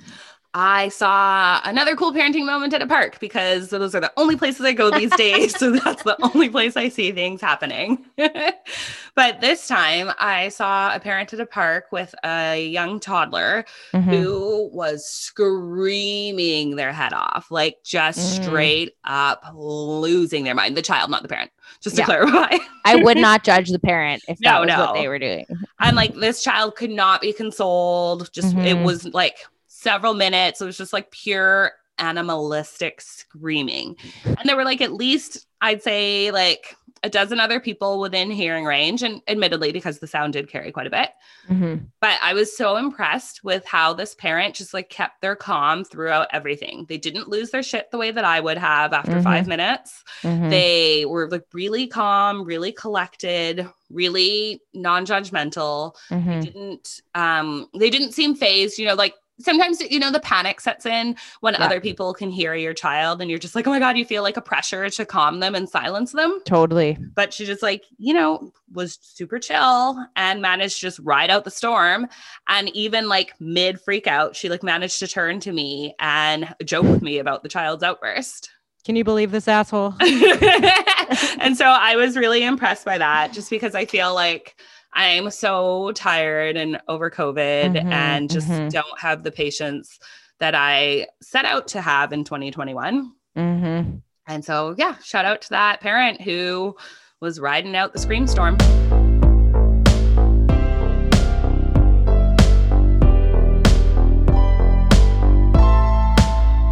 I 0.61 0.89
saw 0.89 1.61
another 1.63 1.95
cool 1.95 2.13
parenting 2.13 2.45
moment 2.45 2.75
at 2.75 2.83
a 2.83 2.87
park 2.87 3.21
because 3.21 3.69
those 3.69 3.95
are 3.95 4.01
the 4.01 4.13
only 4.17 4.35
places 4.35 4.67
I 4.67 4.73
go 4.73 4.91
these 4.91 5.15
days. 5.15 5.57
so 5.57 5.71
that's 5.85 6.03
the 6.03 6.17
only 6.21 6.49
place 6.49 6.77
I 6.77 6.89
see 6.89 7.13
things 7.13 7.41
happening. 7.41 8.05
but 9.15 9.41
this 9.41 9.69
time 9.69 10.11
I 10.19 10.49
saw 10.49 10.93
a 10.93 10.99
parent 10.99 11.33
at 11.33 11.39
a 11.39 11.47
park 11.47 11.93
with 11.93 12.13
a 12.25 12.67
young 12.67 12.99
toddler 12.99 13.67
mm-hmm. 13.93 14.11
who 14.11 14.69
was 14.73 15.09
screaming 15.09 16.75
their 16.75 16.93
head 16.93 17.13
off, 17.13 17.53
like 17.53 17.77
just 17.85 18.19
mm. 18.19 18.45
straight 18.45 18.97
up 19.05 19.45
losing 19.55 20.43
their 20.43 20.57
mind. 20.57 20.77
The 20.77 20.83
child, 20.83 21.09
not 21.09 21.23
the 21.23 21.29
parent, 21.29 21.53
just 21.81 21.95
to 21.95 22.03
yeah. 22.03 22.07
clarify. 22.07 22.57
I 22.85 22.97
would 22.97 23.17
not 23.19 23.45
judge 23.45 23.71
the 23.71 23.79
parent 23.79 24.25
if 24.27 24.39
that 24.41 24.55
no, 24.55 24.61
was 24.63 24.69
no. 24.71 24.81
what 24.81 24.95
they 24.95 25.07
were 25.07 25.21
doing. 25.21 25.47
I'm 25.79 25.95
like 25.95 26.17
this 26.17 26.43
child 26.43 26.75
could 26.75 26.91
not 26.91 27.21
be 27.21 27.33
consoled. 27.33 28.33
Just, 28.33 28.57
mm-hmm. 28.57 28.67
it 28.67 28.85
was 28.85 29.05
like, 29.05 29.37
several 29.79 30.15
minutes. 30.15 30.61
It 30.61 30.65
was 30.67 30.77
just 30.77 30.93
like 30.93 31.13
pure 31.13 31.73
animalistic 31.99 33.01
screaming. 33.01 33.97
And 34.25 34.41
there 34.45 34.57
were 34.57 34.65
like 34.65 34.81
at 34.81 34.93
least, 34.93 35.47
I'd 35.61 35.83
say, 35.83 36.31
like 36.31 36.77
a 37.05 37.09
dozen 37.09 37.39
other 37.39 37.61
people 37.61 38.01
within 38.01 38.29
hearing 38.29 38.65
range. 38.65 39.05
And 39.05 39.23
admittedly, 39.29 39.71
because 39.71 40.01
the 40.01 40.09
sound 40.09 40.33
did 40.33 40.49
carry 40.49 40.73
quite 40.73 40.89
a 40.89 40.91
bit. 40.91 41.11
Mm-hmm. 41.49 41.85
But 42.01 42.19
I 42.23 42.35
was 42.35 42.57
so 42.57 42.77
impressed 42.77 43.45
with 43.45 43.65
how 43.67 43.93
this 43.93 44.17
parent 44.17 44.57
just 44.57 44.75
like 44.75 44.91
kept 44.91 45.21
their 45.21 45.37
calm 45.37 45.85
throughout 45.85 46.27
everything. 46.33 46.87
They 46.89 46.99
didn't 46.99 47.29
lose 47.29 47.51
their 47.51 47.63
shit 47.63 47.93
the 47.93 47.99
way 47.99 48.11
that 48.11 48.25
I 48.25 48.41
would 48.41 48.59
have 48.59 48.93
after 48.93 49.13
mm-hmm. 49.13 49.23
five 49.23 49.47
minutes. 49.47 50.03
Mm-hmm. 50.23 50.49
They 50.51 51.05
were 51.07 51.31
like 51.31 51.45
really 51.53 51.87
calm, 51.87 52.43
really 52.43 52.73
collected, 52.73 53.69
really 53.91 54.61
non-judgmental. 54.75 55.95
They 56.11 56.17
mm-hmm. 56.17 56.41
didn't 56.41 57.01
um 57.15 57.69
they 57.79 57.91
didn't 57.91 58.13
seem 58.13 58.35
phased, 58.35 58.77
you 58.77 58.87
know, 58.87 58.95
like 58.95 59.15
sometimes 59.41 59.81
you 59.81 59.99
know 59.99 60.11
the 60.11 60.21
panic 60.21 60.61
sets 60.61 60.87
in 60.87 61.17
when 61.41 61.55
yeah. 61.55 61.65
other 61.65 61.81
people 61.81 62.13
can 62.15 62.31
hear 62.31 62.55
your 62.55 62.75
child 62.75 63.21
and 63.21 63.31
you're 63.31 63.39
just 63.39 63.55
like 63.55 63.67
oh 63.67 63.71
my 63.71 63.79
god 63.79 63.97
you 63.97 64.05
feel 64.05 64.23
like 64.23 64.37
a 64.37 64.43
pressure 64.43 64.89
to 64.89 65.05
calm 65.05 65.41
them 65.41 65.55
and 65.55 65.69
silence 65.69 66.13
them. 66.13 66.41
Totally. 66.45 66.99
But 67.15 67.33
she 67.33 67.45
just 67.45 67.63
like 67.63 67.85
you 67.99 68.15
know 68.15 68.53
was 68.73 68.99
super 69.01 69.39
chill 69.39 70.05
and 70.17 70.43
managed 70.43 70.77
to 70.77 70.81
just 70.81 70.99
ride 71.01 71.31
out 71.31 71.45
the 71.45 71.51
storm. 71.51 72.07
And 72.49 72.69
even 72.75 73.09
like 73.09 73.35
mid 73.41 73.81
freak 73.81 74.07
out 74.07 74.37
she 74.37 74.49
like 74.49 74.63
managed 74.63 74.99
to 75.01 75.09
turn 75.09 75.41
to 75.41 75.53
me 75.53 75.95
and 75.99 76.55
joke 76.65 76.85
with 76.85 77.03
me 77.03 77.19
about 77.19 77.43
the 77.43 77.49
child's 77.49 77.83
outburst. 77.83 78.51
Can 78.85 78.97
you 78.97 79.05
believe 79.05 79.33
this 79.33 79.49
asshole? 79.49 79.95
And 81.41 81.57
so 81.57 81.65
i 81.65 81.97
was 81.97 82.17
really 82.17 82.43
impressed 82.45 82.85
by 82.85 82.99
that 82.99 83.33
just 83.33 83.49
because 83.49 83.75
i 83.75 83.87
feel 83.87 84.15
like 84.15 84.61
I'm 84.93 85.31
so 85.31 85.93
tired 85.93 86.57
and 86.57 86.81
over 86.89 87.11
COVID 87.11 87.77
mm-hmm, 87.77 87.93
and 87.93 88.31
just 88.31 88.49
mm-hmm. 88.49 88.69
don't 88.69 88.99
have 88.99 89.23
the 89.23 89.31
patience 89.31 89.99
that 90.39 90.55
I 90.55 91.07
set 91.21 91.45
out 91.45 91.69
to 91.69 91.81
have 91.81 92.13
in 92.13 92.25
2021. 92.25 93.13
Mm-hmm. 93.37 93.97
And 94.27 94.45
so, 94.45 94.75
yeah, 94.79 94.97
shout 94.99 95.25
out 95.25 95.43
to 95.43 95.51
that 95.51 95.81
parent 95.81 96.21
who 96.21 96.77
was 97.21 97.41
riding 97.41 97.77
out 97.77 97.93
the 97.93 97.99
scream 97.99 98.27
storm. 98.27 98.59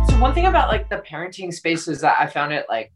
So, 0.08 0.20
one 0.20 0.34
thing 0.34 0.46
about 0.46 0.68
like 0.68 0.88
the 0.88 0.98
parenting 0.98 1.52
space 1.52 1.88
is 1.88 2.00
that 2.00 2.16
I 2.18 2.26
found 2.26 2.52
it 2.52 2.66
like 2.68 2.92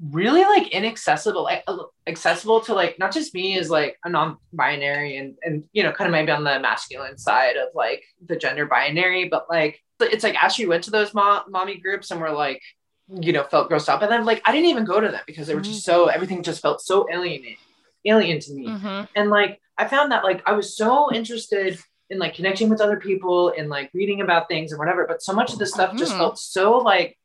really 0.00 0.42
like 0.42 0.68
inaccessible 0.68 1.42
like 1.42 1.64
accessible 2.06 2.60
to 2.60 2.72
like 2.72 2.98
not 3.00 3.12
just 3.12 3.34
me 3.34 3.58
as 3.58 3.68
like 3.68 3.98
a 4.04 4.08
non-binary 4.08 5.16
and 5.16 5.34
and 5.42 5.64
you 5.72 5.82
know 5.82 5.90
kind 5.90 6.06
of 6.06 6.12
maybe 6.12 6.30
on 6.30 6.44
the 6.44 6.60
masculine 6.60 7.18
side 7.18 7.56
of 7.56 7.68
like 7.74 8.04
the 8.26 8.36
gender 8.36 8.64
binary 8.64 9.28
but 9.28 9.46
like 9.50 9.82
it's 10.00 10.22
like 10.22 10.36
you 10.58 10.68
went 10.68 10.84
to 10.84 10.92
those 10.92 11.12
mom, 11.14 11.42
mommy 11.48 11.78
groups 11.78 12.12
and 12.12 12.20
were 12.20 12.30
like 12.30 12.62
you 13.08 13.32
know 13.32 13.42
felt 13.42 13.68
grossed 13.68 13.88
up 13.88 14.00
and 14.00 14.12
then 14.12 14.24
like 14.24 14.40
i 14.44 14.52
didn't 14.52 14.68
even 14.68 14.84
go 14.84 15.00
to 15.00 15.08
them 15.08 15.22
because 15.26 15.48
they 15.48 15.54
were 15.54 15.60
just 15.60 15.84
so 15.84 16.06
everything 16.06 16.44
just 16.44 16.62
felt 16.62 16.80
so 16.80 17.06
alien 17.10 17.56
alien 18.04 18.38
to 18.38 18.52
me 18.52 18.68
mm-hmm. 18.68 19.04
and 19.16 19.30
like 19.30 19.60
i 19.78 19.88
found 19.88 20.12
that 20.12 20.22
like 20.22 20.42
i 20.46 20.52
was 20.52 20.76
so 20.76 21.12
interested 21.12 21.76
in 22.10 22.18
like 22.18 22.34
connecting 22.34 22.68
with 22.68 22.80
other 22.80 23.00
people 23.00 23.52
and 23.58 23.68
like 23.68 23.90
reading 23.92 24.20
about 24.20 24.46
things 24.46 24.70
and 24.70 24.78
whatever 24.78 25.06
but 25.08 25.22
so 25.22 25.32
much 25.32 25.52
of 25.52 25.58
this 25.58 25.72
stuff 25.72 25.88
mm-hmm. 25.88 25.98
just 25.98 26.12
felt 26.12 26.38
so 26.38 26.78
like 26.78 27.17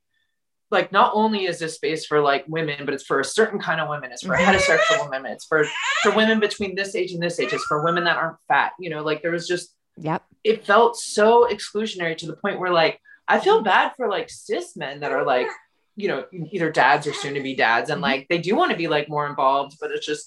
like 0.74 0.92
not 0.92 1.12
only 1.14 1.46
is 1.46 1.60
this 1.60 1.76
space 1.76 2.06
for 2.06 2.20
like 2.20 2.44
women, 2.48 2.84
but 2.84 2.94
it's 2.94 3.06
for 3.06 3.22
a 3.22 3.26
certain 3.26 3.60
kind 3.60 3.80
of 3.80 3.88
women. 3.88 4.12
It's 4.12 4.24
for 4.24 4.36
mm-hmm. 4.36 4.52
heterosexual 4.52 5.10
women. 5.12 5.32
It's 5.32 5.46
for 5.46 5.66
for 6.02 6.14
women 6.14 6.40
between 6.42 6.76
this 6.76 6.96
age 6.96 7.14
and 7.14 7.24
this 7.24 7.40
age. 7.40 7.54
It's 7.54 7.64
for 7.66 7.84
women 7.86 8.04
that 8.04 8.18
aren't 8.18 8.38
fat. 8.48 8.74
You 8.80 8.90
know, 8.90 9.04
like 9.04 9.22
there 9.22 9.32
was 9.32 9.48
just 9.48 9.74
yep. 9.98 10.24
It 10.44 10.66
felt 10.66 10.98
so 10.98 11.48
exclusionary 11.50 12.18
to 12.18 12.26
the 12.26 12.36
point 12.36 12.60
where 12.60 12.74
like 12.74 13.00
I 13.28 13.40
feel 13.40 13.62
bad 13.62 13.94
for 13.96 14.10
like 14.10 14.30
cis 14.30 14.76
men 14.76 15.00
that 15.00 15.14
are 15.14 15.24
like 15.24 15.48
you 15.96 16.08
know 16.08 16.26
either 16.52 16.72
dads 16.72 17.06
or 17.08 17.14
soon 17.14 17.36
to 17.36 17.42
be 17.42 17.56
dads 17.56 17.90
and 17.90 17.98
mm-hmm. 17.98 18.04
like 18.04 18.28
they 18.28 18.40
do 18.40 18.56
want 18.56 18.72
to 18.72 18.78
be 18.78 18.88
like 18.88 19.08
more 19.08 19.28
involved, 19.28 19.78
but 19.80 19.92
it's 19.92 20.06
just 20.06 20.26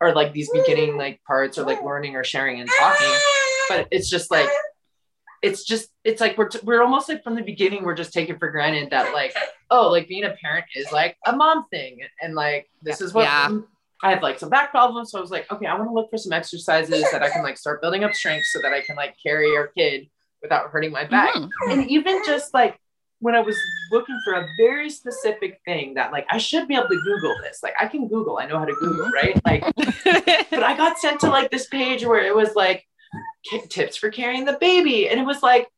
or 0.00 0.14
like 0.14 0.32
these 0.32 0.48
beginning 0.50 0.96
like 0.96 1.20
parts 1.24 1.58
or 1.58 1.64
like 1.64 1.82
learning 1.82 2.14
or 2.14 2.24
sharing 2.24 2.60
and 2.60 2.70
talking. 2.78 3.12
But 3.68 3.88
it's 3.90 4.08
just 4.08 4.30
like 4.30 4.48
it's 5.42 5.64
just 5.64 5.88
it's 6.04 6.20
like 6.20 6.36
we're 6.36 6.48
t- 6.48 6.60
we're 6.62 6.82
almost 6.82 7.08
like 7.08 7.22
from 7.22 7.34
the 7.34 7.42
beginning 7.42 7.84
we're 7.84 7.94
just 7.94 8.12
taking 8.12 8.38
for 8.38 8.50
granted 8.50 8.90
that 8.90 9.12
like 9.12 9.34
oh 9.70 9.88
like 9.88 10.08
being 10.08 10.24
a 10.24 10.34
parent 10.42 10.64
is 10.74 10.90
like 10.92 11.16
a 11.26 11.34
mom 11.34 11.66
thing 11.68 11.98
and 12.20 12.34
like 12.34 12.68
this 12.82 13.00
is 13.00 13.12
what 13.12 13.24
yeah. 13.24 13.58
I 14.02 14.10
have 14.10 14.22
like 14.22 14.38
some 14.38 14.48
back 14.48 14.70
problems 14.70 15.10
so 15.10 15.18
I 15.18 15.20
was 15.20 15.30
like 15.30 15.50
okay 15.50 15.66
I 15.66 15.74
want 15.74 15.88
to 15.88 15.94
look 15.94 16.10
for 16.10 16.18
some 16.18 16.32
exercises 16.32 17.04
that 17.12 17.22
I 17.22 17.30
can 17.30 17.42
like 17.42 17.58
start 17.58 17.80
building 17.80 18.04
up 18.04 18.14
strength 18.14 18.46
so 18.46 18.60
that 18.62 18.72
I 18.72 18.82
can 18.82 18.96
like 18.96 19.16
carry 19.22 19.56
our 19.56 19.68
kid 19.68 20.08
without 20.42 20.70
hurting 20.70 20.92
my 20.92 21.04
back 21.04 21.34
mm-hmm. 21.34 21.70
and 21.70 21.90
even 21.90 22.22
just 22.24 22.54
like 22.54 22.78
when 23.20 23.34
I 23.34 23.40
was 23.40 23.56
looking 23.90 24.18
for 24.24 24.34
a 24.34 24.46
very 24.56 24.90
specific 24.90 25.60
thing 25.64 25.94
that 25.94 26.12
like 26.12 26.26
I 26.30 26.38
should 26.38 26.68
be 26.68 26.74
able 26.74 26.88
to 26.88 27.00
Google 27.02 27.34
this. 27.42 27.60
Like 27.62 27.74
I 27.80 27.86
can 27.86 28.06
Google, 28.06 28.38
I 28.38 28.46
know 28.46 28.58
how 28.58 28.64
to 28.64 28.74
Google, 28.74 29.06
mm-hmm. 29.06 29.12
right? 29.12 29.44
Like, 29.44 29.64
but 30.50 30.62
I 30.62 30.76
got 30.76 30.98
sent 30.98 31.20
to 31.20 31.28
like 31.28 31.50
this 31.50 31.66
page 31.66 32.04
where 32.04 32.24
it 32.24 32.34
was 32.34 32.54
like 32.54 32.86
tips 33.68 33.96
for 33.96 34.10
carrying 34.10 34.44
the 34.44 34.54
baby. 34.60 35.08
And 35.08 35.18
it 35.20 35.24
was 35.26 35.42
like, 35.42 35.68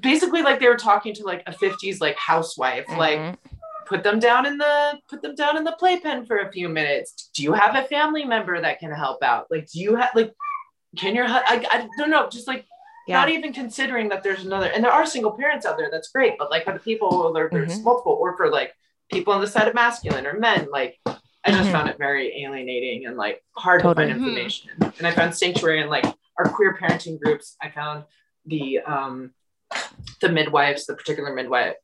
basically 0.00 0.42
like 0.42 0.58
they 0.60 0.66
were 0.68 0.76
talking 0.76 1.14
to 1.14 1.24
like 1.24 1.42
a 1.46 1.52
50s 1.52 2.00
like 2.00 2.16
housewife, 2.16 2.84
like 2.98 3.18
Mhm. 3.18 3.36
put 3.86 4.02
them 4.02 4.18
down 4.18 4.44
in 4.46 4.58
the 4.58 4.98
put 5.08 5.22
them 5.22 5.34
down 5.36 5.56
in 5.56 5.62
the 5.64 5.72
playpen 5.72 6.26
for 6.26 6.38
a 6.38 6.50
few 6.50 6.68
minutes. 6.68 7.30
Do 7.34 7.42
you 7.42 7.52
have 7.52 7.76
a 7.76 7.84
family 7.84 8.24
member 8.24 8.60
that 8.60 8.80
can 8.80 8.90
help 8.90 9.22
out? 9.22 9.46
Like, 9.50 9.70
do 9.70 9.78
you 9.80 9.94
have 9.96 10.10
like 10.14 10.32
can 10.98 11.14
your 11.14 11.26
I, 11.26 11.64
I 11.70 11.88
don't 11.98 12.10
know, 12.10 12.28
just 12.28 12.48
like 12.48 12.66
Yeah. 13.06 13.20
not 13.20 13.28
even 13.28 13.52
considering 13.52 14.08
that 14.08 14.22
there's 14.22 14.44
another 14.44 14.66
and 14.66 14.82
there 14.82 14.92
are 14.92 15.06
single 15.06 15.32
parents 15.32 15.64
out 15.66 15.76
there, 15.76 15.90
that's 15.90 16.08
great. 16.10 16.38
But 16.38 16.50
like 16.50 16.64
for 16.64 16.72
the 16.72 16.80
people 16.80 17.32
there, 17.32 17.48
there's 17.52 17.78
Mhm. 17.78 17.84
multiple 17.84 18.16
or 18.20 18.36
for 18.36 18.50
like 18.50 18.72
people 19.12 19.32
on 19.32 19.40
the 19.40 19.46
side 19.46 19.68
of 19.68 19.74
masculine 19.74 20.26
or 20.26 20.32
men, 20.38 20.68
like 20.72 20.98
I 21.06 21.50
just 21.52 21.68
Mhm. 21.68 21.72
found 21.72 21.88
it 21.90 21.98
very 21.98 22.42
alienating 22.42 23.06
and 23.06 23.16
like 23.16 23.44
hard 23.56 23.82
Totally. 23.82 24.06
to 24.06 24.12
find 24.14 24.26
information. 24.26 24.70
And 24.98 25.06
I 25.06 25.12
found 25.12 25.36
sanctuary 25.36 25.82
and 25.82 25.90
like 25.90 26.06
our 26.38 26.48
queer 26.50 26.76
parenting 26.80 27.18
groups. 27.20 27.56
I 27.62 27.70
found 27.70 28.04
the 28.46 28.80
um 28.80 29.32
the 30.20 30.28
midwives, 30.28 30.86
the 30.86 30.94
particular 30.94 31.34
midwife 31.34 31.74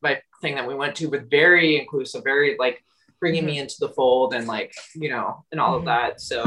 thing 0.41 0.55
that 0.55 0.67
we 0.67 0.75
went 0.75 0.95
to, 0.97 1.09
was 1.09 1.23
very 1.31 1.79
inclusive, 1.79 2.23
very 2.25 2.57
like 2.59 2.85
bringing 3.19 3.45
me 3.45 3.59
into 3.59 3.75
the 3.81 3.89
fold 3.91 4.33
and 4.35 4.47
like 4.47 4.73
you 4.95 5.09
know 5.11 5.45
and 5.53 5.61
all 5.61 5.77
of 5.77 5.83
Mhm. 5.83 5.87
that. 5.87 6.21
So 6.21 6.45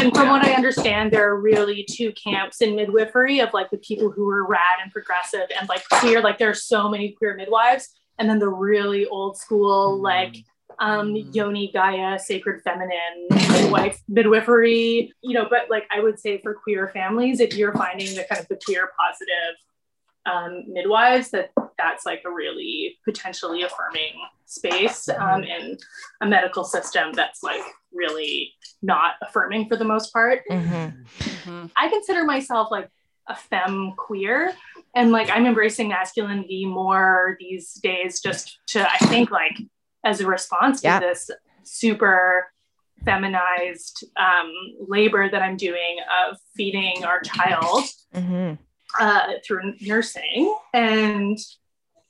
And 0.00 0.14
from 0.14 0.26
Yeah. 0.26 0.30
what 0.32 0.44
I 0.44 0.52
understand, 0.52 1.10
there 1.10 1.28
are 1.28 1.40
really 1.40 1.84
two 1.84 2.12
camps 2.12 2.60
in 2.60 2.76
midwifery 2.76 3.40
of 3.40 3.52
like 3.52 3.68
the 3.70 3.78
people 3.78 4.10
who 4.12 4.28
are 4.30 4.46
rad 4.46 4.78
and 4.82 4.92
progressive 4.92 5.48
and 5.58 5.68
like 5.68 5.82
queer. 5.88 6.20
Like 6.20 6.38
there 6.38 6.50
are 6.50 6.54
so 6.54 6.88
many 6.88 7.12
queer 7.12 7.34
midwives, 7.34 7.88
and 8.18 8.30
then 8.30 8.38
the 8.38 8.48
really 8.48 9.06
old 9.06 9.36
school 9.36 10.00
like 10.00 10.36
um 10.80 11.14
Mhm. 11.14 11.34
yoni 11.34 11.70
gaia 11.72 12.18
sacred 12.18 12.62
feminine 12.62 13.26
midwife 13.30 14.00
midwifery 14.08 15.12
you 15.22 15.34
know 15.34 15.46
but 15.50 15.68
like 15.70 15.86
i 15.90 16.00
would 16.00 16.18
say 16.18 16.38
for 16.42 16.54
queer 16.54 16.88
families 16.92 17.40
if 17.40 17.54
you're 17.56 17.74
finding 17.74 18.14
the 18.14 18.24
kind 18.28 18.40
of 18.40 18.48
the 18.48 18.58
queer 18.64 18.90
positive 18.98 19.56
um, 20.26 20.64
midwives 20.68 21.30
that 21.30 21.50
that's 21.78 22.04
like 22.04 22.22
a 22.26 22.30
really 22.30 22.98
potentially 23.04 23.62
affirming 23.62 24.12
space 24.44 25.08
um, 25.08 25.42
in 25.42 25.78
a 26.20 26.26
medical 26.26 26.64
system 26.64 27.12
that's 27.14 27.42
like 27.42 27.62
really 27.94 28.52
not 28.82 29.14
affirming 29.22 29.66
for 29.68 29.76
the 29.76 29.84
most 29.84 30.12
part 30.12 30.42
Mhm. 30.50 31.06
Mhm. 31.18 31.70
I 31.76 31.88
consider 31.88 32.24
myself 32.24 32.68
like 32.70 32.90
a 33.26 33.34
femme 33.36 33.92
queer 33.96 34.52
and 34.94 35.12
like 35.12 35.30
I'm 35.30 35.46
embracing 35.46 35.88
masculinity 35.88 36.66
more 36.66 37.36
these 37.40 37.74
days 37.74 38.20
just 38.20 38.58
to 38.68 38.86
I 38.90 38.98
think 39.06 39.30
like 39.30 39.56
as 40.04 40.20
a 40.20 40.26
response 40.26 40.80
to 40.82 40.98
this 41.00 41.30
super 41.64 42.46
feminized 43.04 44.04
um, 44.16 44.52
labor 44.88 45.28
that 45.30 45.42
I'm 45.42 45.56
doing 45.56 45.98
of 46.28 46.36
feeding 46.56 47.04
our 47.04 47.20
child 47.20 47.84
Mhm. 48.14 48.58
uh, 48.98 49.32
through 49.44 49.74
nursing 49.80 50.56
and 50.74 51.38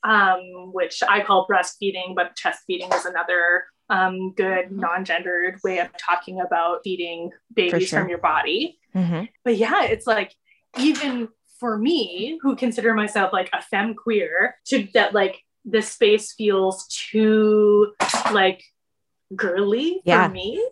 um, 0.04 0.72
which 0.72 1.02
I 1.02 1.22
call 1.22 1.46
breastfeeding, 1.50 2.14
but 2.14 2.36
chest 2.36 2.62
feeding 2.66 2.90
is 2.92 3.04
another 3.04 3.64
um, 3.90 4.32
good 4.34 4.70
non-gendered 4.70 5.58
way 5.64 5.78
of 5.78 5.88
talking 5.96 6.40
about 6.40 6.80
feeding 6.84 7.30
babies 7.54 7.88
sure. 7.88 8.00
from 8.00 8.08
your 8.08 8.18
body 8.18 8.78
Mhm. 8.94 9.28
but 9.44 9.56
yeah, 9.56 9.84
it's 9.84 10.06
like 10.06 10.34
even 10.78 11.28
for 11.58 11.76
me, 11.78 12.38
who 12.42 12.54
consider 12.54 12.94
myself 12.94 13.32
like 13.32 13.50
a 13.52 13.60
femme 13.60 13.94
queer, 13.94 14.56
to 14.66 14.86
that 14.94 15.12
like 15.12 15.42
this 15.70 15.90
space 15.92 16.32
feels 16.32 16.86
too 16.88 17.92
like 18.32 18.62
girly 19.34 20.00
Yeah. 20.04 20.26
for 20.26 20.32
me 20.32 20.64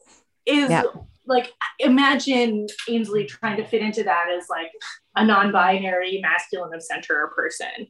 is 0.47 0.70
Yeah. 0.70 0.82
like 1.26 1.53
imagine 1.78 2.66
Ainsley 2.88 3.24
trying 3.24 3.57
to 3.59 3.64
fit 3.66 3.82
into 3.82 4.03
that 4.05 4.26
as 4.36 4.49
like 4.49 4.70
a 5.14 5.24
non-binary 5.24 6.20
masculine 6.22 6.74
of 6.74 6.82
center 6.82 7.30
person. 7.34 7.88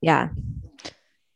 Yeah. 0.00 0.28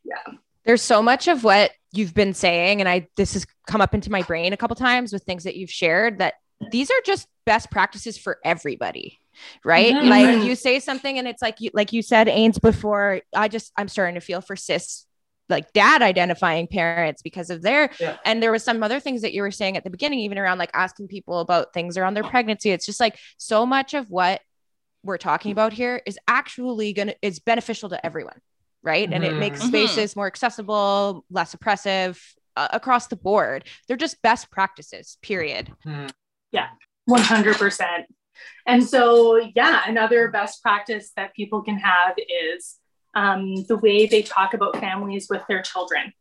Yeah. 0.03 0.33
There's 0.65 0.81
so 0.81 1.01
much 1.01 1.27
of 1.27 1.43
what 1.43 1.71
you've 1.91 2.13
been 2.13 2.33
saying, 2.33 2.79
and 2.79 2.87
I 2.89 3.07
this 3.17 3.33
has 3.33 3.45
come 3.67 3.81
up 3.81 3.93
into 3.93 4.09
my 4.11 4.21
brain 4.23 4.53
a 4.53 4.57
couple 4.57 4.75
times 4.75 5.11
with 5.13 5.23
things 5.23 5.43
that 5.43 5.55
you've 5.55 5.69
shared 5.71 6.19
that 6.19 6.35
these 6.71 6.89
are 6.89 7.01
just 7.05 7.27
best 7.45 7.69
practices 7.69 8.17
for 8.17 8.39
everybody. 8.45 9.19
Right. 9.63 9.93
Mhm. 9.93 10.09
Like 10.09 10.43
you 10.45 10.55
say 10.55 10.79
something 10.79 11.17
and 11.17 11.27
it's 11.27 11.41
like 11.41 11.59
you 11.61 11.69
like 11.73 11.93
you 11.93 12.01
said, 12.01 12.27
Ains 12.27 12.59
before, 12.61 13.21
I 13.35 13.47
just 13.47 13.71
I'm 13.77 13.87
starting 13.87 14.15
to 14.15 14.21
feel 14.21 14.41
for 14.41 14.55
cis 14.55 15.05
like 15.49 15.73
dad 15.73 16.01
identifying 16.01 16.67
parents 16.67 17.21
because 17.21 17.49
of 17.49 17.61
their 17.61 17.91
Yeah. 17.99 18.17
and 18.25 18.41
there 18.41 18.51
was 18.51 18.63
some 18.63 18.81
other 18.81 18.99
things 19.01 19.21
that 19.23 19.33
you 19.33 19.41
were 19.41 19.51
saying 19.51 19.75
at 19.75 19.83
the 19.83 19.89
beginning, 19.89 20.19
even 20.19 20.37
around 20.37 20.57
like 20.57 20.71
asking 20.73 21.07
people 21.09 21.39
about 21.39 21.73
things 21.73 21.97
around 21.97 22.13
their 22.13 22.23
pregnancy. 22.23 22.71
It's 22.71 22.85
just 22.85 22.99
like 22.99 23.17
so 23.37 23.65
much 23.65 23.93
of 23.93 24.09
what 24.09 24.41
we're 25.03 25.17
talking 25.17 25.51
about 25.51 25.73
here 25.73 26.01
is 26.05 26.17
actually 26.27 26.93
gonna 26.93 27.13
is 27.21 27.39
beneficial 27.39 27.89
to 27.89 28.05
everyone 28.05 28.39
right 28.83 29.11
and 29.11 29.23
it 29.25 29.37
makes 29.37 29.61
Mhm. 29.61 29.67
spaces 29.67 30.15
more 30.15 30.27
accessible 30.27 31.25
less 31.29 31.53
oppressive 31.53 32.21
uh, 32.55 32.69
across 32.71 33.07
the 33.07 33.15
board 33.17 33.65
they're 33.87 33.97
just 33.97 34.21
best 34.21 34.49
practices 34.49 35.17
period 35.21 35.69
Yeah. 36.53 36.69
100%. 37.09 38.05
And 38.65 38.83
so, 38.83 39.37
yeah, 39.55 39.81
another 39.87 40.29
best 40.29 40.61
practice 40.61 41.11
that 41.15 41.33
people 41.35 41.61
can 41.61 41.77
have 41.77 42.15
is 42.17 42.79
um, 43.15 43.63
the 43.65 43.77
way 43.77 44.07
they 44.07 44.21
talk 44.23 44.53
about 44.53 44.77
families 44.77 45.27
with 45.29 45.41
their 45.47 45.61
children. 45.61 46.13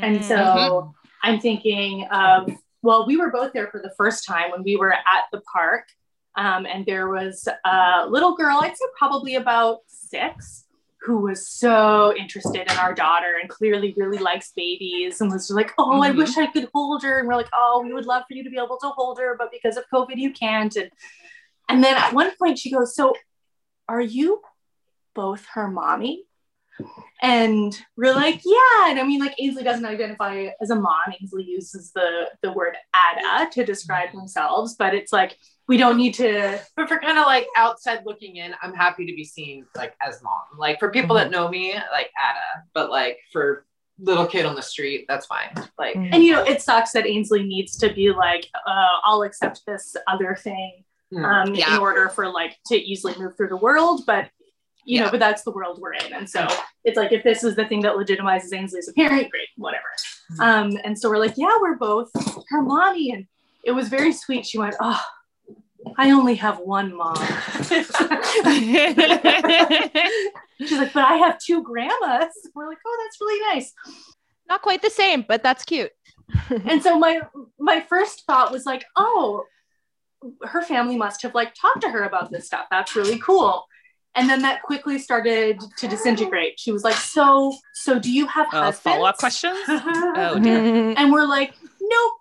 And 0.00 0.24
so 0.24 0.34
Mhm. 0.36 0.94
I'm 1.22 1.38
thinking 1.40 2.06
of, 2.08 2.50
well, 2.82 3.06
we 3.06 3.16
were 3.16 3.30
both 3.30 3.52
there 3.52 3.68
for 3.68 3.80
the 3.80 3.94
first 3.96 4.26
time 4.26 4.50
when 4.50 4.64
we 4.64 4.76
were 4.76 4.92
at 4.92 5.24
the 5.30 5.40
park. 5.52 5.86
Um, 6.34 6.66
and 6.66 6.84
there 6.86 7.08
was 7.08 7.46
a 7.64 8.06
little 8.08 8.34
girl, 8.34 8.58
I'd 8.62 8.76
say 8.76 8.86
probably 8.98 9.36
about 9.36 9.80
six, 9.86 10.66
who 11.02 11.18
was 11.18 11.48
so 11.48 12.14
interested 12.16 12.62
in 12.70 12.78
our 12.78 12.94
daughter 12.94 13.34
and 13.40 13.48
clearly 13.50 13.92
really 13.96 14.18
likes 14.18 14.52
babies 14.56 15.20
and 15.20 15.30
was 15.30 15.50
like, 15.50 15.72
oh, 15.78 16.00
I 16.00 16.10
Mhm. 16.10 16.16
wish 16.16 16.38
I 16.38 16.46
could 16.46 16.68
hold 16.74 17.02
her. 17.02 17.18
And 17.18 17.28
we're 17.28 17.34
like, 17.36 17.50
oh, 17.52 17.82
we 17.84 17.92
would 17.92 18.06
love 18.06 18.22
for 18.26 18.34
you 18.34 18.42
to 18.44 18.50
be 18.50 18.56
able 18.56 18.78
to 18.78 18.88
hold 18.88 19.18
her, 19.20 19.36
but 19.38 19.50
because 19.52 19.76
of 19.76 19.84
COVID, 19.92 20.16
you 20.16 20.32
can't. 20.32 20.74
And, 20.76 20.90
and 21.72 21.82
then 21.82 21.96
at 21.96 22.12
one 22.12 22.30
point 22.38 22.58
she 22.58 22.70
goes, 22.70 22.94
so 22.94 23.14
are 23.88 24.00
you 24.00 24.40
both 25.14 25.44
her 25.54 25.68
mommy? 25.68 26.24
And 27.20 27.78
we're 27.96 28.14
like, 28.14 28.40
yeah. 28.44 28.90
And 28.90 28.98
I 28.98 29.04
mean, 29.04 29.20
like 29.20 29.34
Ainsley 29.38 29.62
doesn't 29.62 29.84
identify 29.84 30.48
as 30.60 30.70
a 30.70 30.74
mom. 30.74 30.96
Ainsley 31.20 31.44
uses 31.44 31.92
the 31.92 32.30
the 32.42 32.52
word 32.52 32.76
Ada 32.96 33.50
to 33.52 33.64
describe 33.64 34.12
themselves, 34.12 34.74
but 34.76 34.94
it's 34.94 35.12
like 35.12 35.36
we 35.68 35.76
don't 35.76 35.96
need 35.96 36.14
to. 36.14 36.58
but 36.76 36.88
for 36.88 36.98
kind 36.98 37.18
of 37.18 37.26
like 37.26 37.46
outside 37.56 38.00
looking 38.04 38.36
in, 38.36 38.54
I'm 38.62 38.74
happy 38.74 39.06
to 39.06 39.14
be 39.14 39.24
seen 39.24 39.66
like 39.76 39.94
as 40.04 40.20
mom. 40.22 40.58
Like 40.58 40.80
for 40.80 40.90
people 40.90 41.14
that 41.16 41.30
know 41.30 41.48
me, 41.48 41.74
like 41.92 42.10
Ada, 42.18 42.64
but 42.74 42.90
like 42.90 43.18
for 43.32 43.66
little 44.00 44.26
kid 44.26 44.44
on 44.46 44.56
the 44.56 44.62
street, 44.62 45.04
that's 45.06 45.26
fine. 45.26 45.50
Like 45.78 45.94
Mhm. 45.94 46.10
And 46.14 46.24
you 46.24 46.32
know, 46.32 46.42
it 46.42 46.60
sucks 46.62 46.92
that 46.92 47.06
Ainsley 47.06 47.44
needs 47.44 47.76
to 47.78 47.92
be 47.92 48.10
like, 48.10 48.48
uh, 48.66 48.98
I'll 49.04 49.22
accept 49.22 49.64
this 49.66 49.94
other 50.08 50.34
thing. 50.34 50.84
Um, 51.16 51.54
Yeah. 51.54 51.74
in 51.76 51.80
order 51.80 52.08
for 52.08 52.28
like 52.30 52.56
to 52.66 52.76
easily 52.76 53.14
move 53.18 53.36
through 53.36 53.48
the 53.48 53.56
world. 53.56 54.02
But 54.06 54.30
you 54.84 54.98
Yeah. 54.98 55.04
know, 55.04 55.10
but 55.12 55.20
that's 55.20 55.42
the 55.44 55.50
world 55.52 55.78
we're 55.80 55.92
in. 55.94 56.12
And 56.12 56.28
so 56.28 56.46
it's 56.84 56.96
like 56.96 57.12
if 57.12 57.22
this 57.22 57.44
is 57.44 57.54
the 57.56 57.64
thing 57.66 57.80
that 57.82 57.94
legitimizes 57.94 58.52
Ainsley's 58.52 58.88
as 58.88 58.88
a 58.88 58.92
parent, 58.94 59.30
great, 59.30 59.48
whatever. 59.56 59.84
Um, 60.40 60.76
and 60.84 60.98
so 60.98 61.08
we're 61.10 61.18
like, 61.18 61.34
yeah, 61.36 61.52
we're 61.60 61.76
both 61.76 62.08
her 62.48 62.62
mommy. 62.62 63.12
And 63.12 63.26
it 63.64 63.70
was 63.72 63.88
very 63.88 64.12
sweet. 64.12 64.44
She 64.46 64.58
went, 64.58 64.74
Oh, 64.80 65.00
I 65.98 66.10
only 66.12 66.34
have 66.36 66.58
one 66.58 66.96
mom. 66.96 67.14
She's 70.64 70.78
like, 70.78 70.92
but 70.92 71.04
I 71.04 71.16
have 71.16 71.38
two 71.38 71.62
grandmas. 71.62 72.32
We're 72.54 72.68
like, 72.68 72.78
oh, 72.86 72.98
that's 73.04 73.20
really 73.20 73.54
nice. 73.54 73.72
not 74.48 74.62
quite 74.62 74.82
the 74.82 74.90
same 74.90 75.24
but 75.26 75.42
that's 75.42 75.64
cute 75.64 75.90
and 76.68 76.82
so 76.82 76.98
my 76.98 77.20
my 77.58 77.80
first 77.80 78.24
thought 78.26 78.52
was 78.52 78.64
like 78.66 78.84
oh 78.96 79.44
her 80.42 80.62
family 80.62 80.96
must 80.96 81.22
have 81.22 81.34
like 81.34 81.54
talked 81.54 81.80
to 81.82 81.90
her 81.90 82.02
about 82.04 82.30
this 82.30 82.46
stuff. 82.46 82.66
That's 82.70 82.94
really 82.96 83.18
cool. 83.18 83.64
And 84.14 84.28
then 84.28 84.42
that 84.42 84.62
quickly 84.62 84.98
started 84.98 85.58
to 85.78 85.88
disintegrate. 85.88 86.60
She 86.60 86.70
was 86.72 86.84
like 86.84 86.96
so 86.96 87.54
so 87.74 87.98
do 87.98 88.10
you 88.12 88.26
have 88.26 88.46
Uh, 88.52 88.64
husbands? 88.64 88.80
follow-up 88.80 89.16
questions? 89.18 89.58
Oh 89.68 90.38
dear. 90.42 90.58
And 90.98 91.12
we're 91.12 91.26
like 91.26 91.54
nope. 91.80 92.12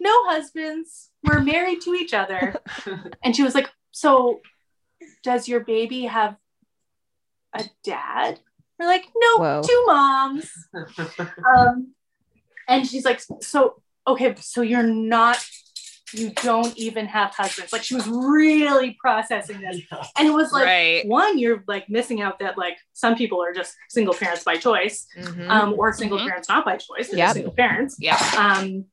No 0.00 0.14
husbands. 0.26 1.10
We're 1.24 1.40
married 1.40 1.80
to 1.82 1.94
each 1.94 2.14
other. 2.14 2.56
And 3.24 3.34
she 3.34 3.42
was 3.42 3.54
like 3.54 3.70
so 3.90 4.40
does 5.22 5.48
your 5.48 5.60
baby 5.60 6.04
have 6.06 6.36
a 7.54 7.64
dad? 7.84 8.38
We're 8.78 8.86
like 8.86 9.06
no 9.16 9.38
Whoa. 9.38 9.62
two 9.62 9.82
moms. 9.86 10.50
Um, 11.56 11.94
and 12.68 12.86
she's 12.86 13.04
like, 13.04 13.20
so 13.42 13.82
okay, 14.06 14.34
so 14.40 14.62
you're 14.62 14.82
not, 14.86 15.44
you 16.14 16.30
don't 16.30 16.76
even 16.76 17.06
have 17.06 17.34
husbands. 17.34 17.72
Like 17.72 17.82
she 17.82 17.94
was 17.94 18.06
really 18.08 18.96
processing 19.00 19.60
this, 19.60 19.80
and 20.18 20.28
it 20.28 20.32
was 20.32 20.52
like, 20.52 20.64
right. 20.64 21.06
one, 21.06 21.38
you're 21.38 21.62
like 21.68 21.88
missing 21.88 22.20
out 22.20 22.38
that 22.40 22.56
like 22.58 22.76
some 22.92 23.14
people 23.14 23.42
are 23.42 23.52
just 23.52 23.74
single 23.88 24.14
parents 24.14 24.44
by 24.44 24.56
choice, 24.56 25.06
Mhm. 25.18 25.48
um, 25.48 25.74
or 25.78 25.92
single 25.92 26.18
Mhm. 26.18 26.26
parents 26.26 26.48
not 26.48 26.64
by 26.64 26.76
choice, 26.76 27.08
they're 27.08 27.18
Yep. 27.18 27.32
single 27.34 27.52
parents. 27.52 27.96
Yeah. 27.98 28.18
Um, 28.36 28.86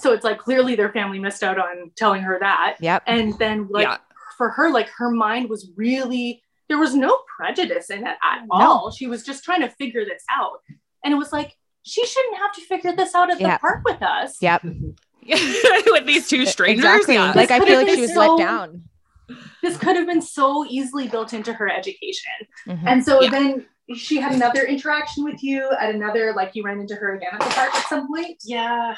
so 0.00 0.12
it's 0.12 0.24
like 0.24 0.38
clearly 0.38 0.74
their 0.74 0.92
family 0.92 1.18
missed 1.18 1.42
out 1.42 1.58
on 1.58 1.90
telling 1.96 2.22
her 2.22 2.38
that, 2.40 2.76
yep 2.80 3.02
and 3.06 3.38
then 3.38 3.68
like 3.70 3.86
yeah. 3.86 3.98
for 4.38 4.50
her, 4.50 4.70
like 4.70 4.88
her 4.98 5.10
mind 5.10 5.48
was 5.48 5.70
really 5.76 6.40
there 6.68 6.78
was 6.78 6.94
no 6.94 7.18
prejudice 7.36 7.90
in 7.90 7.98
it 8.06 8.16
at 8.24 8.40
No. 8.46 8.48
all. 8.50 8.90
She 8.90 9.06
was 9.06 9.22
just 9.22 9.44
trying 9.44 9.60
to 9.60 9.68
figure 9.68 10.02
this 10.06 10.24
out. 10.30 10.60
And 11.04 11.12
it 11.12 11.16
was 11.18 11.30
like, 11.30 11.52
she 11.82 12.06
shouldn't 12.06 12.38
have 12.38 12.52
to 12.54 12.62
figure 12.62 12.96
this 12.96 13.14
out 13.14 13.30
at 13.30 13.38
Yeah. 13.38 13.56
the 13.56 13.60
park 13.60 13.82
with 13.84 14.00
us. 14.02 14.38
Yep. 14.40 14.62
with 15.86 16.06
these 16.06 16.28
two 16.28 16.46
strangers. 16.46 16.84
Exactly. 16.84 17.14
Yeah. 17.14 17.32
Like 17.34 17.50
I 17.50 17.60
feel 17.60 17.78
like 17.78 17.88
she 17.88 18.00
was 18.02 18.10
been 18.10 18.18
let 18.18 18.38
down. 18.38 18.82
This 19.62 19.78
could 19.78 19.96
have 19.96 20.06
been 20.06 20.20
so 20.22 20.66
easily 20.68 21.08
built 21.08 21.32
into 21.32 21.52
her 21.54 21.68
education. 21.68 22.32
Mhm. 22.68 22.82
And 22.86 23.04
so 23.04 23.22
Yeah. 23.22 23.30
then 23.30 23.66
she 23.96 24.16
had 24.18 24.32
another 24.32 24.62
interaction 24.62 25.24
with 25.24 25.42
you 25.42 25.70
at 25.80 25.94
another, 25.94 26.32
like 26.34 26.54
you 26.54 26.62
ran 26.62 26.80
into 26.80 26.94
her 26.94 27.14
again 27.16 27.30
at 27.32 27.40
the 27.40 27.46
park 27.46 27.74
at 27.74 27.86
some 27.88 28.06
point. 28.08 28.36
Yeah. 28.44 28.94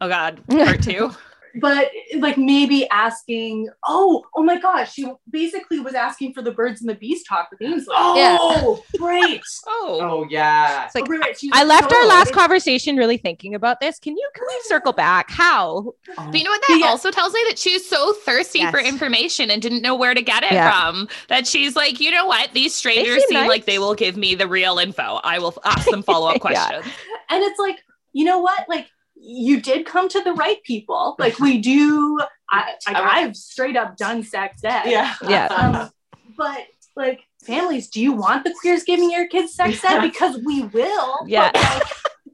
oh 0.00 0.08
God, 0.08 0.40
part 0.48 0.82
two. 0.82 1.10
But 1.60 1.90
like 2.18 2.38
maybe 2.38 2.88
asking, 2.90 3.68
oh, 3.86 4.24
oh 4.36 4.42
my 4.42 4.58
gosh, 4.60 4.92
she 4.92 5.10
basically 5.30 5.80
was 5.80 5.94
asking 5.94 6.34
for 6.34 6.42
the 6.42 6.52
birds 6.52 6.80
and 6.80 6.88
the 6.90 6.94
bees 6.94 7.24
talk 7.24 7.48
with 7.50 7.60
Ainsley. 7.62 7.94
Oh, 7.96 8.82
right. 9.00 9.40
Oh, 9.66 9.98
Oh, 10.02 10.26
yeah. 10.30 10.84
It's 10.86 10.94
like 10.94 11.08
Right, 11.08 11.20
right, 11.20 11.36
I 11.52 11.62
was 11.64 11.68
left 11.68 11.92
our 11.92 12.06
last 12.06 12.32
conversation 12.32 12.96
really 12.96 13.16
thinking 13.16 13.54
about 13.54 13.80
this. 13.80 13.98
Can 13.98 14.16
you 14.16 14.28
can 14.34 14.44
we 14.46 14.54
circle 14.64 14.92
back? 14.92 15.30
How? 15.30 15.94
Um, 16.16 16.30
but 16.30 16.38
you 16.38 16.44
know 16.44 16.50
what 16.50 16.60
that 16.68 16.78
Yeah. 16.80 16.86
also 16.88 17.10
tells 17.10 17.32
me 17.32 17.40
that 17.48 17.58
she's 17.58 17.88
so 17.88 18.12
thirsty 18.12 18.66
for 18.66 18.78
information 18.78 19.50
and 19.50 19.60
didn't 19.60 19.82
know 19.82 19.94
where 19.94 20.14
to 20.14 20.22
get 20.22 20.42
it 20.44 20.52
Yeah. 20.52 20.70
from. 20.70 21.08
That 21.28 21.46
she's 21.46 21.74
like, 21.76 22.00
you 22.00 22.10
know 22.10 22.26
what? 22.26 22.52
These 22.52 22.74
strangers 22.74 23.24
seem 23.28 23.38
seem 23.38 23.48
like 23.48 23.64
they 23.64 23.78
will 23.78 23.94
give 23.94 24.16
me 24.16 24.34
the 24.34 24.46
real 24.46 24.78
info. 24.78 25.20
I 25.24 25.38
will 25.38 25.56
ask 25.64 25.88
them 25.88 26.02
follow 26.02 26.28
up 26.28 26.34
Yeah. 26.50 26.66
questions. 26.66 26.94
and 27.30 27.42
it's 27.42 27.58
like 27.58 27.82
you 28.12 28.24
know 28.24 28.38
what 28.40 28.68
like 28.68 28.88
you 29.22 29.60
did 29.60 29.86
come 29.86 30.08
to 30.08 30.20
the 30.22 30.32
right 30.32 30.62
people 30.64 31.14
like 31.18 31.38
we 31.38 31.58
do 31.58 32.18
i, 32.50 32.74
I 32.86 33.20
i've 33.20 33.36
straight 33.36 33.76
up 33.76 33.96
done 33.96 34.22
sex 34.22 34.62
ed 34.64 34.84
Yeah. 34.86 35.14
Yeah. 35.28 35.46
um, 35.46 35.90
but 36.36 36.60
like 36.96 37.20
families 37.44 37.88
do 37.88 38.00
you 38.00 38.12
want 38.12 38.44
the 38.44 38.54
queers 38.60 38.84
giving 38.84 39.10
your 39.10 39.28
kids 39.28 39.54
sex 39.54 39.84
ed 39.84 40.00
because 40.00 40.38
we 40.44 40.62
will 40.64 41.18
Yeah. 41.26 41.50
but, 41.52 41.62
like, 41.62 41.82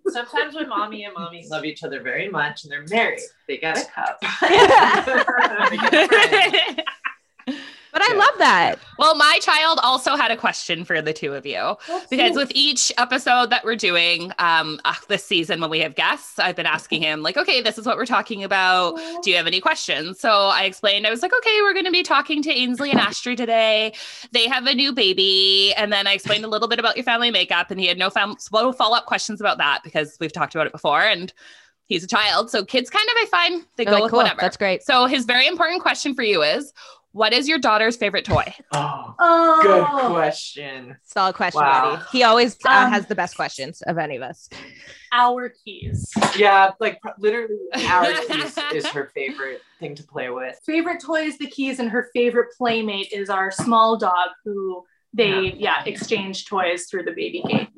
Sometimes 0.08 0.54
when 0.54 0.68
mommy 0.68 1.04
and 1.04 1.12
mommy 1.14 1.44
love 1.50 1.64
each 1.64 1.82
other 1.82 2.00
very 2.00 2.28
much 2.28 2.62
and 2.62 2.72
they're 2.72 2.84
married, 2.88 3.18
they 3.48 3.58
got 3.58 3.76
a 3.76 3.84
cup. 3.84 4.18
They 7.98 8.06
get 8.06 8.16
a 8.16 8.20
friend. 8.20 8.38
But 8.38 8.48
I 8.48 8.48
Yeah. 8.48 8.66
love 8.66 8.76
that. 8.78 8.78
well, 8.98 9.14
my 9.16 9.38
child 9.42 9.78
also 9.82 10.16
had 10.16 10.30
a 10.30 10.36
question 10.36 10.84
for 10.84 11.00
the 11.02 11.12
two 11.12 11.34
of 11.34 11.44
you. 11.46 11.76
because 12.10 12.36
with 12.36 12.52
each 12.54 12.92
episode 12.98 13.50
that 13.50 13.64
we're 13.64 13.76
doing 13.76 14.32
um 14.38 14.80
uh, 14.84 14.94
this 15.08 15.24
season 15.24 15.60
when 15.60 15.70
we 15.70 15.80
have 15.80 15.94
guests 15.94 16.38
i've 16.38 16.56
been 16.56 16.66
asking 16.66 17.02
him 17.02 17.22
like 17.22 17.36
okay 17.36 17.60
this 17.60 17.78
is 17.78 17.86
what 17.86 17.96
we're 17.96 18.06
talking 18.06 18.42
about 18.44 18.96
do 19.22 19.30
you 19.30 19.36
have 19.36 19.46
any 19.46 19.60
questions 19.60 20.18
so 20.20 20.30
i 20.30 20.62
explained 20.64 21.06
i 21.06 21.10
was 21.10 21.22
like 21.22 21.32
okay 21.34 21.60
we're 21.62 21.72
going 21.72 21.84
to 21.84 21.90
be 21.90 22.02
talking 22.02 22.42
to 22.42 22.50
ainsley 22.50 22.90
and 22.90 23.00
astrid 23.00 23.36
today 23.38 23.92
they 24.32 24.46
have 24.48 24.66
a 24.66 24.74
new 24.74 24.92
baby 24.92 25.72
and 25.76 25.92
then 25.92 26.06
i 26.06 26.12
explained 26.12 26.44
a 26.44 26.48
little 26.48 26.68
bit 26.68 26.78
about 26.78 26.96
your 26.96 27.04
family 27.04 27.30
makeup 27.30 27.70
and 27.70 27.80
he 27.80 27.86
had 27.86 27.98
no, 27.98 28.10
fam- 28.10 28.36
follow-up 28.36 29.06
questions 29.06 29.40
about 29.40 29.58
that 29.58 29.80
because 29.84 30.16
we've 30.20 30.32
talked 30.32 30.54
about 30.54 30.66
it 30.66 30.72
before 30.72 31.00
and 31.02 31.32
he's 31.86 32.02
a 32.04 32.08
child 32.08 32.50
so 32.50 32.64
kids 32.64 32.90
kind 32.90 33.06
of 33.08 33.14
i 33.18 33.26
find 33.26 33.64
they 33.76 33.84
They're 33.84 33.92
go 33.92 33.96
like, 33.96 34.02
with 34.04 34.10
cool. 34.12 34.18
whatever 34.18 34.40
That's 34.40 34.56
great. 34.56 34.82
so 34.82 35.06
his 35.06 35.24
very 35.24 35.46
important 35.46 35.82
question 35.82 36.14
for 36.14 36.22
you 36.22 36.42
is 36.42 36.72
what 37.16 37.32
is 37.32 37.48
your 37.48 37.58
daughter's 37.58 37.96
favorite 37.96 38.24
toy 38.26 38.44
Oh, 38.72 39.14
oh 39.18 39.58
good 39.62 39.86
question. 40.12 40.96
Solid 41.02 41.34
question, 41.34 41.62
Wow. 41.62 41.94
Eddie. 41.94 42.02
He 42.12 42.22
always 42.22 42.56
uh, 42.66 42.68
Um, 42.70 42.92
has 42.92 43.06
the 43.06 43.14
best 43.14 43.36
questions 43.36 43.80
of 43.82 43.96
any 43.96 44.16
of 44.16 44.22
us. 44.22 44.48
our 45.12 45.48
keys 45.64 46.12
Yeah, 46.36 46.72
like 46.78 47.00
pr- 47.00 47.08
literally, 47.18 47.56
our 47.88 48.04
keys 48.28 48.58
is 48.74 48.86
her 48.88 49.10
favorite 49.14 49.62
thing 49.80 49.94
to 49.94 50.02
play 50.02 50.28
with. 50.30 50.58
favorite 50.66 51.00
toy 51.00 51.22
is 51.22 51.38
the 51.38 51.46
keys 51.46 51.78
and 51.80 51.88
her 51.90 52.10
favorite 52.14 52.48
playmate 52.58 53.10
is 53.12 53.30
our 53.30 53.50
small 53.50 53.96
dog 53.96 54.28
who 54.44 54.84
they 55.14 55.54
yeah 55.56 55.82
exchange 55.86 56.44
toys 56.46 56.86
through 56.90 57.04
the 57.04 57.12
baby 57.12 57.42
gate 57.48 57.68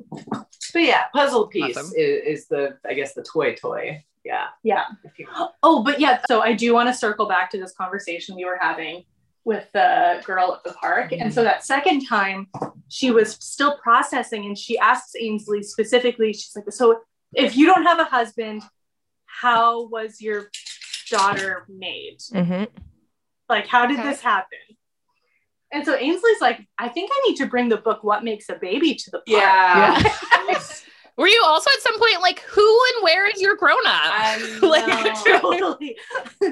But 0.73 0.81
yeah, 0.83 1.03
puzzle 1.13 1.47
piece 1.47 1.77
Awesome. 1.77 1.93
is, 1.95 2.41
is 2.41 2.47
the, 2.47 2.77
I 2.85 2.93
guess, 2.93 3.13
the 3.13 3.23
toy 3.23 3.55
toy. 3.55 4.03
Yeah. 4.25 4.47
yeah 4.63 4.83
Oh, 5.63 5.81
but 5.83 5.99
yeah, 6.01 6.19
so 6.27 6.41
I 6.41 6.53
do 6.53 6.73
want 6.73 6.89
to 6.89 6.93
circle 6.93 7.25
back 7.27 7.49
to 7.51 7.57
this 7.57 7.71
conversation 7.73 8.35
we 8.35 8.43
were 8.45 8.59
having 8.61 9.05
with 9.45 9.67
the 9.73 10.21
girl 10.25 10.53
at 10.53 10.63
the 10.63 10.77
park. 10.77 11.11
And 11.11 11.33
so 11.33 11.43
that 11.43 11.63
second 11.65 12.05
time, 12.05 12.47
she 12.87 13.11
was 13.11 13.33
still 13.39 13.77
processing 13.77 14.45
and 14.45 14.57
she 14.57 14.77
asks 14.77 15.13
Ainsley 15.19 15.63
specifically, 15.63 16.33
she's 16.33 16.51
like, 16.55 16.65
So 16.71 17.01
if 17.33 17.55
you 17.55 17.65
don't 17.65 17.83
have 17.83 17.99
a 17.99 18.03
husband, 18.05 18.63
how 19.25 19.87
was 19.87 20.21
your 20.21 20.49
daughter 21.09 21.65
made? 21.69 22.17
Mm-hmm. 22.33 22.65
Like, 23.47 23.67
how 23.67 23.85
did 23.85 23.99
Okay. 23.99 24.09
this 24.09 24.21
happen? 24.21 24.57
And 25.71 25.85
so 25.85 25.95
Ainsley's 25.95 26.41
like, 26.41 26.67
I 26.79 26.89
think 26.89 27.11
I 27.13 27.29
need 27.29 27.35
to 27.37 27.45
bring 27.45 27.69
the 27.69 27.77
book 27.77 28.03
What 28.03 28.23
Makes 28.23 28.49
a 28.49 28.55
Baby 28.55 28.95
to 28.95 29.11
the 29.11 29.17
park. 29.19 29.27
yeah. 29.27 30.03
Were 31.17 31.27
you 31.27 31.43
also 31.45 31.69
at 31.75 31.81
some 31.81 31.99
point 31.99 32.21
like, 32.21 32.39
who 32.41 32.79
and 32.95 33.03
where 33.03 33.29
is 33.29 33.41
your 33.41 33.55
grown 33.57 33.85
up? 33.85 34.39
Like, 34.61 35.13
totally, 35.25 35.97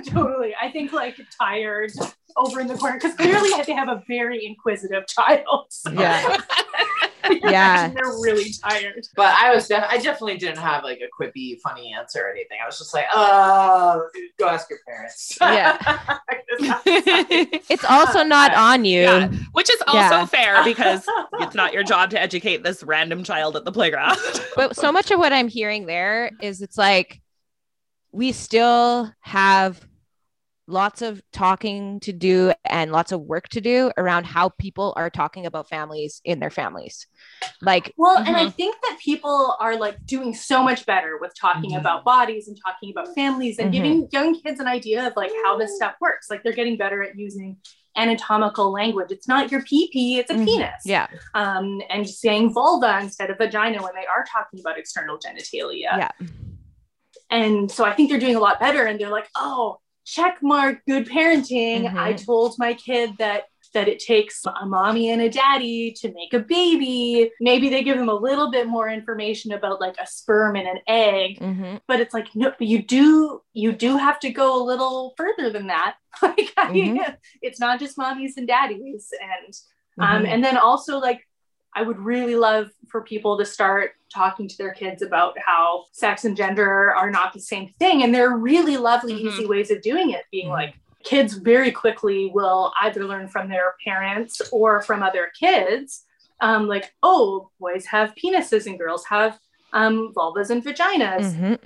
totally. 0.06 0.54
I 0.62 0.70
think 0.72 0.92
like 0.94 1.16
tired 1.40 1.92
over 2.38 2.60
in 2.60 2.68
the 2.68 2.76
corner 2.76 2.98
because 2.98 3.16
clearly 3.16 3.50
they 3.66 3.74
have 3.74 3.90
a 3.90 4.04
very 4.08 4.46
inquisitive 4.46 5.06
child. 5.08 5.66
So 5.70 5.92
Yeah. 5.92 6.38
Yeah. 7.44 7.90
they're 7.90 8.14
really 8.22 8.52
tired. 8.64 9.06
But 9.18 9.36
I 9.36 9.54
was, 9.54 9.68
def- 9.68 9.84
I 9.90 9.98
definitely 9.98 10.38
didn't 10.38 10.60
have 10.60 10.86
like 10.86 11.02
a 11.02 11.10
quippy, 11.22 11.60
funny 11.60 11.94
answer 11.94 12.22
or 12.22 12.30
anything. 12.32 12.58
I 12.64 12.66
was 12.66 12.78
just 12.78 12.94
like, 12.94 13.06
oh, 13.12 14.08
go 14.40 14.48
ask 14.48 14.70
your 14.70 14.80
parents. 14.88 15.38
Yeah. 15.42 15.78
yeah, 16.60 16.80
It's 17.70 17.84
also 17.84 18.24
not 18.24 18.54
on 18.54 18.86
you. 18.86 19.08
which 19.52 19.70
is 19.70 19.82
also 19.88 19.98
Yeah. 20.20 20.26
fair 20.26 20.64
because 20.64 21.06
it's 21.42 21.54
not 21.56 21.74
your 21.74 21.84
job 21.84 22.12
to 22.12 22.22
educate 22.22 22.64
this 22.64 22.82
random 22.82 23.24
child 23.26 23.58
at 23.58 23.66
the 23.66 23.74
playground. 23.74 24.18
But 24.56 24.78
so 24.78 24.92
much 24.94 25.12
of 25.12 25.20
what 25.20 25.34
I'm 25.34 25.50
hearing 25.50 25.86
there 25.86 26.32
is 26.42 26.62
it's 26.62 26.78
like 26.78 27.20
we 28.14 28.32
still 28.32 29.12
have 29.20 29.86
lots 30.68 31.01
of 31.01 31.22
talking 31.32 31.99
to 32.01 32.11
do 32.11 32.51
and 32.65 32.91
lots 32.91 33.11
of 33.13 33.22
work 33.22 33.47
to 33.49 33.61
do 33.61 33.89
around 33.97 34.26
how 34.26 34.49
people 34.49 34.93
are 34.97 35.09
talking 35.09 35.45
about 35.45 35.70
families 35.70 36.22
in 36.26 36.39
their 36.39 36.49
families. 36.49 37.07
Like, 37.61 37.93
Well, 37.97 38.18
and 38.18 38.36
I 38.36 38.49
think 38.49 38.76
that 38.84 38.97
people 38.99 39.55
are 39.59 39.78
like 39.78 39.97
doing 40.05 40.34
so 40.34 40.61
much 40.61 40.86
better 40.86 41.18
with 41.22 41.34
talking 41.39 41.72
Mhm. 41.72 41.80
about 41.80 42.03
bodies 42.03 42.47
and 42.49 42.57
talking 42.65 42.91
about 42.91 43.15
families 43.15 43.59
and 43.59 43.70
Mhm. 43.70 43.72
giving 43.72 44.07
young 44.11 44.39
kids 44.41 44.59
an 44.59 44.68
idea 44.68 45.07
of 45.07 45.13
like 45.15 45.32
how 45.45 45.57
this 45.57 45.76
stuff 45.78 45.95
works. 46.01 46.30
Like 46.30 46.43
they're 46.43 46.51
getting 46.53 46.76
better 46.78 47.01
at 47.01 47.18
using 47.18 47.57
anatomical 47.95 48.72
language. 48.72 49.07
It's 49.09 49.28
not 49.28 49.49
your 49.51 49.61
PP, 49.63 50.18
it's 50.20 50.30
a 50.30 50.36
Mhm. 50.36 50.45
penis. 50.45 50.82
yeah, 50.86 51.07
um, 51.34 51.82
and 51.89 52.07
saying 52.07 52.53
vulva 52.53 52.99
instead 53.01 53.30
of 53.32 53.38
vagina 53.38 53.82
when 53.82 53.95
they 53.95 54.05
are 54.05 54.24
talking 54.32 54.59
about 54.59 54.78
external 54.78 55.18
genitalia. 55.18 55.97
yeah, 55.97 56.11
And 57.30 57.72
so 57.72 57.84
I 57.86 57.93
think 57.93 58.09
they're 58.09 58.20
doing 58.20 58.36
a 58.36 58.39
lot 58.39 58.59
better. 58.59 58.86
And 58.86 58.99
they're 58.99 59.09
like, 59.09 59.28
oh, 59.36 59.80
check 60.16 60.38
mark, 60.41 60.76
good 60.88 61.05
parenting. 61.08 61.84
Mhm. 61.86 61.97
I 61.97 62.14
told 62.14 62.55
my 62.58 62.74
kid 62.74 63.12
that 63.20 63.43
that 63.74 63.89
it 63.89 63.99
takes 63.99 64.43
a 64.45 64.66
mommy 64.66 65.10
and 65.12 65.22
a 65.22 65.30
daddy 65.30 65.91
to 65.91 66.08
make 66.14 66.34
a 66.34 66.39
baby. 66.39 67.30
Maybe 67.41 67.68
they 67.70 67.84
give 67.84 67.97
them 67.97 68.08
a 68.10 68.14
little 68.28 68.49
bit 68.49 68.66
more 68.66 68.88
information 68.89 69.51
about 69.51 69.82
like 69.82 69.97
a 70.01 70.08
sperm 70.08 70.55
and 70.55 70.68
an 70.68 70.80
egg, 70.88 71.38
hmm 71.39 71.76
but 71.88 71.99
it's 71.99 72.14
like 72.14 72.28
no, 72.34 72.53
you 72.60 72.82
do 72.82 73.41
you 73.53 73.72
do 73.74 73.97
have 73.97 74.20
to 74.22 74.30
go 74.32 74.47
a 74.60 74.64
little 74.72 75.14
further 75.18 75.49
than 75.49 75.68
that. 75.68 75.95
like 76.22 76.49
I- 76.58 76.72
Mhm. 76.72 77.18
it's 77.41 77.60
not 77.60 77.80
just 77.80 77.97
mommies 77.97 78.38
and 78.38 78.47
daddies 78.47 79.10
and 79.22 79.53
um, 79.99 80.08
Mm-hmm. 80.24 80.26
and 80.32 80.43
then 80.45 80.58
also 80.58 80.99
like 80.99 81.22
i 81.76 81.82
would 81.88 81.99
really 81.99 82.36
love 82.36 82.68
for 82.91 83.01
people 83.03 83.34
to 83.39 83.45
start 83.45 83.91
talking 84.14 84.47
to 84.47 84.58
their 84.58 84.74
kids 84.74 85.01
about 85.01 85.38
how 85.39 85.86
sex 85.91 86.26
and 86.26 86.36
gender 86.38 86.93
are 86.95 87.10
not 87.10 87.34
the 87.34 87.39
same 87.39 87.74
thing 87.80 88.03
and 88.03 88.14
there 88.14 88.30
are 88.30 88.38
really 88.38 88.78
lovely 88.78 89.14
Mhm. 89.14 89.28
easy 89.28 89.45
ways 89.45 89.72
of 89.72 89.82
doing 89.82 90.12
it 90.12 90.26
being 90.32 90.47
Mhm. 90.47 90.51
like 90.53 90.76
kids 91.03 91.34
very 91.36 91.72
quickly 91.72 92.32
will 92.34 92.74
either 92.82 93.03
learn 93.05 93.28
from 93.28 93.49
their 93.49 93.76
parents 93.86 94.41
or 94.51 94.82
from 94.82 95.03
other 95.03 95.32
kids 95.39 96.05
um, 96.39 96.68
like 96.68 96.93
oh 97.03 97.49
boys 97.60 97.86
have 97.88 98.14
penises 98.16 98.66
and 98.68 98.78
girls 98.78 99.05
have 99.05 99.39
um, 99.74 100.14
vulvas 100.16 100.49
and 100.49 100.64
vaginas 100.64 101.34
Mhm. 101.34 101.60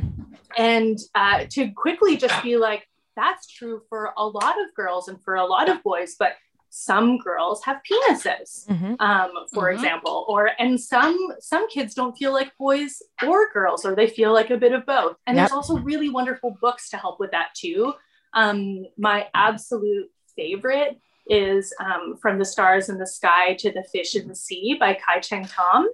and 0.58 0.98
uh, 1.16 1.46
to 1.50 1.70
quickly 1.72 2.18
just 2.18 2.42
be 2.44 2.58
like 2.58 2.88
that's 3.16 3.46
true 3.48 3.82
for 3.89 4.14
a 4.18 4.26
lot 4.26 4.56
of 4.60 4.74
girls 4.76 5.08
and 5.08 5.22
for 5.24 5.36
a 5.36 5.46
lot 5.46 5.70
of 5.70 5.84
boys 5.84 6.16
but 6.18 6.36
some 6.74 7.18
girls 7.18 7.62
have 7.66 7.82
penises 7.90 8.66
Mhm. 8.70 8.96
um, 9.02 9.30
for 9.54 9.66
Mhm. 9.70 9.74
example 9.74 10.26
or 10.30 10.52
and 10.58 10.80
some 10.80 11.18
some 11.40 11.68
kids 11.70 11.94
don't 11.94 12.18
feel 12.18 12.32
like 12.32 12.56
boys 12.58 13.02
or 13.28 13.50
girls 13.52 13.86
or 13.86 13.94
they 13.94 14.08
feel 14.08 14.32
like 14.32 14.50
a 14.50 14.58
bit 14.58 14.72
of 14.72 14.86
both 14.86 15.18
and 15.28 15.36
Yep. 15.36 15.42
there's 15.50 15.52
also 15.56 15.78
really 15.80 16.10
wonderful 16.10 16.58
books 16.62 16.90
to 16.90 16.98
help 16.98 17.20
with 17.20 17.32
that 17.32 17.50
too 17.56 17.94
um, 18.34 18.86
my 18.98 19.28
absolute 19.34 20.10
favorite 20.38 20.98
is 21.28 21.74
um, 21.82 22.16
from 22.22 22.40
the 22.40 22.46
stars 22.46 22.88
in 22.88 22.98
the 22.98 23.06
sky 23.08 23.54
to 23.56 23.70
the 23.72 23.84
fish 23.92 24.16
in 24.16 24.30
the 24.30 24.36
sea 24.36 24.78
by 24.80 24.94
Kai 24.94 25.20
Cheng 25.20 25.46
Thom 25.46 25.90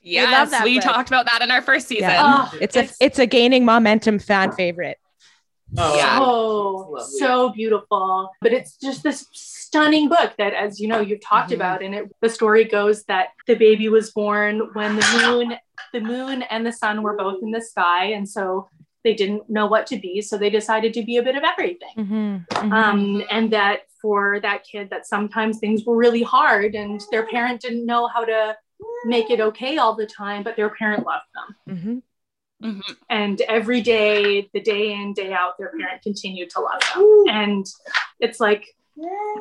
yes, 0.00 0.50
that 0.50 0.64
we 0.64 0.80
talked 0.80 1.08
about 1.10 1.26
that 1.26 1.42
in 1.42 1.50
our 1.50 1.60
first 1.60 1.86
season. 1.88 2.08
Yeah. 2.08 2.48
Oh, 2.50 2.58
It's 2.60 2.76
a 2.76 2.88
it's 3.00 3.18
a 3.18 3.26
gaining 3.26 3.64
momentum 3.66 4.18
fan 4.18 4.52
favorite. 4.52 4.98
Oh, 5.78 5.96
Yeah. 5.96 6.18
so 6.18 6.96
so 7.20 7.50
beautiful 7.50 8.30
but 8.42 8.52
it's 8.52 8.76
just 8.76 9.02
this 9.02 9.26
stunning 9.32 10.08
book 10.08 10.32
that 10.38 10.52
as 10.52 10.80
you 10.80 10.88
know 10.88 11.00
you've 11.00 11.20
talked 11.20 11.50
Mhm. 11.50 11.54
about 11.56 11.82
and 11.82 11.94
it 11.94 12.04
the 12.20 12.28
story 12.28 12.64
goes 12.64 13.04
that 13.04 13.28
the 13.46 13.54
baby 13.54 13.88
was 13.88 14.10
born 14.10 14.70
when 14.72 14.96
the 14.96 15.06
moon 15.22 15.56
the 15.92 16.00
moon 16.00 16.42
and 16.42 16.66
the 16.66 16.72
sun 16.72 17.02
were 17.02 17.16
both 17.16 17.42
in 17.42 17.50
the 17.52 17.60
sky 17.60 18.06
and 18.06 18.28
so 18.28 18.68
they 19.04 19.14
didn't 19.14 19.48
know 19.48 19.66
what 19.66 19.86
to 19.86 19.96
be 19.96 20.20
so 20.20 20.36
they 20.36 20.50
decided 20.50 20.92
to 20.94 21.02
be 21.04 21.16
a 21.18 21.22
bit 21.22 21.36
of 21.36 21.44
everything 21.44 21.94
Mhm, 21.96 22.46
mhm. 22.48 22.72
um, 22.72 23.22
and 23.30 23.50
that 23.52 23.80
for 24.02 24.40
that 24.40 24.64
kid 24.64 24.90
that 24.90 25.06
sometimes 25.06 25.58
things 25.58 25.84
were 25.84 25.96
really 25.96 26.22
hard 26.22 26.74
and 26.74 27.00
their 27.10 27.26
parent 27.26 27.60
didn't 27.60 27.86
know 27.86 28.06
how 28.08 28.24
to 28.24 28.56
make 29.06 29.30
it 29.30 29.40
okay 29.40 29.78
all 29.78 29.94
the 29.94 30.06
time 30.06 30.42
but 30.42 30.56
their 30.56 30.70
parent 30.70 31.06
loved 31.06 31.24
them 31.34 32.02
Mhm. 32.62 32.82
Mhm. 32.82 32.96
and 33.08 33.40
every 33.42 33.80
day 33.80 34.48
the 34.52 34.60
day 34.60 34.92
in 34.92 35.12
day 35.14 35.32
out 35.32 35.56
their 35.58 35.70
parent 35.78 36.02
continued 36.02 36.50
to 36.50 36.60
love 36.60 36.80
them 36.94 37.24
and 37.28 37.66
it's 38.20 38.38
like 38.40 38.64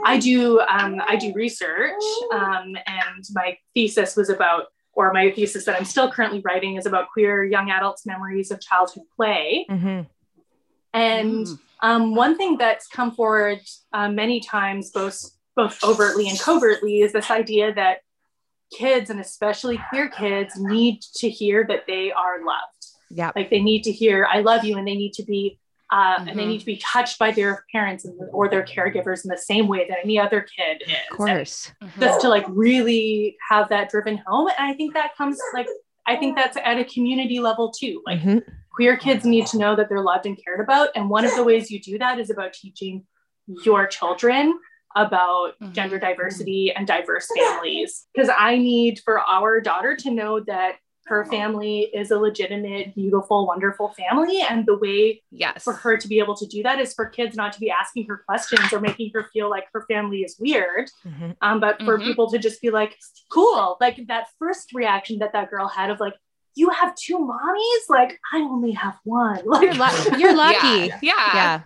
i 0.06 0.18
do 0.18 0.60
um, 0.62 1.02
i 1.08 1.16
do 1.18 1.34
research 1.34 2.02
um, 2.32 2.76
and 2.88 3.24
my 3.34 3.58
thesis 3.74 4.16
was 4.16 4.30
about 4.30 4.68
or 4.94 5.12
my 5.14 5.32
thesis 5.32 5.66
that 5.66 5.76
i'm 5.78 5.86
still 5.86 6.10
currently 6.10 6.42
writing 6.46 6.76
is 6.78 6.86
about 6.86 7.10
queer 7.12 7.44
young 7.44 7.70
adults 7.70 8.06
memories 8.06 8.52
of 8.52 8.62
childhood 8.62 9.04
play 9.16 9.66
Mhm. 9.70 10.08
and 10.94 11.46
Mm. 11.46 11.60
um, 11.82 12.16
one 12.16 12.38
thing 12.38 12.58
that's 12.58 12.88
come 12.88 13.12
forward 13.12 13.60
uh, 13.94 14.10
many 14.10 14.40
times, 14.40 14.92
both 14.92 15.32
both 15.56 15.84
overtly 15.84 16.28
and 16.30 16.40
covertly, 16.40 17.02
is 17.02 17.12
this 17.12 17.30
idea 17.30 17.74
that 17.74 17.98
kids 18.72 19.10
and 19.10 19.20
especially 19.20 19.78
queer 19.90 20.08
kids 20.10 20.54
need 20.58 21.02
to 21.16 21.30
hear 21.30 21.66
that 21.68 21.86
they 21.86 22.12
are 22.12 22.44
loved. 22.46 22.79
Yeah. 23.10 23.32
Like 23.36 23.50
they 23.50 23.60
need 23.62 23.84
to 23.84 23.92
hear 23.92 24.28
"I 24.32 24.42
love 24.42 24.64
you," 24.64 24.78
and 24.78 24.88
they 24.88 24.96
need 24.96 25.14
to 25.14 25.24
be 25.24 25.60
uh, 25.92 26.18
and 26.20 26.38
they 26.38 26.44
Mhm. 26.44 26.48
need 26.50 26.60
to 26.60 26.66
be 26.68 26.78
touched 26.78 27.18
by 27.18 27.32
their 27.32 27.66
parents 27.72 28.06
and, 28.06 28.16
or 28.32 28.48
their 28.48 28.62
caregivers 28.64 29.26
in 29.26 29.30
the 29.30 29.38
same 29.38 29.68
way 29.68 29.88
that 29.90 29.98
any 30.04 30.20
other 30.20 30.42
kid 30.42 30.84
is. 30.86 30.92
Of 31.10 31.18
course. 31.18 31.72
Mhm. 31.84 32.00
Just 32.00 32.22
to 32.22 32.30
like 32.30 32.46
really 32.48 33.36
have 33.50 33.70
that 33.70 33.90
driven 33.90 34.18
home, 34.28 34.50
and 34.56 34.70
I 34.70 34.74
think 34.76 34.94
that 34.94 35.16
comes 35.18 35.40
like 35.54 35.68
I 36.06 36.16
think 36.16 36.36
that's 36.36 36.58
at 36.58 36.78
a 36.78 36.84
community 36.86 37.40
level 37.40 37.72
too. 37.72 38.02
Like 38.06 38.20
Mhm. 38.22 38.44
queer 38.72 38.98
kids 38.98 39.26
need 39.26 39.48
to 39.48 39.58
know 39.58 39.76
that 39.76 39.90
they're 39.90 40.04
loved 40.04 40.26
and 40.28 40.38
cared 40.44 40.60
about. 40.60 40.90
And 40.96 41.10
one 41.10 41.26
of 41.26 41.36
the 41.36 41.44
ways 41.44 41.72
you 41.72 41.80
do 41.82 41.98
that 41.98 42.20
is 42.20 42.30
about 42.30 42.54
teaching 42.54 43.06
your 43.66 43.88
children 43.88 44.60
about 44.96 45.54
Mhm. 45.60 45.74
gender 45.74 46.00
diversity 46.00 46.72
and 46.76 46.86
diverse 46.88 47.28
families. 47.36 48.08
Because 48.14 48.30
I 48.36 48.58
need 48.58 49.00
for 49.06 49.20
our 49.20 49.60
daughter 49.62 49.96
to 49.98 50.12
know 50.12 50.40
that 50.42 50.76
her 51.10 51.26
family 51.26 51.90
is 51.94 52.12
a 52.12 52.18
legitimate, 52.18 52.96
beautiful, 52.96 53.46
wonderful 53.48 53.90
family. 53.90 54.42
And 54.42 54.66
the 54.66 54.78
way 54.78 55.22
Yes. 55.32 55.64
for 55.64 55.74
her 55.74 55.98
to 55.98 56.08
be 56.08 56.20
able 56.20 56.36
to 56.38 56.46
do 56.46 56.64
that 56.64 56.80
is 56.80 56.94
for 56.94 57.06
kids 57.08 57.36
not 57.36 57.52
to 57.54 57.60
be 57.60 57.70
asking 57.70 58.06
her 58.08 58.24
questions 58.28 58.72
or 58.72 58.80
making 58.80 59.12
her 59.16 59.30
feel 59.34 59.50
like 59.50 59.66
her 59.74 59.84
family 59.90 60.20
is 60.20 60.38
weird 60.40 60.90
Mhm. 61.06 61.36
um, 61.42 61.60
but 61.60 61.78
for 61.84 61.98
Mhm. 61.98 62.04
people 62.06 62.30
to 62.32 62.38
just 62.38 62.62
be 62.62 62.70
like, 62.70 62.98
cool, 63.32 63.78
like 63.82 63.98
that 64.08 64.28
first 64.40 64.72
reaction 64.74 65.20
that 65.20 65.34
that 65.34 65.50
girl 65.50 65.68
had 65.68 65.90
of 65.90 66.00
like, 66.00 66.14
you 66.56 66.70
have 66.70 66.94
two 66.96 67.18
mommies, 67.18 67.84
like 67.90 68.20
I 68.34 68.38
only 68.40 68.72
have 68.72 68.98
one. 69.04 69.42
Like, 69.46 69.64
You're, 69.64 69.74
lu- 70.14 70.20
you're 70.20 70.36
lucky. 70.46 70.88
Yeah. 70.88 71.00
yeah. 71.02 71.34
Yeah. 71.34 71.62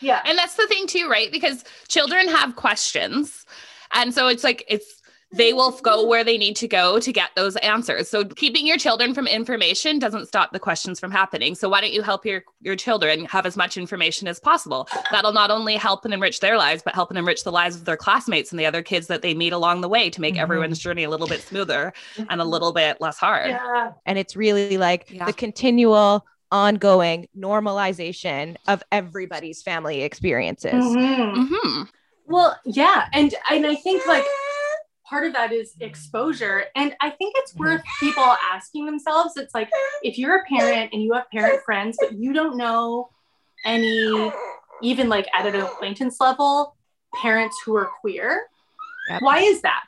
yeah, 0.00 0.22
And 0.24 0.36
that's 0.38 0.54
the 0.56 0.66
thing 0.66 0.86
too, 0.86 1.08
right? 1.08 1.30
Because 1.32 1.64
children 1.88 2.28
have 2.28 2.56
questions. 2.56 3.44
And 3.92 4.14
so 4.14 4.28
it's 4.28 4.42
like 4.44 4.64
it's 4.68 5.01
they 5.32 5.52
will 5.52 5.70
go 5.70 6.06
where 6.06 6.24
they 6.24 6.36
need 6.36 6.56
to 6.56 6.68
go 6.68 6.98
to 7.00 7.12
get 7.12 7.30
those 7.36 7.56
answers. 7.56 8.08
So 8.08 8.24
keeping 8.24 8.66
your 8.66 8.76
children 8.76 9.14
from 9.14 9.26
information 9.26 9.98
doesn't 9.98 10.26
stop 10.26 10.52
the 10.52 10.58
questions 10.58 11.00
from 11.00 11.10
happening. 11.10 11.54
So 11.54 11.68
why 11.68 11.80
don't 11.80 11.92
you 11.92 12.02
help 12.02 12.26
your 12.26 12.44
your 12.60 12.76
children 12.76 13.24
have 13.26 13.46
as 13.46 13.56
much 13.56 13.76
information 13.76 14.28
as 14.28 14.38
possible? 14.38 14.86
That'll 15.10 15.32
not 15.32 15.50
only 15.50 15.76
help 15.76 16.04
and 16.04 16.12
enrich 16.12 16.40
their 16.40 16.58
lives, 16.58 16.82
but 16.84 16.94
help 16.94 17.10
and 17.10 17.18
enrich 17.18 17.44
the 17.44 17.52
lives 17.52 17.76
of 17.76 17.84
their 17.84 17.96
classmates 17.96 18.50
and 18.52 18.60
the 18.60 18.66
other 18.66 18.82
kids 18.82 19.06
that 19.06 19.22
they 19.22 19.32
meet 19.34 19.52
along 19.52 19.80
the 19.80 19.88
way 19.88 20.10
to 20.10 20.20
make 20.20 20.34
Mhm. 20.34 20.40
everyone's 20.40 20.78
journey 20.78 21.04
a 21.04 21.10
little 21.10 21.26
bit 21.28 21.40
smoother 21.42 21.92
and 22.28 22.40
a 22.40 22.44
little 22.44 22.72
bit 22.72 23.00
less 23.00 23.18
hard. 23.18 23.50
yeah, 23.50 23.92
And 24.06 24.18
it's 24.18 24.36
really 24.36 24.76
like 24.76 25.10
Yeah. 25.10 25.24
the 25.24 25.32
continual 25.32 26.26
ongoing 26.50 27.26
normalization 27.38 28.56
of 28.68 28.82
everybody's 28.92 29.62
family 29.62 30.02
experiences. 30.02 30.84
Mhm. 30.84 31.48
hmm 31.48 31.82
well, 32.26 32.56
yeah, 32.64 33.06
and 33.12 33.34
and 33.50 33.66
I 33.66 33.74
think 33.74 34.06
like 34.06 34.24
part 35.08 35.26
of 35.26 35.32
that 35.34 35.52
is 35.52 35.74
exposure, 35.80 36.64
and 36.76 36.94
I 37.00 37.10
think 37.10 37.34
it's 37.38 37.54
worth 37.56 37.82
people 38.00 38.24
asking 38.52 38.86
themselves. 38.86 39.36
It's 39.36 39.54
like 39.54 39.70
if 40.02 40.18
you're 40.18 40.36
a 40.36 40.44
parent 40.44 40.90
and 40.92 41.02
you 41.02 41.12
have 41.14 41.30
parent 41.30 41.62
friends, 41.64 41.96
but 42.00 42.12
you 42.14 42.32
don't 42.32 42.56
know 42.56 43.10
any, 43.64 44.32
even 44.82 45.08
like 45.08 45.26
at 45.36 45.46
an 45.46 45.56
acquaintance 45.60 46.20
level, 46.20 46.76
parents 47.20 47.56
who 47.64 47.74
are 47.76 47.90
queer. 48.00 48.46
Yep. 49.10 49.22
Why 49.22 49.38
is 49.40 49.60
that? 49.62 49.82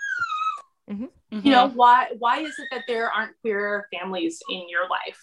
Mm-hmm. 0.91 1.07
you 1.43 1.51
know 1.51 1.69
why 1.71 2.09
why 2.19 2.41
is 2.41 2.55
it 2.59 2.69
that 2.71 2.83
there 2.87 3.11
aren't 3.11 3.33
queer 3.41 3.89
families 3.91 4.43
in 4.51 4.69
your 4.69 4.83
life 4.91 5.19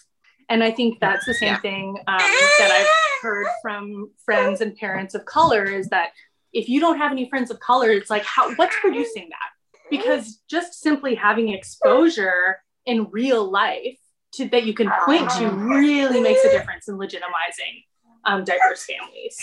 and 0.48 0.64
i 0.64 0.72
think 0.72 0.98
that's 0.98 1.24
the 1.24 1.32
same 1.32 1.50
Yeah. 1.52 1.60
thing 1.60 1.88
um, 2.08 2.18
that 2.18 2.70
i've 2.72 3.22
heard 3.22 3.46
from 3.62 4.10
friends 4.24 4.60
and 4.60 4.74
parents 4.76 5.14
of 5.14 5.24
color 5.24 5.62
is 5.62 5.86
that 5.90 6.10
if 6.52 6.68
you 6.68 6.80
don't 6.80 6.98
have 6.98 7.12
any 7.12 7.28
friends 7.30 7.52
of 7.52 7.60
color 7.60 7.90
it's 7.90 8.10
like 8.10 8.24
how 8.24 8.52
what's 8.56 8.74
producing 8.80 9.28
that 9.28 9.50
because 9.92 10.40
just 10.48 10.80
simply 10.80 11.14
having 11.14 11.50
exposure 11.50 12.58
in 12.86 13.08
real 13.10 13.48
life 13.50 13.98
to 14.34 14.48
that 14.48 14.64
you 14.64 14.74
can 14.74 14.90
point 15.04 15.28
to 15.30 15.46
really 15.50 16.20
makes 16.20 16.44
a 16.44 16.50
difference 16.50 16.88
in 16.88 16.96
legitimizing 16.96 17.84
um, 18.24 18.44
diverse 18.44 18.84
families 18.84 19.38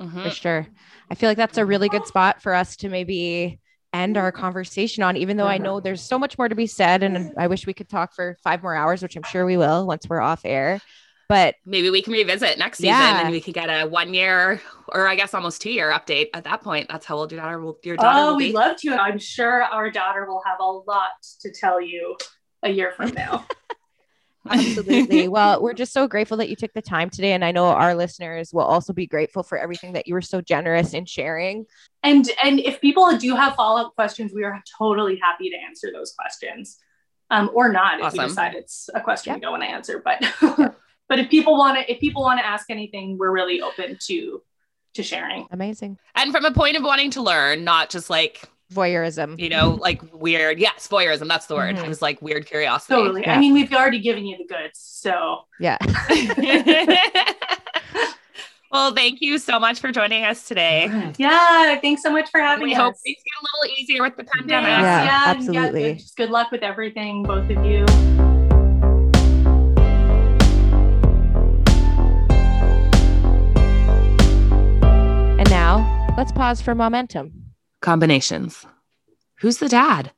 Mhm. 0.00 0.22
for 0.22 0.30
sure. 0.30 0.66
I 1.10 1.14
feel 1.14 1.30
like 1.30 1.36
that's 1.38 1.58
a 1.58 1.64
really 1.64 1.88
good 1.88 2.06
spot 2.06 2.42
for 2.42 2.52
us 2.54 2.76
to 2.76 2.88
maybe 2.88 3.58
end 3.92 4.16
our 4.16 4.30
conversation 4.30 5.02
on, 5.02 5.16
even 5.16 5.36
though 5.36 5.46
I 5.46 5.58
know 5.58 5.80
there's 5.80 6.02
so 6.02 6.18
much 6.18 6.36
more 6.36 6.48
to 6.48 6.54
be 6.54 6.66
said. 6.66 7.02
And 7.02 7.32
I 7.38 7.46
wish 7.46 7.66
we 7.66 7.72
could 7.72 7.88
talk 7.88 8.14
for 8.14 8.36
five 8.44 8.62
more 8.62 8.74
hours, 8.74 9.02
which 9.02 9.16
I'm 9.16 9.22
sure 9.22 9.46
we 9.46 9.56
will 9.56 9.86
once 9.86 10.06
we're 10.08 10.20
off 10.20 10.42
air. 10.44 10.80
But 11.28 11.56
maybe 11.64 11.90
we 11.90 12.02
can 12.02 12.12
revisit 12.12 12.58
next 12.58 12.78
season 12.78 12.90
Yeah. 12.90 13.22
and 13.22 13.30
we 13.30 13.40
could 13.40 13.54
get 13.54 13.66
a 13.68 13.86
one 13.88 14.14
year 14.14 14.60
or 14.88 15.08
I 15.08 15.16
guess 15.16 15.34
almost 15.34 15.60
two 15.60 15.70
year 15.72 15.90
update 15.90 16.28
at 16.34 16.44
that 16.44 16.62
point. 16.62 16.88
That's 16.88 17.04
how 17.04 17.16
old 17.16 17.32
your 17.32 17.40
daughter 17.40 17.60
will 17.60 17.78
your 17.82 17.96
daughter 17.96 18.18
oh 18.20 18.26
will 18.30 18.36
we'd 18.36 18.48
be. 18.48 18.52
love 18.52 18.76
to 18.78 18.90
i'm 18.90 19.18
sure 19.18 19.62
our 19.64 19.90
daughter 19.90 20.24
will 20.26 20.40
have 20.46 20.58
a 20.60 20.64
lot 20.64 21.10
to 21.40 21.50
tell 21.52 21.80
you 21.80 22.16
a 22.62 22.70
year 22.70 22.92
from 22.96 23.10
now 23.12 23.44
absolutely. 24.48 25.26
well, 25.26 25.60
we're 25.60 25.72
just 25.74 25.92
so 25.92 26.06
grateful 26.06 26.36
that 26.36 26.48
you 26.48 26.54
took 26.54 26.72
the 26.72 26.80
time 26.80 27.10
today. 27.10 27.32
And 27.32 27.44
I 27.44 27.50
know 27.50 27.64
our 27.66 27.96
listeners 27.96 28.52
will 28.52 28.62
also 28.62 28.92
be 28.92 29.04
grateful 29.04 29.42
for 29.42 29.58
everything 29.58 29.94
that 29.94 30.06
you 30.06 30.14
were 30.14 30.22
so 30.22 30.40
generous 30.40 30.94
in 30.94 31.04
sharing. 31.04 31.66
And 32.04 32.30
and 32.44 32.60
if 32.60 32.80
people 32.80 33.16
do 33.16 33.34
have 33.34 33.56
follow 33.56 33.80
up 33.80 33.96
questions, 33.96 34.30
we 34.32 34.44
are 34.44 34.62
totally 34.78 35.18
happy 35.20 35.50
to 35.50 35.56
answer 35.56 35.88
those 35.92 36.12
questions, 36.12 36.78
um, 37.30 37.50
or 37.54 37.72
not 37.72 37.98
if 38.00 38.14
you 38.14 38.20
decide 38.20 38.54
it's 38.54 38.88
a 38.94 39.00
question 39.00 39.32
we 39.34 39.40
Yeah. 39.40 39.42
don't 39.42 39.50
want 39.58 39.64
to 39.64 39.68
answer. 39.68 40.00
But 40.04 40.22
but 41.08 41.18
if 41.18 41.28
people 41.30 41.56
want 41.56 41.78
to 41.78 41.92
if 41.92 42.00
people 42.00 42.22
want 42.22 42.40
to 42.40 42.46
ask 42.46 42.70
anything, 42.70 43.16
we're 43.18 43.30
really 43.32 43.60
open 43.60 43.96
to 44.06 44.42
to 44.94 45.02
sharing. 45.02 45.46
Amazing. 45.50 45.98
and 46.14 46.32
from 46.32 46.44
a 46.46 46.52
point 46.52 46.76
of 46.76 46.82
wanting 46.82 47.10
to 47.12 47.22
learn, 47.22 47.64
not 47.64 47.90
just 47.90 48.08
like, 48.08 48.42
Voyeurism. 48.72 49.38
you 49.38 49.50
know, 49.50 49.78
like 49.80 50.00
weird, 50.14 50.58
yes, 50.58 50.88
voyeurism, 50.88 51.28
that's 51.28 51.46
the 51.46 51.54
word. 51.54 51.76
Mhm. 51.76 51.84
It 51.84 51.88
was 51.88 52.00
like 52.00 52.20
weird 52.22 52.46
curiosity. 52.46 52.94
Totally. 52.94 53.20
Yeah. 53.20 53.36
I 53.36 53.38
mean, 53.38 53.52
we've 53.52 53.70
already 53.72 54.00
given 54.00 54.24
you 54.26 54.38
the 54.38 54.46
goods, 54.46 54.80
so 54.80 55.42
Yeah. 55.60 55.76
well, 58.72 58.92
thank 58.94 59.20
you 59.20 59.38
so 59.38 59.60
much 59.60 59.80
for 59.80 59.92
joining 59.92 60.24
us 60.24 60.48
today. 60.48 60.86
yeah. 61.18 61.78
Thanks 61.80 62.02
so 62.02 62.10
much 62.10 62.28
for 62.30 62.40
having 62.40 62.64
We 62.64 62.74
us. 62.74 62.80
hope 62.80 62.94
things 63.04 63.18
get 63.18 63.40
a 63.40 63.44
little 63.62 63.76
easier 63.78 64.02
with 64.02 64.16
the 64.16 64.24
pandemic. 64.24 64.68
Yeah, 64.68 65.30
and 65.30 65.38
absolutely. 65.38 65.82
good, 65.82 65.98
just 65.98 66.16
good 66.16 66.30
luck 66.30 66.50
with 66.50 66.62
everything, 66.62 67.22
both 67.22 67.48
of 67.50 67.64
you. 67.64 67.84
Let's 76.16 76.32
pause 76.32 76.60
for 76.62 76.74
momentum. 76.74 77.32
Combinations. 77.82 78.66
Who's 79.40 79.58
the 79.58 79.68
dad? 79.68 80.12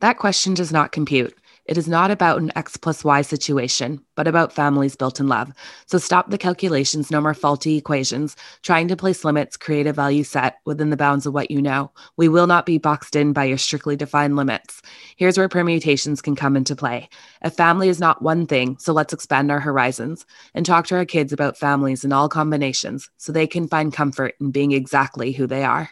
That 0.00 0.18
question 0.18 0.54
does 0.54 0.72
not 0.72 0.92
compute. 0.92 1.34
It 1.66 1.78
is 1.78 1.86
not 1.86 2.10
about 2.10 2.40
an 2.40 2.50
X 2.56 2.76
plus 2.76 3.04
Y 3.04 3.22
situation, 3.22 4.04
but 4.16 4.26
about 4.26 4.52
families 4.52 4.96
built 4.96 5.20
in 5.20 5.28
love. 5.28 5.52
So 5.86 5.96
stop 5.96 6.28
the 6.28 6.38
calculations, 6.38 7.10
no 7.10 7.20
more 7.20 7.34
faulty 7.34 7.76
equations, 7.76 8.34
trying 8.62 8.88
to 8.88 8.96
place 8.96 9.24
limits, 9.24 9.56
create 9.56 9.86
a 9.86 9.92
value 9.92 10.24
set 10.24 10.56
within 10.66 10.90
the 10.90 10.96
bounds 10.96 11.24
of 11.24 11.34
what 11.34 11.52
you 11.52 11.62
know. 11.62 11.92
We 12.16 12.28
will 12.28 12.48
not 12.48 12.66
be 12.66 12.78
boxed 12.78 13.14
in 13.14 13.32
by 13.32 13.44
your 13.44 13.58
strictly 13.58 13.94
defined 13.94 14.34
limits. 14.34 14.82
Here's 15.16 15.38
where 15.38 15.48
permutations 15.48 16.20
can 16.20 16.34
come 16.34 16.56
into 16.56 16.74
play. 16.74 17.08
A 17.42 17.50
family 17.50 17.88
is 17.88 18.00
not 18.00 18.22
one 18.22 18.48
thing, 18.48 18.76
so 18.78 18.92
let's 18.92 19.12
expand 19.12 19.52
our 19.52 19.60
horizons 19.60 20.26
and 20.54 20.66
talk 20.66 20.88
to 20.88 20.96
our 20.96 21.04
kids 21.04 21.32
about 21.32 21.56
families 21.56 22.04
in 22.04 22.12
all 22.12 22.28
combinations 22.28 23.08
so 23.18 23.30
they 23.30 23.46
can 23.46 23.68
find 23.68 23.92
comfort 23.92 24.34
in 24.40 24.50
being 24.50 24.72
exactly 24.72 25.30
who 25.30 25.46
they 25.46 25.62
are. 25.62 25.90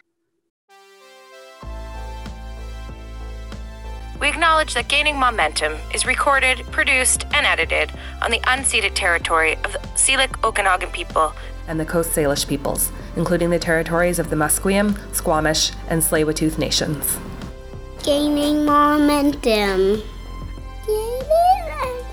We 4.21 4.29
acknowledge 4.29 4.75
that 4.75 4.87
Gaining 4.87 5.17
Momentum 5.17 5.77
is 5.95 6.05
recorded, 6.05 6.63
produced, 6.71 7.25
and 7.33 7.43
edited 7.43 7.91
on 8.21 8.29
the 8.29 8.37
unceded 8.41 8.91
territory 8.93 9.55
of 9.63 9.73
the 9.73 9.79
Syilx 9.95 10.39
Okanagan 10.43 10.91
people 10.91 11.33
and 11.67 11.79
the 11.79 11.85
Coast 11.85 12.11
Salish 12.11 12.47
peoples, 12.47 12.91
including 13.15 13.49
the 13.49 13.57
territories 13.57 14.19
of 14.19 14.29
the 14.29 14.35
Musqueam, 14.35 14.95
Squamish, 15.15 15.71
and 15.89 16.03
Tsleil-Waututh 16.03 16.59
nations. 16.59 17.17
Gaining 18.03 18.63
momentum. 18.63 20.03
Gaining 20.85 22.05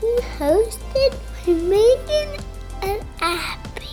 We 0.00 0.16
hosted 0.38 1.14
by 1.44 1.52
Megan 1.52 2.40
and 2.80 3.04
Abby. 3.20 3.86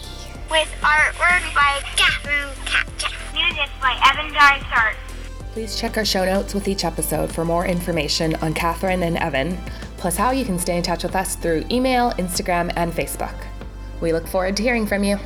With 0.50 0.70
artwork 0.82 1.54
by 1.54 1.82
Catherine 1.98 2.48
Katja. 2.64 3.10
Music 3.34 3.70
by 3.82 4.00
Evan 4.10 4.32
Dysart. 4.34 4.96
Please 5.58 5.76
check 5.76 5.98
our 5.98 6.06
show 6.06 6.24
notes 6.24 6.54
with 6.54 6.68
each 6.68 6.86
episode 6.86 7.32
for 7.34 7.44
more 7.44 7.66
information 7.66 8.36
on 8.44 8.54
Catherine 8.54 9.02
and 9.02 9.18
Evan, 9.18 9.58
plus 9.98 10.16
how 10.16 10.30
you 10.30 10.46
can 10.46 10.60
stay 10.60 10.78
in 10.78 10.84
touch 10.84 11.02
with 11.02 11.16
us 11.16 11.36
through 11.36 11.66
email, 11.72 12.12
Instagram, 12.12 12.72
and 12.76 12.94
Facebook. 12.94 13.34
We 14.00 14.14
look 14.14 14.28
forward 14.28 14.56
to 14.58 14.62
hearing 14.62 14.86
from 14.86 15.04
you. 15.04 15.18